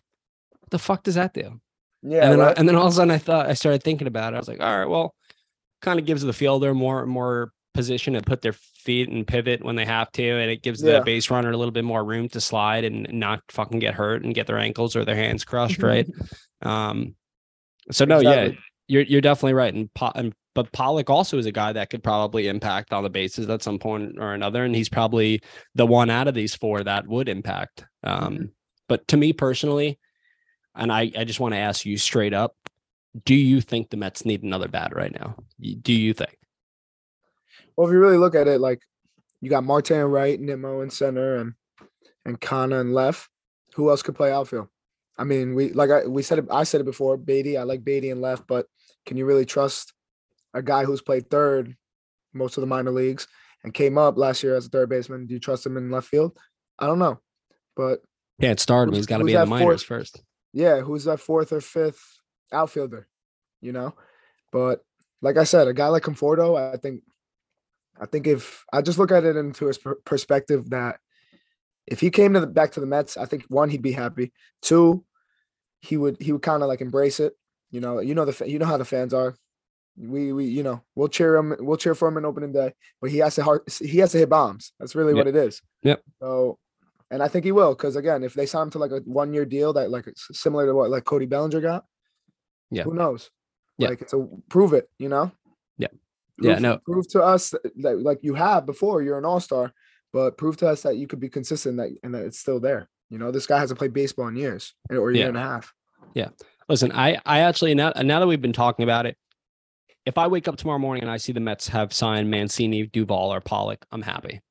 what 0.60 0.70
the 0.72 0.80
fuck 0.80 1.04
does 1.04 1.16
that 1.16 1.34
do? 1.34 1.60
Yeah. 2.04 2.30
and 2.30 2.34
then 2.34 2.42
I, 2.42 2.52
and 2.52 2.68
then 2.70 2.76
all 2.76 2.88
of 2.88 2.94
a 2.94 2.96
sudden 2.96 3.12
I 3.12 3.18
thought 3.18 3.48
I 3.48 3.54
started 3.56 3.84
thinking 3.84 4.08
about 4.08 4.34
it. 4.34 4.36
I 4.36 4.40
was 4.40 4.48
like, 4.48 4.60
all 4.62 4.78
right, 4.80 4.88
well, 4.90 5.16
kind 5.82 6.00
of 6.00 6.06
gives 6.06 6.22
the 6.22 6.34
fielder 6.34 6.74
more 6.74 7.06
more 7.06 7.52
position 7.74 8.14
to 8.14 8.22
put 8.22 8.42
their 8.42 8.54
feet 8.54 9.10
and 9.10 9.28
pivot 9.28 9.62
when 9.64 9.76
they 9.76 9.84
have 9.86 10.10
to, 10.14 10.24
and 10.24 10.50
it 10.50 10.64
gives 10.64 10.82
Yeah. 10.82 11.00
the 11.00 11.02
base 11.06 11.30
runner 11.30 11.52
a 11.52 11.58
little 11.58 11.74
bit 11.74 11.84
more 11.84 12.04
room 12.06 12.30
to 12.30 12.40
slide 12.40 12.86
and 12.86 13.06
not 13.12 13.42
fucking 13.50 13.80
get 13.80 13.94
hurt 13.96 14.24
and 14.24 14.34
get 14.34 14.48
their 14.48 14.58
ankles 14.58 14.96
or 14.96 15.04
their 15.04 15.16
hands 15.16 15.44
crushed, 15.44 15.82
right? 15.84 16.08
Um, 16.62 17.16
so 17.92 18.06
no, 18.06 18.20
yeah, 18.22 18.50
you're 18.88 19.04
you're 19.04 19.22
definitely 19.22 19.54
right. 19.54 19.72
And, 19.74 19.94
po- 19.94 20.12
and 20.16 20.34
but 20.56 20.72
Pollock 20.72 21.10
also 21.10 21.38
is 21.38 21.46
a 21.46 21.52
guy 21.52 21.74
that 21.74 21.90
could 21.90 22.02
probably 22.02 22.48
impact 22.48 22.94
on 22.94 23.04
the 23.04 23.10
bases 23.10 23.48
at 23.50 23.62
some 23.62 23.78
point 23.78 24.16
or 24.18 24.34
another, 24.34 24.64
and 24.64 24.76
he's 24.76 24.90
probably 24.90 25.42
the 25.76 25.86
one 25.86 26.10
out 26.10 26.28
of 26.28 26.34
these 26.34 26.56
four 26.56 26.84
that 26.84 27.06
would 27.08 27.30
impact. 27.30 27.86
Um, 28.04 28.38
Mhm. 28.38 28.52
But 28.88 29.08
to 29.10 29.18
me 29.18 29.34
personally, 29.34 30.00
and 30.76 30.92
I 30.92 31.12
I 31.18 31.24
just 31.26 31.40
want 31.40 31.54
to 31.54 31.60
ask 31.60 31.86
you 31.86 31.98
straight 31.98 32.34
up, 32.34 32.56
do 33.26 33.36
you 33.36 33.62
think 33.62 33.90
the 33.90 33.98
Mets 33.98 34.26
need 34.26 34.44
another 34.44 34.68
bat 34.68 34.96
right 34.96 35.12
now? 35.12 35.36
Do 35.60 35.94
you 35.94 36.14
think? 36.14 36.38
Well, 37.76 37.88
if 37.88 37.94
you 37.94 38.00
really 38.00 38.18
look 38.18 38.36
at 38.36 38.48
it, 38.48 38.62
like 38.62 38.82
you 39.42 39.50
got 39.50 39.64
Martin 39.64 40.00
in 40.00 40.06
right, 40.06 40.40
Nimmo 40.40 40.82
in 40.82 40.90
center, 40.90 41.36
and 41.36 41.54
and 42.26 42.40
Canha 42.40 42.80
and 42.80 42.94
left. 42.94 43.30
Who 43.76 43.90
else 43.90 44.02
could 44.02 44.16
play 44.16 44.32
outfield? 44.32 44.70
I 45.18 45.24
mean, 45.24 45.56
we 45.56 45.72
like 45.74 45.90
I 45.90 46.06
we 46.06 46.22
said 46.24 46.40
it. 46.40 46.46
I 46.52 46.64
said 46.64 46.82
it 46.82 46.86
before. 46.86 47.18
Baty, 47.18 47.58
I 47.58 47.64
like 47.64 47.84
Baty 47.84 48.10
and 48.12 48.22
left, 48.22 48.48
but 48.48 48.68
can 49.06 49.18
you 49.18 49.26
really 49.26 49.46
trust 49.46 49.94
a 50.56 50.64
guy 50.64 50.84
who's 50.86 51.02
played 51.02 51.30
third 51.30 51.76
most 52.34 52.58
of 52.58 52.62
the 52.62 52.68
minor 52.68 52.92
leagues 52.92 53.28
and 53.64 53.74
came 53.74 53.98
up 53.98 54.18
last 54.18 54.42
year 54.42 54.56
as 54.56 54.66
a 54.66 54.70
third 54.70 54.90
baseman? 54.90 55.28
Do 55.28 55.34
you 55.36 55.40
trust 55.40 55.66
him 55.66 55.78
in 55.78 55.92
left 55.92 56.08
field? 56.08 56.36
I 56.80 56.88
don't 56.88 56.98
know, 57.00 57.20
but 57.76 58.00
Can't 58.42 58.60
start 58.60 58.88
him. 58.90 58.96
He's 58.96 59.06
got 59.06 59.20
to 59.20 59.24
be 59.26 59.34
in 59.34 59.40
the 59.40 59.46
that 59.46 59.60
fourth- 59.62 59.84
first. 59.84 60.24
yeah, 60.54 60.80
who's 60.82 61.04
that 61.04 61.20
fourth 61.20 61.52
or 61.54 61.62
fifth 61.62 62.20
outfielder? 62.52 63.08
You 63.62 63.72
know, 63.72 63.94
but 64.52 64.82
like 65.22 65.38
I 65.38 65.44
said, 65.44 65.68
a 65.68 65.74
guy 65.74 65.88
like 65.88 66.04
Conforto, 66.04 66.60
I 66.74 66.78
think, 66.78 67.02
I 68.00 68.06
think 68.06 68.28
if 68.28 68.64
I 68.74 68.82
just 68.82 68.98
look 69.00 69.12
at 69.12 69.24
it 69.24 69.36
into 69.38 69.68
his 69.68 69.78
per- 69.78 69.96
perspective 70.06 70.70
that 70.72 71.00
if 71.88 72.00
he 72.02 72.10
came 72.10 72.34
to 72.34 72.40
the 72.42 72.48
back 72.48 72.72
to 72.74 72.80
the 72.80 72.86
Mets, 72.86 73.16
I 73.18 73.26
think 73.26 73.46
one 73.48 73.70
he'd 73.70 73.82
be 73.82 73.94
happy. 73.94 74.34
Two, 74.62 75.06
he 75.80 75.98
would 75.98 76.18
he 76.22 76.32
would 76.32 76.42
kind 76.42 76.62
of 76.62 76.68
like 76.68 76.82
embrace 76.82 77.20
it. 77.20 77.34
You 77.72 77.80
know, 77.80 78.00
you 78.00 78.14
know 78.16 78.26
the 78.26 78.48
you 78.48 78.60
know 78.60 78.66
how 78.66 78.78
the 78.78 78.86
fans 78.86 79.14
are. 79.14 79.36
We 79.98 80.34
we 80.34 80.46
you 80.46 80.62
know 80.64 80.82
we'll 80.96 81.08
cheer 81.08 81.36
him 81.38 81.56
we'll 81.60 81.78
cheer 81.78 81.96
for 81.96 82.08
him 82.10 82.18
in 82.18 82.26
opening 82.26 82.52
day, 82.52 82.74
but 83.02 83.12
he 83.12 83.20
has 83.20 83.36
to 83.36 83.44
hard, 83.44 83.62
he 83.80 84.00
has 84.00 84.12
to 84.12 84.18
hit 84.18 84.30
bombs. 84.30 84.74
That's 84.80 84.96
really 84.96 85.14
what 85.14 85.28
it 85.28 85.36
is. 85.36 85.62
Yep. 85.84 86.02
So, 86.20 86.60
and 87.10 87.24
I 87.24 87.30
think 87.30 87.46
he 87.46 87.54
will 87.54 87.74
because 87.76 87.96
again, 87.96 88.24
if 88.24 88.34
they 88.34 88.46
sign 88.46 88.64
him 88.64 88.70
to 88.72 88.80
like 88.80 88.92
a 88.92 88.98
one 89.06 89.34
year 89.34 89.46
deal 89.46 89.72
that 89.74 89.90
like 89.92 90.06
similar 90.18 90.66
to 90.66 90.74
what 90.74 90.90
like 90.90 91.06
Cody 91.06 91.26
Bellinger 91.28 91.62
got, 91.62 91.86
Yeah. 92.72 92.84
who 92.84 92.94
knows? 92.94 93.30
Yeah. 93.78 93.90
Like 93.90 94.02
it's 94.02 94.14
a 94.14 94.28
prove 94.50 94.74
it, 94.74 94.90
you 95.00 95.08
know. 95.08 95.32
Yeah. 95.78 95.88
Yeah, 96.42 96.60
no. 96.60 96.80
Prove 96.80 97.08
to 97.10 97.22
us 97.24 97.54
that, 97.78 98.02
like 98.02 98.20
you 98.22 98.34
have 98.34 98.66
before. 98.66 99.02
You're 99.02 99.18
an 99.18 99.24
all 99.26 99.40
star, 99.40 99.72
but 100.12 100.38
prove 100.38 100.58
to 100.58 100.68
us 100.68 100.82
that 100.82 100.98
you 100.98 101.08
could 101.08 101.22
be 101.22 101.30
consistent 101.30 101.78
that 101.78 101.92
and 102.04 102.14
that 102.14 102.26
it's 102.26 102.40
still 102.40 102.60
there. 102.60 102.90
You 103.10 103.18
know, 103.18 103.32
this 103.32 103.48
guy 103.48 103.60
hasn't 103.60 103.80
played 103.80 103.94
baseball 103.94 104.28
in 104.28 104.36
years 104.36 104.74
or 104.90 105.10
a 105.10 105.14
year 105.14 105.24
Yeah. 105.24 105.28
and 105.30 105.38
a 105.38 105.42
half. 105.42 105.74
Yeah. 106.14 106.30
Listen, 106.68 106.92
I 106.92 107.22
I 107.26 107.40
actually 107.40 107.76
now 107.76 107.94
now 108.02 108.20
that 108.20 108.28
we've 108.28 108.42
been 108.42 108.52
talking 108.52 108.84
about 108.84 109.06
it, 109.06 109.16
if 110.06 110.18
I 110.18 110.28
wake 110.28 110.48
up 110.48 110.58
tomorrow 110.58 110.80
morning 110.80 111.04
and 111.04 111.12
I 111.12 111.18
see 111.18 111.32
the 111.32 111.40
Mets 111.40 111.68
have 111.70 111.92
signed 111.94 112.30
Mancini, 112.30 112.86
Duvall, 112.88 113.34
or 113.34 113.42
Pollock, 113.42 113.86
I'm 113.92 114.02
happy. 114.02 114.42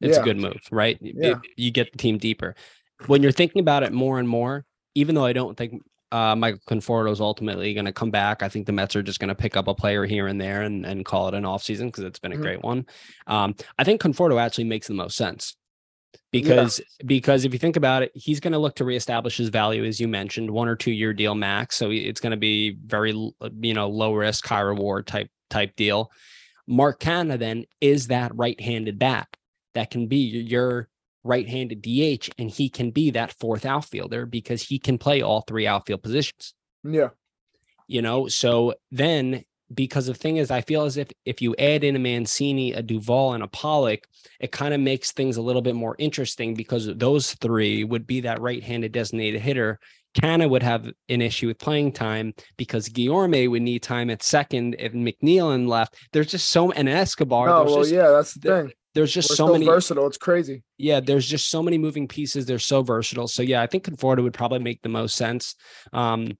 It's 0.00 0.16
Yeah. 0.16 0.22
a 0.22 0.24
good 0.24 0.36
move, 0.38 0.60
right? 0.70 0.98
Yeah. 1.00 1.34
You 1.56 1.70
get 1.70 1.92
the 1.92 1.98
team 1.98 2.18
deeper. 2.18 2.54
When 3.06 3.22
you're 3.22 3.32
thinking 3.32 3.60
about 3.60 3.82
it 3.82 3.92
more 3.92 4.18
and 4.18 4.28
more, 4.28 4.64
even 4.94 5.14
though 5.14 5.24
I 5.24 5.32
don't 5.32 5.56
think 5.56 5.82
uh, 6.12 6.36
Michael 6.36 6.60
Conforto 6.68 7.10
is 7.10 7.20
ultimately 7.20 7.74
going 7.74 7.84
to 7.84 7.92
come 7.92 8.10
back, 8.12 8.42
I 8.42 8.48
think 8.48 8.66
the 8.66 8.72
Mets 8.72 8.94
are 8.94 9.02
just 9.02 9.18
going 9.18 9.28
to 9.28 9.34
pick 9.34 9.56
up 9.56 9.66
a 9.68 9.74
player 9.74 10.04
here 10.06 10.28
and 10.28 10.40
there 10.40 10.62
and, 10.62 10.86
and 10.86 11.04
call 11.04 11.26
it 11.28 11.34
an 11.34 11.42
offseason 11.42 11.86
because 11.86 12.04
it's 12.04 12.20
been 12.20 12.32
a 12.32 12.36
Mhm. 12.36 12.42
great 12.42 12.62
one. 12.62 12.86
Um, 13.26 13.54
I 13.76 13.84
think 13.84 14.00
Conforto 14.00 14.40
actually 14.40 14.64
makes 14.64 14.86
the 14.86 14.94
most 14.94 15.16
sense 15.16 15.56
because 16.30 16.80
because 17.04 17.44
if 17.44 17.52
you 17.52 17.58
think 17.58 17.76
about 17.76 18.02
it, 18.02 18.12
he's 18.14 18.40
going 18.40 18.52
to 18.52 18.58
look 18.58 18.76
to 18.76 18.84
reestablish 18.84 19.36
his 19.36 19.48
value, 19.48 19.84
as 19.84 20.00
you 20.00 20.08
mentioned, 20.08 20.50
one 20.50 20.68
or 20.68 20.76
two 20.76 20.90
year 20.92 21.12
deal 21.12 21.34
max. 21.34 21.76
So 21.76 21.90
it's 21.90 22.20
going 22.20 22.32
to 22.32 22.36
be 22.36 22.76
very 22.84 23.12
you 23.12 23.74
know 23.74 23.88
low 23.88 24.14
risk, 24.14 24.46
high 24.46 24.60
reward 24.60 25.06
type 25.06 25.30
type 25.50 25.76
deal. 25.76 26.10
Mark 26.66 27.00
Canha 27.00 27.38
then 27.38 27.64
is 27.80 28.08
that 28.08 28.34
right 28.34 28.60
handed 28.60 28.98
bat 28.98 29.28
that 29.74 29.90
can 29.90 30.06
be 30.08 30.16
your, 30.16 30.42
your 30.42 30.88
right 31.22 31.48
handed 31.48 31.82
DH, 31.82 32.30
and 32.38 32.50
he 32.50 32.68
can 32.68 32.90
be 32.90 33.10
that 33.10 33.32
fourth 33.32 33.66
outfielder 33.66 34.26
because 34.26 34.62
he 34.62 34.78
can 34.78 34.98
play 34.98 35.22
all 35.22 35.42
three 35.42 35.66
outfield 35.66 36.02
positions 36.02 36.54
Yeah. 36.84 37.08
you 37.88 38.00
know 38.02 38.28
so 38.28 38.74
then 38.90 39.44
because 39.74 40.06
the 40.06 40.14
thing 40.14 40.36
is 40.36 40.50
i 40.50 40.60
feel 40.60 40.84
as 40.84 40.96
if 40.96 41.08
if 41.24 41.42
you 41.42 41.54
add 41.58 41.82
in 41.82 41.96
a 41.96 41.98
mancini 41.98 42.72
a 42.72 42.82
Duvall 42.82 43.34
and 43.34 43.42
a 43.42 43.48
pollock 43.48 44.00
it 44.40 44.52
kind 44.52 44.72
of 44.72 44.80
makes 44.80 45.12
things 45.12 45.36
a 45.36 45.42
little 45.42 45.62
bit 45.62 45.74
more 45.74 45.96
interesting 45.98 46.54
because 46.54 46.88
those 46.96 47.34
three 47.34 47.82
would 47.84 48.06
be 48.06 48.20
that 48.20 48.40
right-handed 48.40 48.92
designated 48.92 49.40
hitter 49.40 49.78
Canha 50.16 50.48
would 50.48 50.62
have 50.62 50.90
an 51.10 51.20
issue 51.20 51.48
with 51.48 51.58
playing 51.58 51.92
time 51.92 52.32
because 52.56 52.88
Guillorme 52.88 53.50
would 53.50 53.60
need 53.60 53.82
time 53.82 54.08
at 54.08 54.22
second 54.22 54.76
if 54.78 54.92
McNeil 54.92 55.54
and 55.54 55.68
left. 55.68 55.94
There's 56.12 56.28
just 56.28 56.48
so 56.48 56.72
and 56.72 56.88
Escobar. 56.88 57.46
No, 57.48 57.58
there's, 57.58 57.70
well, 57.70 57.82
just, 57.82 57.92
yeah, 57.92 58.08
that's 58.08 58.32
the 58.32 58.40
the- 58.40 58.62
thing. 58.62 58.72
there's 58.94 59.12
just 59.12 59.28
We're 59.30 59.36
so 59.36 59.46
so 59.48 59.52
many 59.52 59.66
versatile. 59.66 60.06
It's 60.06 60.16
crazy. 60.16 60.62
yeah, 60.78 61.00
there's 61.00 61.28
just 61.28 61.50
so 61.50 61.62
many 61.62 61.76
moving 61.76 62.08
pieces. 62.08 62.46
They're 62.46 62.58
so 62.58 62.82
versatile. 62.82 63.28
So 63.28 63.42
yeah, 63.42 63.60
I 63.60 63.66
think 63.66 63.84
Conforto 63.84 64.22
would 64.22 64.32
probably 64.32 64.60
make 64.60 64.80
the 64.80 64.88
most 64.88 65.16
sense. 65.16 65.54
Um, 65.92 66.38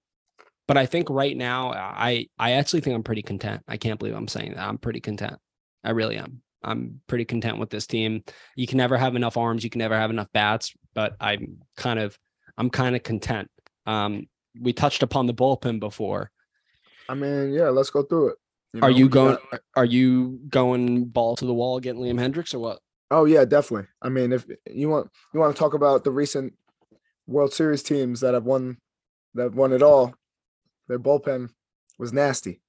but 0.67 0.77
I 0.77 0.87
think 0.87 1.09
right 1.11 1.37
now, 1.37 1.73
I 1.73 2.27
I 2.39 2.53
actually 2.53 2.81
think 2.81 2.95
I'm 2.95 3.03
pretty 3.03 3.23
content. 3.23 3.63
I 3.69 3.77
can't 3.77 3.99
believe 3.99 4.15
I'm 4.15 4.29
saying 4.29 4.55
that. 4.55 4.67
I'm 4.67 4.79
pretty 4.79 5.01
content. 5.01 5.37
I 5.85 5.91
really 5.91 6.17
am. 6.17 6.43
I'm 6.63 7.01
pretty 7.07 7.25
content 7.25 7.59
with 7.59 7.71
this 7.71 7.87
team. 7.87 8.25
You 8.57 8.67
can 8.67 8.79
never 8.79 8.97
have 8.97 9.15
enough 9.15 9.37
arms. 9.37 9.63
You 9.63 9.71
can 9.71 9.79
never 9.79 9.97
have 9.97 10.11
enough 10.11 10.29
bats. 10.33 10.73
But 10.95 11.17
I'm 11.21 11.59
kind 11.77 11.99
of 11.99 12.19
I'm 12.59 12.71
kind 12.71 12.97
of 12.97 13.03
content. 13.03 13.49
Um, 13.87 14.27
we 14.61 14.73
touched 14.73 15.03
upon 15.03 15.27
the 15.27 15.35
bullpen 15.35 15.79
before. 15.81 16.31
I 17.09 17.15
mean, 17.15 17.53
yeah, 17.53 17.69
let's 17.69 17.91
go 17.91 18.03
through 18.03 18.31
it. 18.31 18.37
Are 18.83 18.91
know, 18.91 18.97
you 18.97 19.09
going? 19.09 19.37
got- 19.51 19.61
Are 19.77 19.85
you 19.85 20.41
going 20.49 21.05
ball 21.07 21.37
to 21.37 21.47
the 21.47 21.55
wall, 21.55 21.79
getting 21.81 22.03
Liam 22.03 22.19
Hendriks, 22.21 22.53
or 22.55 22.59
what? 22.59 22.81
Oh 23.11 23.25
yeah, 23.25 23.45
definitely. 23.45 23.87
I 24.03 24.09
mean, 24.09 24.33
if 24.33 24.45
you 24.69 24.89
want 24.89 25.11
you 25.33 25.39
want 25.41 25.55
to 25.55 25.59
talk 25.59 25.75
about 25.75 26.03
the 26.03 26.11
recent 26.11 26.55
World 27.27 27.53
Series 27.53 27.83
teams 27.83 28.21
that 28.21 28.35
have 28.35 28.45
won 28.45 28.79
that 29.35 29.55
won 29.55 29.73
it 29.73 29.83
all, 29.83 30.15
their 30.89 30.99
bullpen 30.99 31.51
was 31.99 32.13
nasty. 32.13 32.61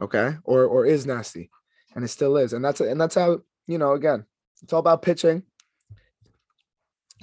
Okay? 0.00 0.36
Or 0.44 0.64
or 0.64 0.86
is 0.86 1.06
nasty. 1.06 1.50
And 1.94 2.04
it 2.04 2.08
still 2.08 2.36
is. 2.36 2.52
And 2.52 2.64
that's 2.64 2.80
and 2.80 3.00
that's 3.00 3.14
how, 3.14 3.40
you 3.66 3.78
know, 3.78 3.92
again, 3.92 4.24
it's 4.62 4.72
all 4.72 4.80
about 4.80 5.02
pitching. 5.02 5.42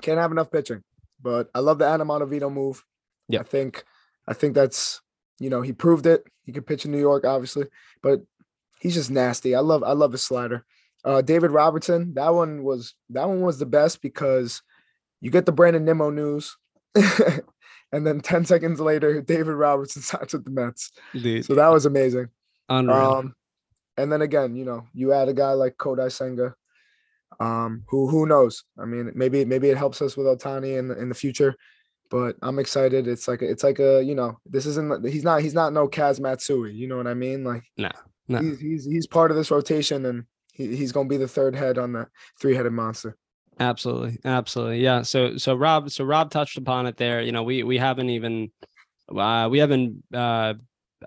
Can't 0.02 0.20
have 0.20 0.32
enough 0.32 0.52
pitching. 0.52 0.84
But 1.22 1.50
I 1.54 1.60
love 1.60 1.80
the 1.80 1.88
Adam 1.88 2.08
Ottavino 2.08 2.52
move. 2.52 2.84
Yep. 3.28 3.42
I 3.42 3.44
think 3.44 3.84
I 4.28 4.34
think 4.34 4.54
that's 4.54 5.02
you 5.40 5.50
know, 5.50 5.62
he 5.62 5.72
proved 5.72 6.06
it. 6.06 6.26
He 6.44 6.52
could 6.52 6.68
pitch 6.68 6.86
in 6.86 6.92
New 6.92 7.00
York, 7.00 7.26
obviously, 7.26 7.68
but 8.02 8.22
he's 8.80 8.96
just 8.96 9.12
nasty. 9.12 9.56
I 9.56 9.60
love 9.60 9.84
I 9.84 9.94
love 9.94 10.12
his 10.12 10.24
slider. 10.24 10.66
Uh, 11.04 11.22
David 11.22 11.52
Robertson, 11.52 12.14
that 12.16 12.34
one 12.34 12.64
was 12.64 12.94
that 13.10 13.28
one 13.28 13.42
was 13.42 13.58
the 13.58 13.66
best 13.66 14.02
because 14.02 14.62
you 15.22 15.32
get 15.32 15.46
the 15.46 15.52
Brandon 15.52 15.86
Nimmo 15.86 16.10
news, 16.10 16.58
and 17.92 18.06
then 18.06 18.22
ten 18.22 18.46
seconds 18.46 18.80
later, 18.80 19.22
David 19.34 19.54
Robertson 19.54 20.02
signs 20.02 20.34
with 20.34 20.46
the 20.46 20.52
Mets. 20.52 20.92
Dude, 21.14 21.46
So 21.46 21.56
that 21.56 21.70
was 21.70 21.86
amazing. 21.86 22.30
unreal. 22.68 22.98
Um, 22.98 23.36
and 23.98 24.12
then 24.12 24.22
again, 24.22 24.56
you 24.56 24.64
know, 24.64 24.88
you 24.94 25.12
add 25.12 25.28
a 25.28 25.34
guy 25.34 25.52
like 25.52 25.76
Kodai 25.76 26.12
Senga, 26.12 26.56
um, 27.40 27.84
who 27.88 28.08
who 28.08 28.26
knows? 28.26 28.64
I 28.78 28.86
mean, 28.86 29.12
maybe 29.16 29.46
maybe 29.46 29.70
it 29.70 29.78
helps 29.78 30.02
us 30.02 30.18
with 30.18 30.26
Ohtani 30.26 30.78
in 30.78 30.88
the, 30.88 30.98
in 31.00 31.10
the 31.10 31.16
future, 31.16 31.56
but 32.10 32.36
I'm 32.42 32.60
excited. 32.60 33.08
It's 33.08 33.28
like 33.28 33.42
a, 33.42 33.50
it's 33.50 33.64
like 33.64 33.80
a 33.80 34.04
you 34.04 34.16
know, 34.16 34.40
this 34.46 34.66
isn't 34.66 35.08
he's 35.08 35.24
not 35.24 35.42
he's 35.42 35.54
not 35.54 35.74
no 35.74 35.88
Kaz 35.88 36.20
Matsui. 36.20 36.74
You 36.74 36.88
know 36.88 36.98
what 36.98 37.08
I 37.08 37.14
mean? 37.14 37.44
Like 37.44 37.64
no, 37.78 37.90
no. 38.28 38.40
he's 38.40 38.60
he's 38.60 38.86
he's 38.86 39.08
part 39.08 39.32
of 39.32 39.38
this 39.38 39.52
rotation, 39.52 40.06
and 40.06 40.26
he, 40.54 40.76
he's 40.76 40.92
gonna 40.92 41.10
be 41.10 41.18
the 41.18 41.28
third 41.28 41.56
head 41.56 41.78
on 41.78 41.94
the 41.94 42.08
three 42.40 42.56
headed 42.56 42.74
monster. 42.74 43.16
Absolutely, 43.62 44.18
absolutely, 44.24 44.80
yeah. 44.82 45.02
So, 45.02 45.36
so 45.36 45.54
Rob, 45.54 45.90
so 45.92 46.06
Rob 46.06 46.32
touched 46.32 46.58
upon 46.58 46.86
it 46.86 46.96
there. 46.96 47.22
You 47.22 47.34
know, 47.34 47.44
we 47.44 47.64
we 47.64 47.78
haven't 47.78 48.10
even, 48.10 48.52
uh, 49.14 49.50
we 49.52 49.60
haven't. 49.60 50.02
Uh, 50.14 50.54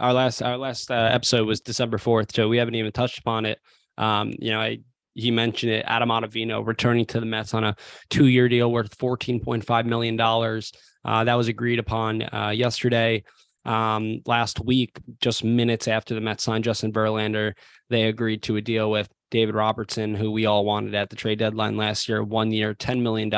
our 0.01 0.13
last 0.13 0.43
our 0.43 0.59
last 0.59 0.91
uh, 0.91 0.95
episode 1.13 1.47
was 1.47 1.61
December 1.61 1.97
fourth, 1.97 2.35
so 2.35 2.49
we 2.49 2.59
haven't 2.59 2.75
even 2.75 2.93
touched 2.93 3.19
upon 3.19 3.47
it. 3.47 3.59
Um, 3.97 4.35
you 4.39 4.51
know, 4.51 4.61
I 4.61 4.81
he 5.15 5.31
mentioned 5.31 5.73
it. 5.73 5.85
Adam 5.89 6.11
Ottavino 6.11 6.67
returning 6.67 7.07
to 7.07 7.21
the 7.21 7.27
Mets 7.27 7.55
on 7.55 7.65
a 7.65 7.75
two-year 8.11 8.49
deal 8.51 8.71
worth 8.71 8.95
fourteen 8.99 9.41
point 9.41 9.65
five 9.65 9.87
million 9.87 10.17
dollars. 10.17 10.73
Uh, 11.05 11.25
that 11.25 11.35
was 11.35 11.49
agreed 11.49 11.79
upon 11.79 12.23
uh, 12.35 12.53
yesterday. 12.55 13.25
Um, 13.65 14.23
last 14.27 14.61
week, 14.61 14.99
just 15.21 15.45
minutes 15.45 15.89
after 15.89 16.15
the 16.15 16.21
Mets 16.21 16.45
signed 16.45 16.65
Justin 16.65 16.93
Verlander, 16.93 17.53
they 17.91 18.05
agreed 18.05 18.43
to 18.45 18.57
a 18.57 18.61
deal 18.61 18.91
with 18.91 19.09
David 19.31 19.55
Robertson, 19.55 20.15
who 20.15 20.31
we 20.31 20.47
all 20.47 20.65
wanted 20.65 20.95
at 20.95 21.11
the 21.11 21.17
trade 21.17 21.39
deadline 21.39 21.77
last 21.77 22.09
year, 22.09 22.23
one 22.23 22.51
year, 22.51 22.75
$10 22.75 23.03
million. 23.03 23.31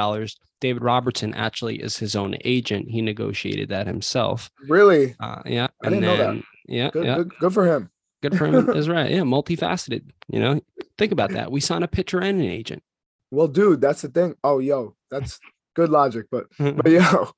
David 0.61 0.83
Robertson 0.83 1.35
actually 1.35 1.77
is 1.77 1.99
his 1.99 2.17
own 2.17 2.37
agent. 2.45 2.89
He 2.89 3.03
negotiated 3.03 3.69
that 3.69 3.87
himself. 3.87 4.51
Really? 4.69 5.15
Uh, 5.21 5.43
yeah. 5.47 5.69
I 5.83 5.91
didn't 5.91 6.05
know 6.05 6.17
that. 6.17 6.43
Yeah. 6.67 6.91
Good, 6.91 7.05
yeah. 7.05 7.17
good, 7.17 7.33
good 7.39 7.55
for 7.55 7.67
him. 7.67 7.91
Good 8.23 8.37
for 8.39 8.47
him 8.47 8.71
is 8.77 8.89
right. 8.89 9.11
Yeah. 9.11 9.21
Multifaceted. 9.21 10.11
You 10.29 10.41
know, 10.41 10.61
think 10.97 11.13
about 11.13 11.33
that. 11.33 11.53
We 11.53 11.61
sign 11.61 11.83
a 11.83 11.89
pitcher 11.89 12.21
and 12.21 12.41
an 12.41 12.47
agent. 12.47 12.83
Well, 13.31 13.49
dude, 13.49 13.81
that's 13.81 14.03
the 14.03 14.09
thing. 14.09 14.37
Oh, 14.43 14.59
yo, 14.59 14.97
that's 15.11 15.39
good 15.75 15.91
logic, 15.91 16.27
but 16.31 16.47
but 16.59 16.87
yo, 16.91 17.29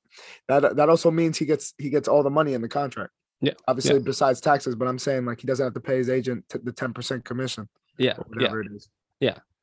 that 0.48 0.76
that 0.76 0.88
also 0.88 1.10
means 1.10 1.38
he 1.38 1.44
gets 1.44 1.74
he 1.78 1.90
gets 1.90 2.08
all 2.08 2.22
the 2.22 2.30
money 2.30 2.54
in 2.54 2.62
the 2.62 2.68
contract. 2.68 3.12
Yeah, 3.40 3.52
Obviously, 3.68 3.98
besides 3.98 4.40
taxes, 4.40 4.74
but 4.74 4.88
I'm 4.88 4.98
saying 4.98 5.26
like 5.26 5.40
he 5.40 5.46
doesn't 5.46 5.64
have 5.64 5.74
to 5.74 5.80
pay 5.80 5.98
his 5.98 6.08
agent 6.08 6.44
t- 6.48 6.58
the 6.62 6.72
10% 6.72 7.22
commission 7.22 7.68
yeah. 7.98 8.12
or 8.12 8.24
Yeah. 8.30 8.48
whatever 8.48 8.60
it 8.62 8.68
is. 8.74 8.88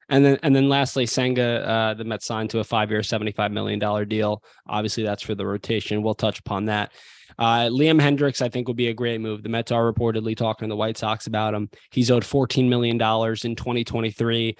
And 0.10 0.24
then 0.24 0.38
and 0.44 0.56
then 0.56 0.70
lastly, 0.70 1.06
Senga, 1.06 1.68
uh, 1.68 1.94
the 1.94 2.04
Mets 2.04 2.26
signed 2.26 2.50
to 2.52 2.60
a 2.60 2.64
five-year, 2.64 3.02
$75 3.02 3.52
million 3.52 4.08
deal. 4.08 4.44
Obviously, 4.68 5.04
that's 5.04 5.24
for 5.24 5.36
the 5.36 5.46
rotation. 5.46 6.04
We'll 6.04 6.14
touch 6.14 6.40
upon 6.40 6.66
that. 6.66 6.92
Uh, 7.40 7.68
Liam 7.70 8.00
Hendriks, 8.02 8.42
I 8.42 8.50
think, 8.50 8.68
would 8.68 8.78
be 8.78 8.90
a 8.90 8.94
great 8.94 9.22
move. 9.22 9.42
The 9.44 9.50
Mets 9.50 9.72
are 9.72 9.92
reportedly 9.92 10.36
talking 10.36 10.68
to 10.68 10.72
the 10.72 10.78
White 10.78 10.98
Sox 10.98 11.26
about 11.28 11.54
him. 11.54 11.70
He's 11.92 12.12
owed 12.12 12.24
$14 12.24 12.70
million 12.70 12.96
in 12.96 13.56
2023. 13.56 14.58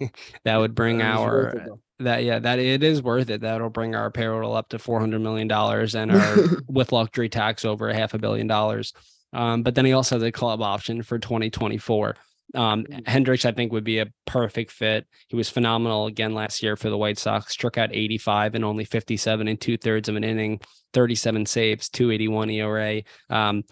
that 0.44 0.56
would 0.56 0.74
bring 0.74 0.98
That 0.98 1.16
our 1.16 1.30
worth 1.30 1.54
it, 1.54 1.62
though. 1.66 1.80
That 2.00 2.24
yeah, 2.24 2.40
that 2.40 2.58
it 2.58 2.82
is 2.82 3.02
worth 3.02 3.30
it. 3.30 3.42
That'll 3.42 3.70
bring 3.70 3.94
our 3.94 4.10
payroll 4.10 4.56
up 4.56 4.68
to 4.70 4.78
$400 4.78 5.20
million 5.20 5.50
and 5.50 6.12
our 6.12 6.36
with 6.68 6.90
luxury 6.92 7.28
tax 7.28 7.64
over 7.64 7.88
a 7.88 7.94
half 7.94 8.14
a 8.14 8.18
billion 8.18 8.46
dollars. 8.46 8.92
Um, 9.32 9.62
but 9.62 9.74
then 9.74 9.84
he 9.84 9.92
also 9.92 10.16
has 10.16 10.22
a 10.22 10.32
club 10.32 10.62
option 10.62 11.02
for 11.02 11.18
2024. 11.18 12.16
Um, 12.54 12.84
Mm. 12.84 13.04
Hendriks, 13.04 13.44
I 13.44 13.52
think, 13.52 13.72
would 13.72 13.84
be 13.84 13.98
a 13.98 14.12
perfect 14.26 14.70
fit. 14.70 15.06
He 15.28 15.36
was 15.36 15.48
phenomenal 15.48 16.06
again 16.06 16.34
last 16.34 16.62
year 16.62 16.76
for 16.76 16.90
the 16.90 16.98
White 16.98 17.18
Sox, 17.18 17.52
struck 17.52 17.78
out 17.78 17.90
85 17.92 18.54
and 18.54 18.64
only 18.64 18.84
57 18.84 19.48
and 19.48 19.60
two 19.60 19.76
thirds 19.76 20.08
of 20.08 20.16
an 20.16 20.24
inning, 20.24 20.60
37 20.92 21.46
saves, 21.46 21.88
281 21.88 22.50
ERA. 22.50 23.02
Um, 23.30 23.64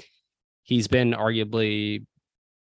he's 0.63 0.89
been 0.89 1.13
arguably 1.13 2.07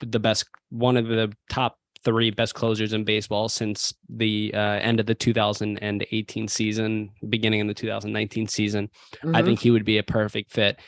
the 0.01 0.19
best, 0.19 0.47
one 0.71 0.97
of 0.97 1.07
the 1.07 1.33
top 1.51 1.77
three 2.05 2.31
best 2.31 2.55
closers 2.55 2.93
in 2.93 3.05
baseball 3.05 3.49
since 3.49 3.93
the 4.09 4.51
uh, 4.55 4.59
end 4.59 5.01
of 5.01 5.07
the 5.07 5.15
2018 5.15 6.49
season, 6.49 7.11
beginning 7.29 7.61
of 7.61 7.67
the 7.69 7.75
2019 7.75 8.47
season. 8.49 8.89
I 9.23 9.27
Mhm. 9.27 9.45
think 9.45 9.61
he 9.61 9.71
would 9.71 9.85
be 9.85 9.99
a 9.99 10.03
perfect 10.03 10.51
fit. 10.51 10.81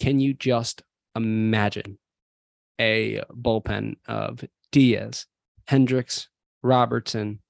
Can 0.00 0.20
you 0.20 0.34
just 0.34 0.82
imagine 1.16 1.98
a 2.80 3.22
bullpen 3.32 3.94
of 4.06 4.44
Diaz, 4.72 5.26
Hendriks, 5.68 6.26
Robertson, 6.62 7.40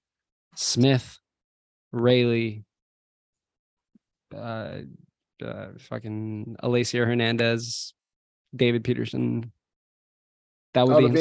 Smith, 0.56 1.18
Raley, 1.92 2.64
uh, 4.34 4.80
uh, 5.44 5.66
fucking 5.78 6.56
Elieser 6.62 7.06
Hernandez, 7.06 7.94
David 8.54 8.84
Peterson. 8.84 9.52
That 10.74 10.86
would 10.86 10.98
be 10.98 11.04
ins- 11.06 11.14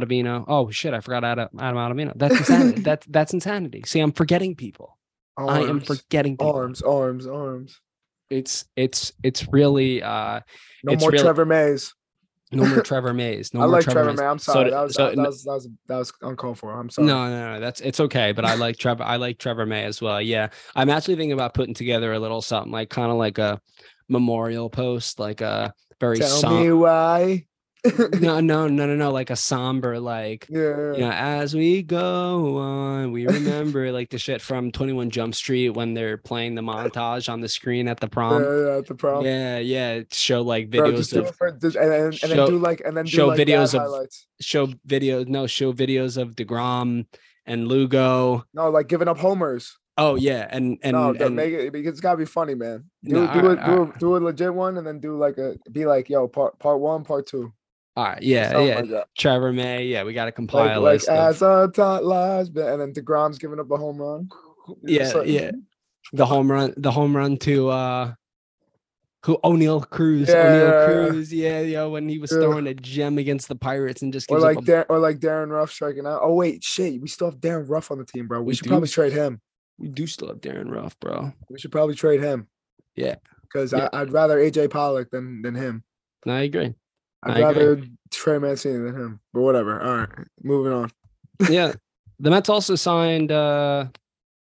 Ottavino. 0.00 0.44
Oh 0.48 0.70
shit, 0.70 0.94
I 0.94 1.00
forgot 1.00 1.24
Adam, 1.24 1.48
Adam 1.58 1.76
Ottavino. 1.76 2.12
That's 2.16 2.36
insanity. 2.38 2.80
that's 2.88 3.06
that's 3.06 3.32
insanity. 3.34 3.82
See, 3.86 4.00
I'm 4.00 4.12
forgetting 4.12 4.54
people. 4.56 4.98
I 5.36 5.60
am 5.62 5.80
forgetting 5.80 6.36
people. 6.36 6.54
arms, 6.54 6.82
arms, 6.82 7.26
arms. 7.26 7.80
It's 8.30 8.64
it's 8.76 9.12
it's 9.22 9.48
really 9.48 10.02
uh 10.02 10.40
No 10.84 10.96
more 10.96 11.10
really- 11.10 11.22
Trevor 11.22 11.44
Mays. 11.44 11.94
no 12.50 12.66
more 12.66 12.82
Trevor 12.90 13.12
Mays. 13.14 13.52
No 13.54 13.60
I 13.60 13.62
more 13.64 13.72
like 13.72 13.84
Trevor, 13.84 14.04
Mays. 14.10 14.18
May. 14.20 14.26
I'm 14.26 14.38
sorry. 14.38 14.64
d- 14.64 14.70
that, 14.70 14.82
was, 14.82 14.94
so 14.94 15.06
that 15.10 15.16
was 15.16 15.44
that 15.44 15.52
was 15.52 15.68
that 15.88 15.96
was 15.96 16.12
uncalled 16.22 16.58
for. 16.58 16.72
I'm 16.78 16.90
sorry. 16.90 17.06
No, 17.08 17.28
no, 17.28 17.54
no, 17.54 17.60
that's 17.60 17.80
it's 17.80 18.00
okay. 18.00 18.32
But 18.32 18.44
I 18.44 18.54
like 18.54 18.76
Trevor. 18.78 19.04
I 19.04 19.16
like 19.16 19.38
Trevor 19.38 19.64
May 19.66 19.84
as 19.84 20.00
well. 20.02 20.20
Yeah, 20.20 20.48
I'm 20.74 20.90
actually 20.90 21.16
thinking 21.16 21.32
about 21.32 21.54
putting 21.54 21.74
together 21.74 22.12
a 22.12 22.18
little 22.18 22.42
something 22.42 22.72
like 22.72 22.90
kind 22.90 23.10
of 23.10 23.16
like 23.16 23.38
a 23.38 23.60
memorial 24.08 24.68
post, 24.68 25.18
like 25.18 25.40
a 25.40 25.72
very 26.00 26.18
Tell 26.18 26.28
som- 26.28 26.60
me 26.62 26.72
why. 26.72 27.46
no, 28.20 28.38
no, 28.40 28.68
no, 28.68 28.86
no, 28.86 28.94
no, 28.94 29.10
like 29.10 29.30
a 29.30 29.36
somber, 29.36 29.98
like 29.98 30.46
yeah. 30.48 30.92
you 30.92 30.98
know, 31.00 31.10
as 31.10 31.54
we 31.54 31.82
go 31.82 32.58
on, 32.58 33.10
we 33.10 33.26
remember 33.26 33.90
like 33.90 34.10
the 34.10 34.18
shit 34.18 34.40
from 34.40 34.70
21 34.70 35.10
Jump 35.10 35.34
Street 35.34 35.70
when 35.70 35.92
they're 35.92 36.16
playing 36.16 36.54
the 36.54 36.62
montage 36.62 37.28
on 37.28 37.40
the 37.40 37.48
screen 37.48 37.88
at 37.88 37.98
the 37.98 38.06
prom. 38.08 38.42
yeah, 38.42 38.66
yeah, 38.66 38.78
at 38.78 38.86
the 38.86 38.94
prom. 38.94 39.24
Yeah, 39.24 39.58
yeah. 39.58 40.02
Show 40.12 40.42
like 40.42 40.70
videos 40.70 41.12
do 41.12 41.22
of 41.22 41.34
for, 41.34 41.50
just, 41.50 41.76
and, 41.76 41.92
and, 41.92 42.04
and 42.04 42.14
show- 42.14 42.28
then 42.28 42.46
do 42.46 42.58
like 42.58 42.82
and 42.84 42.96
then 42.96 43.04
do 43.04 43.10
show 43.10 43.26
like 43.28 43.38
videos 43.40 43.74
of- 43.74 43.80
highlights. 43.80 44.26
show 44.40 44.66
videos. 44.86 45.26
No, 45.26 45.48
show 45.48 45.72
videos 45.72 46.16
of 46.20 46.36
Degrom 46.36 47.06
and 47.46 47.66
Lugo. 47.66 48.44
No, 48.54 48.70
like 48.70 48.86
giving 48.86 49.08
up 49.08 49.18
homers. 49.18 49.76
Oh 49.98 50.14
yeah, 50.14 50.46
and 50.48 50.78
and, 50.82 50.92
no, 50.92 51.12
and 51.12 51.36
make 51.36 51.52
it 51.52 51.72
because 51.72 51.90
it's 51.92 52.00
gotta 52.00 52.16
be 52.16 52.24
funny, 52.24 52.54
man. 52.54 52.84
Do 53.04 53.12
No, 53.14 53.20
do 53.20 53.26
alright, 53.26 53.58
it, 53.58 53.64
do, 53.66 53.72
alright. 53.72 53.96
a, 53.96 53.98
do 53.98 54.16
a 54.16 54.18
legit 54.18 54.54
one, 54.54 54.78
and 54.78 54.86
then 54.86 55.00
do 55.00 55.16
like 55.18 55.36
a 55.36 55.56
be 55.70 55.84
like, 55.84 56.08
yo, 56.08 56.28
part 56.28 56.58
part 56.58 56.78
one, 56.80 57.04
part 57.04 57.26
two. 57.26 57.52
All 57.94 58.04
right, 58.04 58.22
yeah, 58.22 58.50
something 58.52 58.66
yeah. 58.90 58.96
like. 58.98 59.04
Trevor 59.18 59.52
May, 59.52 59.84
yeah, 59.86 60.02
we 60.04 60.14
got 60.14 60.24
to 60.24 60.32
compile 60.32 60.66
Like, 60.66 60.76
a 60.76 60.80
like 60.80 60.92
list. 60.94 61.08
of- 61.08 61.16
as 61.18 61.42
our 61.42 61.68
tot 61.68 62.04
lies, 62.04 62.48
and 62.48 62.80
then 62.80 62.92
Degrom's 62.92 63.38
giving 63.38 63.60
up 63.60 63.70
a 63.70 63.76
home 63.76 63.98
run. 63.98 64.28
yeah, 64.82 65.06
So- 65.08 65.22
yeah. 65.22 65.50
The 66.14 66.26
home 66.26 66.50
run, 66.50 66.74
the 66.76 66.90
home 66.90 67.16
run 67.16 67.36
to 67.38 67.68
uh 67.70 68.14
who 69.24 69.38
Oneil 69.44 69.88
Cruz, 69.88 70.28
Yeah, 70.28 70.34
Oneil 70.34 70.68
yeah. 70.68 70.86
Cruz, 71.10 71.32
yeah, 71.32 71.60
yeah, 71.60 71.84
when 71.84 72.08
he 72.08 72.18
was 72.18 72.32
Yeah. 72.32 72.38
throwing 72.40 72.66
a 72.66 72.74
gem 72.74 73.18
against 73.18 73.48
the 73.48 73.54
Pirates 73.54 74.02
and 74.02 74.12
just 74.12 74.28
Or 74.30 74.40
like 74.40 74.56
up 74.58 74.62
a, 74.64 74.66
Dar- 74.66 74.86
or 74.88 74.98
like 74.98 75.20
Darin 75.20 75.50
Ruf 75.50 75.70
striking 75.70 76.04
out. 76.06 76.20
Oh 76.22 76.34
wait, 76.34 76.64
shit, 76.64 77.00
we 77.00 77.06
still 77.08 77.30
have 77.30 77.40
Darin 77.40 77.66
Ruf 77.68 77.90
on 77.92 77.98
the 77.98 78.04
team, 78.04 78.26
bro. 78.26 78.40
We, 78.40 78.46
We 78.46 78.54
should 78.54 78.64
do. 78.64 78.70
probably 78.70 78.88
trade 78.88 79.12
him. 79.12 79.40
we 79.78 79.88
do 79.88 80.06
still 80.08 80.28
have 80.28 80.40
Darin 80.40 80.70
Ruf, 80.70 80.98
bro. 80.98 81.32
We 81.48 81.58
should 81.58 81.70
probably 81.72 81.94
trade 81.94 82.20
him. 82.20 82.48
Yeah. 82.96 83.14
because. 83.42 83.72
I'd 83.72 84.12
rather 84.12 84.38
AJ 84.38 84.70
Pollock 84.70 85.10
than 85.10 85.40
than 85.42 85.54
him. 85.54 85.84
No, 86.26 86.34
I 86.34 86.40
agree. 86.42 86.74
I'd 87.22 87.36
I 87.42 87.50
agree. 87.50 87.64
rather 87.64 87.82
Trey 88.10 88.38
Mancini 88.38 88.78
than 88.78 88.94
him. 88.94 89.20
But 89.32 89.42
whatever. 89.42 89.80
All 89.80 89.96
right, 89.98 90.08
moving 90.42 90.72
on. 90.72 90.90
yeah. 91.48 91.72
The 92.20 92.30
Mets 92.30 92.48
also 92.48 92.74
signed 92.76 93.32
uh 93.32 93.86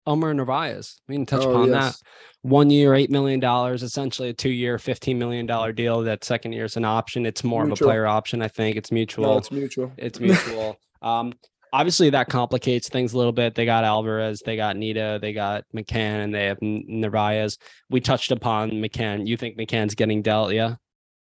Omar 0.06 0.34
Narvaez. 0.34 1.02
We 1.08 1.16
can 1.16 1.26
touch 1.26 1.44
Oh, 1.44 1.52
upon 1.52 1.70
yes. 1.70 1.98
that. 2.00 2.08
One 2.44 2.70
year, 2.70 2.94
eight 2.94 3.10
million 3.10 3.40
dollars, 3.42 3.84
essentially 3.84 4.30
a 4.30 4.34
two 4.34 4.50
year, 4.52 4.78
fifteen 4.80 5.20
million 5.20 5.46
dollar 5.46 5.74
deal. 5.74 6.02
That 6.04 6.24
second 6.24 6.54
year 6.54 6.66
is 6.66 6.78
an 6.78 6.86
option. 6.86 7.26
It's 7.26 7.44
more 7.44 7.64
of 7.66 7.72
a 7.72 7.76
player 7.76 8.06
option, 8.06 8.42
I 8.42 8.48
think. 8.48 8.78
It's 8.78 8.92
mutual. 8.92 9.26
No, 9.26 9.38
it's 9.38 9.52
mutual. 9.52 9.92
it's 9.98 10.20
mutual. 10.20 10.78
um, 11.02 11.34
obviously 11.74 12.10
that 12.12 12.30
complicates 12.30 12.88
things 12.88 13.12
a 13.12 13.18
little 13.18 13.34
bit. 13.34 13.54
They 13.56 13.66
got 13.66 13.84
Alvarez, 13.84 14.42
they 14.46 14.56
got 14.56 14.78
Nido, 14.78 15.20
they 15.20 15.34
got 15.34 15.66
McCann, 15.76 16.24
and 16.24 16.34
they 16.34 16.46
have 16.46 16.58
Narvaez. 16.62 17.58
We 17.90 18.00
touched 18.00 18.32
upon 18.32 18.72
McCann. 18.72 19.28
You 19.28 19.36
think 19.36 19.58
McCann's 19.58 19.94
getting 19.96 20.22
dealt? 20.22 20.54
Yeah. 20.54 20.76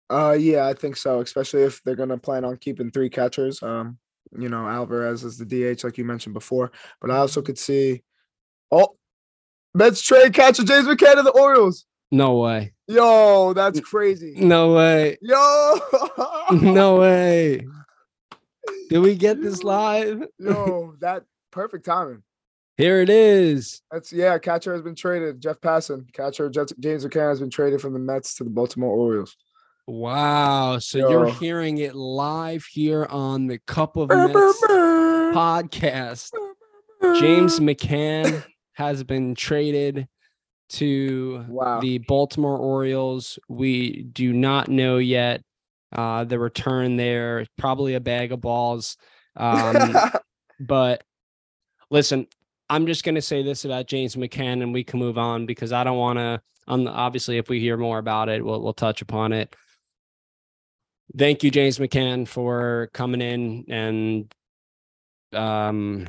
Uh, 0.10 0.36
yeah, 0.39 0.68
I 0.68 0.74
think 0.74 0.97
so. 0.97 1.22
Especially 1.22 1.64
if 1.64 1.82
they're 1.84 1.95
gonna 1.95 2.18
plan 2.18 2.45
on 2.45 2.58
keeping 2.58 2.91
three 2.91 3.10
catchers. 3.10 3.62
Um, 3.64 3.97
you 4.38 4.49
know, 4.49 4.68
Alvarez 4.68 5.24
is 5.24 5.38
the 5.38 5.45
DH, 5.45 5.84
like 5.84 5.97
you 5.97 6.06
mentioned 6.06 6.34
before. 6.34 6.72
But 7.01 7.12
I 7.12 7.18
also 7.18 7.41
could 7.41 7.58
see, 7.58 8.03
oh, 8.72 8.95
Mets 9.74 10.01
trade 10.01 10.34
catcher 10.34 10.64
James 10.64 10.88
McCann 10.88 11.16
to 11.16 11.24
the 11.24 11.32
Orioles. 11.32 11.86
No 12.12 12.38
way. 12.38 12.74
Yo, 12.88 13.53
that's 13.53 13.80
crazy. 13.80 14.36
No 14.38 14.74
way. 14.74 15.18
Yo, 15.22 15.80
No 16.51 16.97
way. 16.97 17.66
Did 18.89 18.99
we 18.99 19.16
get 19.16 19.41
this 19.41 19.64
live? 19.66 20.24
Yo, 20.39 20.95
that 20.99 21.24
perfect 21.51 21.86
timing. 21.86 22.24
Here 22.78 23.01
it 23.01 23.10
is. 23.10 23.82
That's 23.91 24.12
yeah. 24.12 24.38
Catcher 24.38 24.74
has 24.74 24.82
been 24.82 24.95
traded. 24.95 25.41
Jeff 25.41 25.60
Passan, 25.62 26.12
catcher 26.14 26.49
James 26.49 27.06
McCann 27.06 27.30
has 27.30 27.39
been 27.39 27.49
traded 27.49 27.82
from 27.82 27.93
the 27.93 27.99
Mets 27.99 28.36
to 28.36 28.43
the 28.43 28.49
Baltimore 28.49 28.95
Orioles. 28.95 29.36
Wow. 29.88 30.80
So 30.80 31.10
you're 31.10 31.32
hearing 31.32 31.78
it 31.78 31.96
live 31.96 32.66
here 32.66 33.06
on 33.06 33.48
the 33.48 33.60
Cup 33.60 33.98
of 33.98 34.10
Mets 34.10 34.34
podcast. 35.36 36.32
James 37.20 37.60
McCann 37.60 38.44
has 38.74 39.04
been 39.04 39.36
traded 39.36 40.08
to 40.70 41.46
Wow. 41.48 41.80
the 41.82 42.00
Baltimore 42.00 42.58
Orioles. 42.58 43.38
We 43.48 44.04
do 44.04 44.34
not 44.34 44.70
know 44.70 44.98
yet 44.98 45.44
uh, 45.94 46.24
the 46.24 46.40
return 46.40 46.98
there. 46.98 47.46
Probably 47.58 47.94
a 47.94 48.00
bag 48.00 48.32
of 48.32 48.42
balls. 48.42 48.98
Um, 49.36 49.96
but 50.60 51.04
listen, 51.92 52.26
I'm 52.70 52.88
just 52.88 53.04
gonna 53.04 53.22
say 53.22 53.44
this 53.44 53.66
about 53.66 53.86
James 53.88 54.16
McCann, 54.16 54.64
and 54.64 54.74
we 54.74 54.84
can 54.84 55.00
move 55.00 55.20
on 55.20 55.46
because 55.46 55.72
I 55.72 55.84
don't 55.84 55.98
want 55.98 56.18
to. 56.18 56.42
Um, 56.68 56.88
obviously, 56.88 57.38
if 57.38 57.48
we 57.50 57.60
hear 57.60 57.78
more 57.78 58.00
about 58.00 58.30
it, 58.30 58.44
we'll 58.44 58.64
we'll 58.64 58.74
touch 58.74 59.04
upon 59.04 59.32
it. 59.32 59.56
Thank 61.18 61.43
you, 61.43 61.51
James 61.51 61.78
McCann, 61.80 62.28
for 62.28 62.89
coming 62.93 63.22
in 63.22 63.66
and 63.70 64.34
um 65.34 66.07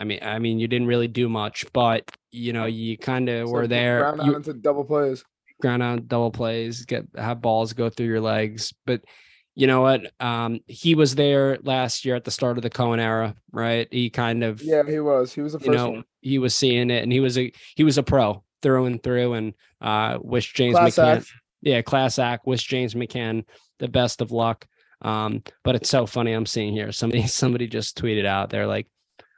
I 0.00 0.04
mean, 0.04 0.18
I 0.22 0.40
mean, 0.40 0.58
you 0.58 0.66
didn't 0.66 0.88
really 0.88 1.06
do 1.08 1.28
much, 1.28 1.64
but 1.72 2.10
you 2.32 2.52
know, 2.52 2.64
you 2.66 2.98
kind 2.98 3.28
of 3.28 3.48
So 3.48 3.52
were 3.52 3.66
there. 3.68 4.00
Ground 4.00 4.20
out 4.20 4.26
You 4.26 4.36
into 4.36 4.52
double 4.54 4.84
plays. 4.84 5.24
ground 5.60 5.82
out 5.82 6.08
double 6.08 6.30
plays, 6.32 6.84
get 6.86 7.06
have 7.16 7.40
balls 7.40 7.72
go 7.72 7.88
through 7.88 8.06
your 8.06 8.20
legs. 8.20 8.72
But 8.84 9.02
you 9.54 9.66
know 9.66 9.82
what? 9.82 10.10
Um, 10.20 10.60
he 10.66 10.94
was 10.94 11.14
there 11.14 11.58
last 11.62 12.04
year 12.04 12.16
at 12.16 12.24
the 12.24 12.30
start 12.30 12.56
of 12.56 12.62
the 12.62 12.70
Cohen 12.70 12.98
era, 13.00 13.34
right? 13.52 13.86
He 13.92 14.08
kind 14.10 14.42
of, 14.42 14.62
Yeah, 14.62 14.82
he 14.84 14.98
was. 14.98 15.34
He 15.34 15.42
was 15.42 15.52
the 15.52 15.58
first 15.58 15.66
you 15.68 15.74
know, 15.76 15.90
one. 15.90 16.04
he 16.20 16.38
was 16.38 16.54
seeing 16.54 16.90
it, 16.90 17.02
and 17.02 17.12
he 17.12 17.20
was 17.20 17.36
a 17.38 17.52
he 17.76 17.84
was 17.84 17.98
a 17.98 18.02
pro 18.02 18.42
through 18.62 18.86
and 18.86 19.02
through. 19.02 19.34
And 19.34 19.54
uh, 19.80 20.18
wish 20.22 20.52
James 20.54 20.74
Class 20.76 20.96
McCann, 20.96 21.16
act. 21.18 21.32
yeah, 21.60 21.82
class 21.82 22.18
act. 22.18 22.46
Wish 22.46 22.64
James 22.66 22.94
McCann 22.94 23.44
the 23.82 23.88
best 23.88 24.22
of 24.22 24.30
luck. 24.30 24.66
Um, 25.02 25.42
but 25.64 25.74
it's 25.74 25.90
so 25.90 26.06
funny 26.06 26.32
I'm 26.32 26.46
seeing 26.46 26.72
here. 26.72 26.92
Somebody 26.92 27.26
somebody 27.26 27.66
just 27.66 27.98
tweeted 27.98 28.24
out. 28.24 28.48
They're 28.48 28.66
like, 28.68 28.86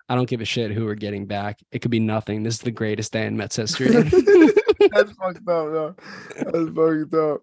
I 0.08 0.14
don't 0.14 0.28
give 0.28 0.42
a 0.42 0.44
shit 0.44 0.70
who 0.70 0.84
we're 0.84 0.94
getting 0.94 1.26
back. 1.26 1.58
It 1.72 1.80
could 1.80 1.90
be 1.90 1.98
nothing. 1.98 2.42
This 2.42 2.54
is 2.56 2.60
the 2.60 2.70
greatest 2.70 3.12
day 3.12 3.26
in 3.26 3.36
Mets 3.36 3.56
history. 3.56 3.88
That's 4.92 5.12
fucked 5.12 5.38
up, 5.38 5.44
though. 5.46 5.96
That's 6.36 6.68
fucked 6.70 7.14
up. 7.14 7.40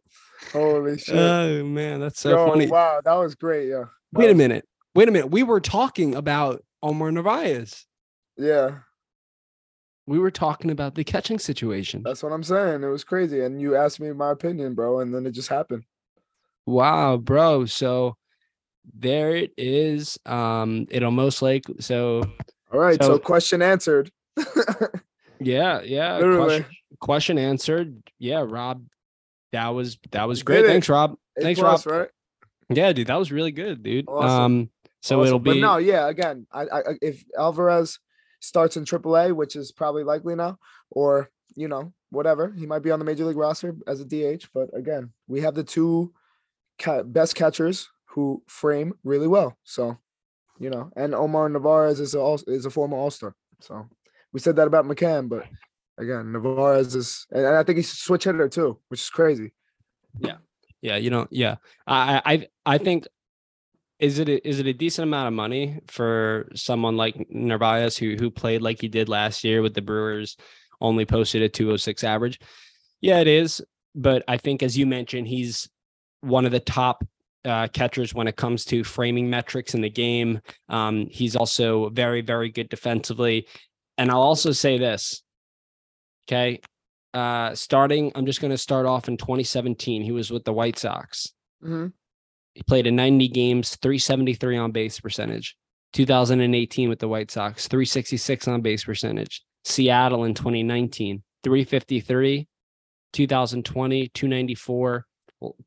Holy 0.54 0.98
shit. 1.00 1.16
oh 1.16 1.64
man, 1.64 2.00
that's 2.00 2.20
so 2.20 2.32
Yo, 2.32 2.48
funny. 2.48 2.68
wow, 2.68 3.00
that 3.04 3.14
was 3.14 3.36
great. 3.36 3.70
Yeah. 3.70 3.86
That 4.14 4.20
Wait 4.20 4.30
a 4.32 4.34
minute. 4.36 4.68
Wait 4.96 5.08
a 5.08 5.12
minute. 5.12 5.30
We 5.32 5.44
were 5.44 5.60
talking 5.62 6.16
about 6.16 6.64
Omar 6.84 7.12
Narvaez. 7.12 7.86
Yeah, 8.38 8.80
We 10.08 10.18
were 10.20 10.32
talking 10.32 10.72
about 10.72 10.96
the 10.96 11.04
catching 11.04 11.38
situation. 11.40 12.02
that's 12.04 12.24
what 12.24 12.32
I'm 12.34 12.44
saying. 12.44 12.84
It 12.84 12.88
was 12.88 13.04
crazy. 13.04 13.42
And 13.42 13.62
you 13.62 13.76
asked 13.76 14.00
me 14.00 14.12
my 14.14 14.32
opinion, 14.32 14.74
bro, 14.74 15.00
and 15.00 15.14
then 15.14 15.26
it 15.28 15.32
just 15.32 15.50
happened. 15.50 15.84
Wow, 16.72 17.18
bro. 17.18 17.66
So 17.66 18.16
there 18.98 19.36
it 19.36 19.52
is. 19.58 20.18
Um, 20.26 20.88
it'll 20.90 21.12
most 21.12 21.42
likely 21.42 21.76
so 21.82 22.24
All 22.74 22.80
right. 22.80 23.02
So, 23.02 23.14
So- 23.14 23.20
question 23.20 23.62
answered. 23.62 24.12
yeah, 25.40 25.82
yeah. 25.82 26.20
Question, 26.20 26.66
question 27.00 27.38
answered. 27.38 28.02
Yeah, 28.20 28.46
Rob. 28.48 28.84
That 29.52 29.70
was 29.70 29.98
that 30.12 30.28
was 30.28 30.44
great. 30.44 30.66
Thanks, 30.66 30.88
Rob. 30.88 31.16
A 31.38 31.42
Thanks, 31.42 31.60
plus, 31.60 31.86
Rob. 31.86 32.00
right? 32.00 32.10
Yeah, 32.70 32.94
dude, 32.94 33.08
that 33.08 33.20
was 33.20 33.32
really 33.34 33.52
good, 33.52 33.84
dude. 33.84 34.06
Awesome. 34.08 34.30
Um, 34.30 34.70
so 35.02 35.18
Awesome. 35.20 35.28
it'll 35.28 35.40
But 35.40 35.54
be 35.56 35.62
no, 35.62 35.78
yeah. 35.78 36.08
Again, 36.08 36.48
I, 36.54 36.62
I 36.64 36.82
if 37.02 37.24
Alvarez 37.38 38.00
starts 38.40 38.78
in 38.78 38.86
AAA, 38.86 39.34
which 39.36 39.56
is 39.58 39.72
probably 39.74 40.04
likely 40.06 40.36
now, 40.36 40.58
or 40.90 41.30
you 41.56 41.68
know 41.68 41.92
whatever, 42.12 42.54
he 42.58 42.66
might 42.66 42.80
be 42.84 42.92
on 42.92 43.00
the 43.00 43.06
major 43.06 43.26
league 43.26 43.36
roster 43.38 43.76
as 43.88 44.00
a 44.00 44.06
DH. 44.06 44.46
But 44.54 44.70
again, 44.74 45.12
we 45.28 45.42
have 45.42 45.56
the 45.56 45.64
two 45.66 46.14
best 47.06 47.36
catchers 47.36 47.90
who 48.06 48.44
frame 48.48 48.94
really 49.04 49.28
well. 49.28 49.58
So 49.64 49.98
you 50.62 50.70
know, 50.70 50.92
and 50.96 51.16
Omar 51.16 51.50
Navarez 51.50 52.00
is 52.00 52.14
a 52.14 52.38
is 52.48 52.66
a 52.68 52.70
former 52.70 52.96
All 52.96 53.10
Star. 53.10 53.36
So 53.62 53.88
we 54.32 54.40
said 54.40 54.56
that 54.58 54.68
about 54.68 54.86
McCann, 54.86 55.28
but 55.28 55.46
again, 55.98 56.32
Navarez 56.32 56.94
is, 56.94 57.26
and 57.32 57.48
I 57.48 57.64
think 57.64 57.78
he's 57.78 57.92
a 57.92 57.96
switch 57.96 58.26
hitter 58.26 58.48
too, 58.48 58.80
which 58.90 59.02
is 59.02 59.10
crazy. 59.10 59.54
Yeah, 60.20 60.38
yeah, 60.82 60.98
you 60.98 61.10
know, 61.10 61.28
yeah. 61.32 61.56
I 61.88 62.22
I 62.26 62.48
I 62.76 62.78
think 62.78 63.08
is 64.00 64.20
it 64.20 64.30
a, 64.30 64.48
is 64.48 64.60
it 64.60 64.68
a 64.68 64.74
decent 64.74 65.08
amount 65.08 65.30
of 65.30 65.34
money 65.34 65.80
for 65.88 66.48
someone 66.54 66.96
like 66.96 67.28
Narvaez 67.32 67.98
who 67.98 68.16
who 68.16 68.30
played 68.30 68.62
like 68.62 68.80
he 68.80 68.88
did 68.88 69.10
last 69.10 69.44
year 69.44 69.64
with 69.64 69.74
the 69.74 69.82
Brewers, 69.82 70.38
only 70.80 71.06
posted 71.06 71.42
a 71.42 71.50
206 71.50 72.04
average? 72.04 72.40
Yeah, 73.00 73.20
it 73.20 73.28
is, 73.28 73.64
but 73.96 74.24
I 74.28 74.38
think 74.38 74.62
as 74.62 74.78
you 74.78 74.86
mentioned, 74.86 75.28
he's 75.28 75.68
one 76.22 76.46
of 76.46 76.52
the 76.52 76.60
top 76.60 77.04
uh, 77.44 77.68
catchers 77.68 78.14
when 78.14 78.28
it 78.28 78.36
comes 78.36 78.66
to 78.66 78.84
framing 78.84 79.30
metrics 79.30 79.74
in 79.74 79.82
the 79.82 79.90
game. 79.90 80.40
Um, 80.70 81.08
he's 81.10 81.36
also 81.36 81.90
very 81.90 82.22
very 82.22 82.50
good 82.50 82.70
defensively, 82.70 83.48
and 83.98 84.12
I'll 84.12 84.22
also 84.22 84.52
say 84.52 84.78
this. 84.78 85.24
Okay, 86.28 86.62
uh 87.14 87.54
starting 87.54 88.10
i'm 88.16 88.26
just 88.26 88.40
going 88.40 88.52
to 88.52 88.58
start 88.58 88.86
off 88.86 89.10
in 89.10 89.18
2017 89.18 90.02
he 90.02 90.14
was 90.14 90.32
with 90.32 90.46
the 90.46 90.54
white 90.54 90.80
sox. 90.80 91.34
Hmm 91.62 91.88
he 92.54 92.64
played 92.64 92.88
in 92.88 92.96
90 92.96 93.28
games 93.30 93.76
373 93.78 94.58
on 94.58 94.72
base 94.72 95.00
percentage. 95.00 95.56
2018 95.94 96.90
with 96.90 97.00
the 97.00 97.08
white 97.08 97.32
sox 97.32 97.68
366 97.68 98.48
on 98.48 98.62
base 98.62 98.84
percentage. 98.84 99.44
Seattle 99.64 100.26
in 100.26 100.34
2019 100.34 101.24
353 101.44 102.48
2020 103.14 104.08
294 104.14 104.90
well, 104.92 105.06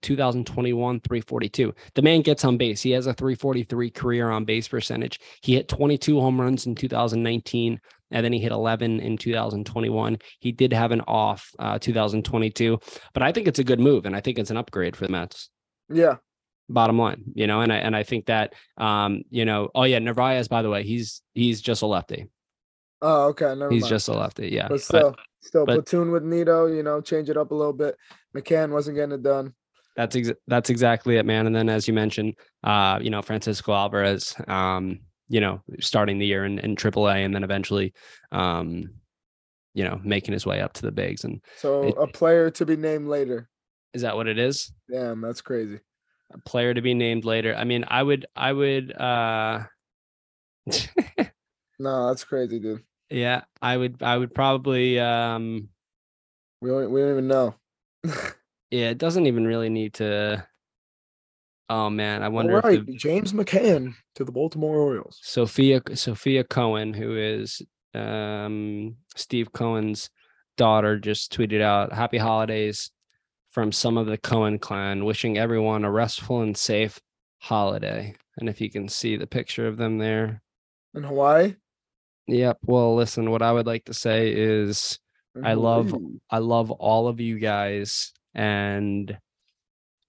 2021 0.02 1.00
342 1.00 1.74
the 1.94 2.02
man 2.02 2.22
gets 2.22 2.44
on 2.44 2.56
base 2.56 2.82
he 2.82 2.90
has 2.90 3.06
a 3.06 3.14
343 3.14 3.90
career 3.90 4.30
on 4.30 4.44
base 4.44 4.68
percentage 4.68 5.18
he 5.42 5.54
hit 5.54 5.68
22 5.68 6.20
home 6.20 6.40
runs 6.40 6.66
in 6.66 6.74
2019 6.74 7.80
and 8.10 8.24
then 8.24 8.32
he 8.32 8.38
hit 8.38 8.52
11 8.52 9.00
in 9.00 9.16
2021 9.16 10.18
he 10.40 10.52
did 10.52 10.72
have 10.72 10.92
an 10.92 11.00
off 11.02 11.50
uh, 11.58 11.78
2022 11.78 12.78
but 13.12 13.22
i 13.22 13.32
think 13.32 13.48
it's 13.48 13.58
a 13.58 13.64
good 13.64 13.80
move 13.80 14.06
and 14.06 14.14
i 14.14 14.20
think 14.20 14.38
it's 14.38 14.50
an 14.50 14.56
upgrade 14.56 14.94
for 14.96 15.06
the 15.06 15.12
mets 15.12 15.48
Yeah. 15.88 16.16
bottom 16.68 16.98
line 16.98 17.24
you 17.34 17.46
know 17.46 17.60
and 17.60 17.72
i 17.72 17.76
and 17.76 17.96
i 17.96 18.02
think 18.02 18.26
that 18.26 18.54
um 18.78 19.22
you 19.30 19.44
know 19.44 19.70
oh 19.74 19.82
yeah 19.84 19.98
narvaez 19.98 20.48
by 20.48 20.62
the 20.62 20.70
way 20.70 20.82
he's 20.84 21.22
he's 21.34 21.60
just 21.60 21.82
a 21.82 21.86
lefty 21.86 22.28
Oh, 23.06 23.26
okay. 23.26 23.54
Never 23.54 23.70
he's 23.70 23.82
mind. 23.82 23.90
just 23.90 24.08
a 24.08 24.14
lefty 24.14 24.48
yeah 24.48 24.66
but 24.68 24.80
still, 24.80 25.14
still 25.42 25.66
but- 25.66 25.74
platoon 25.74 26.10
with 26.10 26.22
Nido. 26.22 26.64
You 26.68 26.82
know, 26.82 27.02
change 27.02 27.28
it 27.28 27.36
up 27.36 27.50
a 27.50 27.54
little 27.54 27.74
bit. 27.74 27.96
McCann 28.34 28.70
wasn't 28.70 28.96
getting 28.96 29.12
it 29.12 29.22
done. 29.22 29.52
That's 29.96 30.16
ex- 30.16 30.32
that's 30.46 30.70
exactly 30.70 31.16
it 31.16 31.24
man 31.26 31.46
and 31.46 31.54
then 31.54 31.68
as 31.68 31.86
you 31.86 31.94
mentioned 31.94 32.34
uh 32.64 32.98
you 33.00 33.10
know 33.10 33.22
francisco 33.22 33.72
alvarez 33.72 34.34
um 34.48 34.98
you 35.28 35.40
know 35.40 35.62
starting 35.80 36.18
the 36.18 36.26
year 36.26 36.44
in, 36.44 36.58
in 36.58 36.74
AAA 36.76 37.24
and 37.24 37.34
then 37.34 37.44
eventually 37.44 37.92
um 38.32 38.84
you 39.74 39.84
know 39.84 40.00
making 40.04 40.32
his 40.32 40.44
way 40.46 40.60
up 40.60 40.72
to 40.72 40.82
the 40.82 40.92
bigs 40.92 41.24
and 41.24 41.42
So 41.56 41.82
It- 41.88 41.94
a 41.98 42.06
player 42.06 42.50
to 42.50 42.66
be 42.66 42.76
named 42.76 43.08
later. 43.08 43.48
is 43.92 44.02
that 44.02 44.16
what 44.16 44.26
it 44.28 44.38
is 44.38 44.72
Damn, 44.90 45.20
that's 45.20 45.40
crazy. 45.40 45.80
a 46.32 46.38
player 46.38 46.74
to 46.74 46.82
be 46.82 46.94
named 46.94 47.24
later 47.24 47.54
i 47.54 47.64
mean 47.64 47.84
i 47.88 48.02
would 48.02 48.26
i 48.36 48.52
would 48.52 48.92
uh 48.92 49.60
No, 51.78 52.06
that's 52.08 52.24
crazy, 52.24 52.58
dude. 52.60 52.82
yeah 53.10 53.42
i 53.60 53.76
would 53.76 54.02
i 54.02 54.16
would 54.16 54.32
probably 54.34 54.98
um 55.00 55.68
We 56.60 56.70
don't, 56.70 56.90
we 56.90 57.00
don't 57.00 57.10
even 57.10 57.28
know. 57.28 57.54
Yeah, 58.74 58.90
it 58.90 58.98
doesn't 58.98 59.26
even 59.26 59.46
really 59.46 59.68
need 59.68 59.94
to. 59.94 60.44
Oh 61.70 61.90
man, 61.90 62.24
I 62.24 62.28
wonder 62.28 62.54
right, 62.64 62.80
if 62.80 62.86
the, 62.86 62.96
James 62.96 63.32
McCann 63.32 63.94
to 64.16 64.24
the 64.24 64.32
Baltimore 64.32 64.76
Orioles. 64.76 65.20
Sophia 65.22 65.80
Sophia 65.94 66.42
Cohen, 66.42 66.92
who 66.92 67.16
is 67.16 67.62
um 67.94 68.96
Steve 69.14 69.52
Cohen's 69.52 70.10
daughter, 70.56 70.98
just 70.98 71.32
tweeted 71.32 71.60
out 71.60 71.92
"Happy 71.92 72.18
Holidays" 72.18 72.90
from 73.50 73.70
some 73.70 73.96
of 73.96 74.06
the 74.06 74.18
Cohen 74.18 74.58
clan, 74.58 75.04
wishing 75.04 75.38
everyone 75.38 75.84
a 75.84 75.90
restful 75.90 76.40
and 76.42 76.56
safe 76.56 76.98
holiday. 77.38 78.16
And 78.38 78.48
if 78.48 78.60
you 78.60 78.70
can 78.72 78.88
see 78.88 79.16
the 79.16 79.28
picture 79.28 79.68
of 79.68 79.76
them 79.76 79.98
there, 79.98 80.42
In 80.94 81.04
Hawaii. 81.04 81.54
yep. 82.26 82.58
Well, 82.66 82.96
listen, 82.96 83.30
what 83.30 83.42
I 83.42 83.52
would 83.52 83.68
like 83.68 83.84
to 83.84 83.94
say 83.94 84.32
is 84.34 84.98
I 85.40 85.54
love- 85.54 85.94
I 86.28 86.38
love 86.38 86.72
all 86.72 87.06
of 87.06 87.20
you 87.20 87.38
guys 87.38 88.12
and 88.34 89.16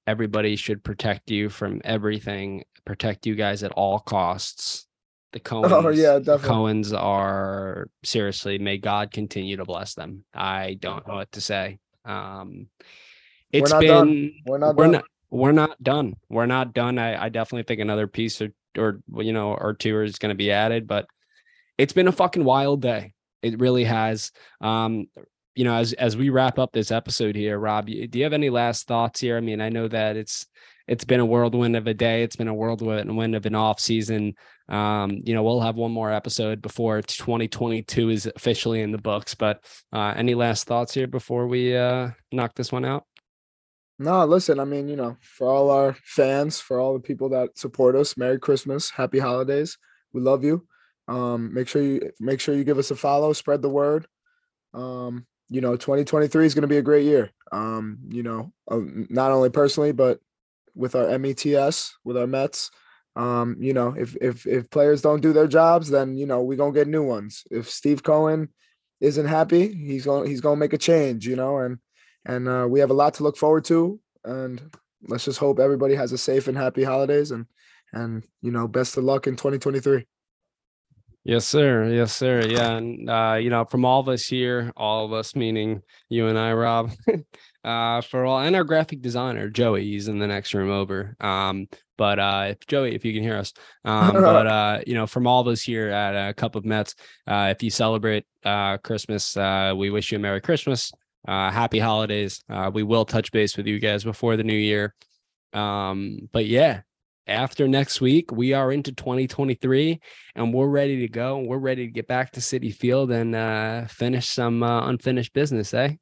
everybody 0.07 0.55
should 0.55 0.83
protect 0.83 1.31
you 1.31 1.49
from 1.49 1.81
everything, 1.83 2.63
protect 2.85 3.25
you 3.25 3.35
guys 3.35 3.63
at 3.63 3.71
all 3.71 3.99
costs. 3.99 4.87
The 5.33 5.39
Cohens, 5.41 5.71
Oh, 5.71 5.89
yeah, 5.89 6.19
definitely. 6.19 6.47
Cohens 6.49 6.93
are 6.93 7.87
seriously, 8.03 8.57
may 8.57 8.77
God 8.77 9.11
continue 9.11 9.57
to 9.57 9.65
bless 9.65 9.93
them. 9.93 10.23
I 10.33 10.77
don't 10.79 11.07
know 11.07 11.15
what 11.15 11.31
to 11.33 11.41
say. 11.41 11.79
Um 12.05 12.67
it's 13.51 13.71
not 13.71 13.81
been 13.81 13.87
done. 13.89 14.31
We're 14.45 14.57
not 14.57 14.75
we're 14.75 14.83
done. 14.85 14.91
not 14.91 15.05
we're 15.29 15.51
not 15.51 15.83
done. 15.83 16.15
We're 16.29 16.45
not 16.45 16.73
done. 16.73 16.99
I, 16.99 17.25
I 17.25 17.29
definitely 17.29 17.63
think 17.63 17.81
another 17.81 18.07
piece 18.07 18.41
or 18.41 18.49
or 18.77 19.01
you 19.17 19.33
know 19.33 19.53
or 19.53 19.73
two 19.73 20.01
is 20.01 20.17
going 20.19 20.29
to 20.29 20.35
be 20.35 20.51
added, 20.51 20.87
but 20.87 21.07
it's 21.77 21.93
been 21.93 22.07
a 22.07 22.11
fucking 22.13 22.43
wild 22.43 22.81
day. 22.81 23.13
It 23.41 23.59
really 23.59 23.83
has. 23.83 24.31
Um, 24.61 25.07
you 25.55 25.63
know, 25.63 25.75
as 25.75 25.93
as 25.93 26.17
we 26.17 26.29
wrap 26.29 26.59
up 26.59 26.73
this 26.73 26.91
episode 26.91 27.35
here, 27.35 27.57
Rob, 27.57 27.87
do 27.87 28.09
you 28.11 28.23
have 28.23 28.33
any 28.33 28.49
last 28.49 28.87
thoughts 28.87 29.21
here? 29.21 29.37
I 29.37 29.41
mean, 29.41 29.61
I 29.61 29.69
know 29.69 29.87
that 29.87 30.17
it's 30.17 30.45
it's 30.87 31.05
been 31.05 31.19
a 31.19 31.25
whirlwind 31.25 31.75
of 31.75 31.87
a 31.87 31.93
day. 31.93 32.23
It's 32.23 32.35
been 32.35 32.47
a 32.47 32.53
whirlwind 32.53 33.35
of 33.35 33.45
an 33.45 33.55
off 33.55 33.79
season. 33.79 34.35
Um, 34.69 35.19
you 35.23 35.33
know, 35.33 35.43
we'll 35.43 35.61
have 35.61 35.75
one 35.75 35.91
more 35.91 36.11
episode 36.11 36.61
before 36.61 37.01
2022 37.01 38.09
is 38.09 38.25
officially 38.27 38.81
in 38.81 38.91
the 38.91 38.97
books. 38.97 39.33
But 39.33 39.63
uh, 39.91 40.13
any 40.15 40.35
last 40.35 40.67
thoughts 40.67 40.93
here 40.93 41.07
before 41.07 41.47
we 41.47 41.75
uh, 41.75 42.09
knock 42.31 42.53
this 42.55 42.71
one 42.71 42.85
out? 42.85 43.05
No, 43.97 44.25
listen, 44.25 44.59
I 44.59 44.65
mean, 44.65 44.89
you 44.89 44.97
know, 44.97 45.15
for 45.21 45.49
all 45.49 45.71
our 45.71 45.95
fans, 46.03 46.59
for 46.59 46.79
all 46.79 46.93
the 46.93 46.99
people 46.99 47.29
that 47.29 47.57
support 47.57 47.95
us, 47.95 48.17
Merry 48.17 48.37
Christmas, 48.37 48.89
Happy 48.89 49.19
Holidays. 49.19 49.77
We 50.11 50.21
love 50.21 50.43
you. 50.43 50.67
Um, 51.07 51.53
make 51.53 51.67
sure 51.67 51.81
you 51.81 52.11
make 52.19 52.39
sure 52.39 52.55
you 52.55 52.63
give 52.63 52.77
us 52.77 52.91
a 52.91 52.95
follow, 52.95 53.31
spread 53.31 53.61
the 53.61 53.69
word. 53.69 54.07
Um, 54.73 55.25
you 55.49 55.61
know, 55.61 55.75
2023 55.75 56.45
is 56.45 56.53
going 56.53 56.63
to 56.63 56.67
be 56.67 56.77
a 56.77 56.81
great 56.81 57.05
year. 57.05 57.31
Um, 57.51 57.99
you 58.09 58.23
know, 58.23 58.51
uh, 58.69 58.79
not 59.09 59.31
only 59.31 59.49
personally, 59.49 59.91
but 59.91 60.19
with 60.75 60.95
our 60.95 61.07
METS, 61.17 61.93
with 62.03 62.17
our 62.17 62.27
Mets. 62.27 62.71
Um, 63.15 63.55
you 63.59 63.73
know, 63.73 63.95
if 63.97 64.15
if 64.19 64.45
if 64.45 64.69
players 64.69 65.01
don't 65.01 65.21
do 65.21 65.31
their 65.31 65.47
jobs, 65.47 65.89
then 65.89 66.17
you 66.17 66.25
know 66.25 66.41
we're 66.41 66.57
gonna 66.57 66.73
get 66.73 66.87
new 66.87 67.03
ones. 67.03 67.43
If 67.49 67.69
Steve 67.69 68.03
Cohen 68.03 68.49
isn't 68.99 69.25
happy, 69.25 69.73
he's 69.73 70.05
going 70.05 70.29
he's 70.29 70.41
gonna 70.41 70.57
make 70.57 70.73
a 70.73 70.77
change. 70.77 71.25
You 71.25 71.37
know, 71.37 71.59
and 71.59 71.77
and 72.25 72.49
uh, 72.49 72.67
we 72.69 72.81
have 72.81 72.89
a 72.89 72.95
lot 72.95 73.13
to 73.15 73.23
look 73.23 73.37
forward 73.37 73.63
to. 73.65 73.99
And 74.25 74.61
let's 75.07 75.25
just 75.25 75.39
hope 75.39 75.59
everybody 75.59 75.95
has 75.95 76.11
a 76.11 76.17
safe 76.17 76.47
and 76.47 76.57
happy 76.57 76.83
holidays. 76.83 77.31
And 77.31 77.45
and 77.93 78.23
you 78.41 78.51
know, 78.51 78.67
best 78.67 78.97
of 78.97 79.05
luck 79.05 79.27
in 79.27 79.37
2023. 79.37 80.05
Yes, 81.27 81.47
sir. 81.47 81.87
Yes, 81.89 82.13
sir. 82.15 82.45
Yeah. 82.47 82.77
And, 82.77 83.09
uh, 83.09 83.37
you 83.41 83.49
know, 83.49 83.65
from 83.65 83.83
all 83.83 83.99
of 83.99 84.07
us 84.07 84.27
here, 84.27 84.71
all 84.77 85.05
of 85.05 85.11
us, 85.11 85.35
meaning 85.35 85.81
you 86.07 86.27
and 86.27 86.37
I, 86.37 86.53
Rob, 86.53 86.91
uh, 87.63 88.01
for 88.01 88.25
all, 88.25 88.39
and 88.39 88.55
our 88.55 88.63
graphic 88.63 89.01
designer, 89.01 89.49
Joey, 89.49 89.85
he's 89.85 90.07
in 90.07 90.19
the 90.19 90.27
next 90.27 90.53
room 90.53 90.69
over. 90.69 91.15
Um, 91.19 91.67
but 91.97 92.19
uh, 92.19 92.45
if 92.49 92.67
Joey, 92.67 92.93
if 92.93 93.03
you 93.03 93.11
can 93.11 93.23
hear 93.23 93.37
us, 93.37 93.53
um, 93.85 94.13
but 94.13 94.45
uh, 94.45 94.81
you 94.85 94.93
know, 94.93 95.07
from 95.07 95.25
all 95.25 95.41
of 95.41 95.47
us 95.47 95.63
here 95.63 95.89
at 95.89 96.29
a 96.29 96.35
Cup 96.35 96.55
of 96.55 96.63
Mets, 96.63 96.93
uh, 97.25 97.47
if 97.49 97.63
you 97.63 97.71
celebrate 97.71 98.25
uh, 98.43 98.77
Christmas, 98.77 99.35
uh, 99.35 99.73
we 99.75 99.89
wish 99.89 100.11
you 100.11 100.19
a 100.19 100.21
Merry 100.21 100.41
Christmas, 100.41 100.91
uh, 101.27 101.49
Happy 101.49 101.79
Holidays. 101.79 102.43
Uh, 102.47 102.69
we 102.71 102.83
will 102.83 103.03
touch 103.03 103.31
base 103.31 103.57
with 103.57 103.65
you 103.65 103.79
guys 103.79 104.03
before 104.03 104.37
the 104.37 104.43
new 104.43 104.53
year. 104.53 104.93
Um, 105.53 106.29
but 106.31 106.45
yeah, 106.45 106.81
after 107.27 107.67
next 107.67 108.01
week, 108.01 108.31
we 108.31 108.53
are 108.53 108.71
into 108.71 108.91
2023 108.91 109.99
and 110.35 110.53
we're 110.53 110.67
ready 110.67 110.99
to 111.01 111.07
go. 111.07 111.39
We're 111.39 111.57
ready 111.57 111.87
to 111.87 111.91
get 111.91 112.07
back 112.07 112.31
to 112.31 112.39
Citi 112.39 112.73
Field 112.73 113.11
and 113.11 113.35
uh, 113.35 113.85
finish 113.87 114.27
some 114.27 114.63
uh, 114.63 114.87
unfinished 114.87 115.33
business, 115.33 115.73
eh? 115.73 115.95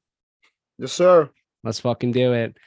Yes, 0.78 0.94
sir. 0.94 1.30
Let's 1.64 1.80
fucking 1.80 2.12
do 2.12 2.34
it. 2.34 2.58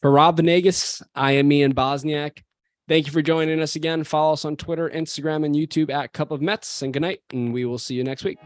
For 0.00 0.10
Rob 0.10 0.36
Venegas, 0.36 1.02
I 1.14 1.32
am 1.32 1.50
Ian 1.50 1.74
Bosniak. 1.74 2.42
Thank 2.88 3.06
you 3.06 3.12
for 3.12 3.22
joining 3.22 3.60
us 3.60 3.74
again. 3.74 4.04
Follow 4.04 4.34
us 4.34 4.44
on 4.44 4.56
Twitter, 4.56 4.88
Instagram, 4.88 5.44
and 5.44 5.54
YouTube 5.54 5.90
at 5.90 6.12
Cup 6.12 6.30
of 6.30 6.40
Mets. 6.40 6.82
And 6.82 6.92
good 6.92 7.02
night, 7.02 7.20
and 7.32 7.52
we 7.52 7.64
will 7.64 7.78
see 7.78 7.94
you 7.96 8.04
next 8.04 8.22
week. 8.22 8.38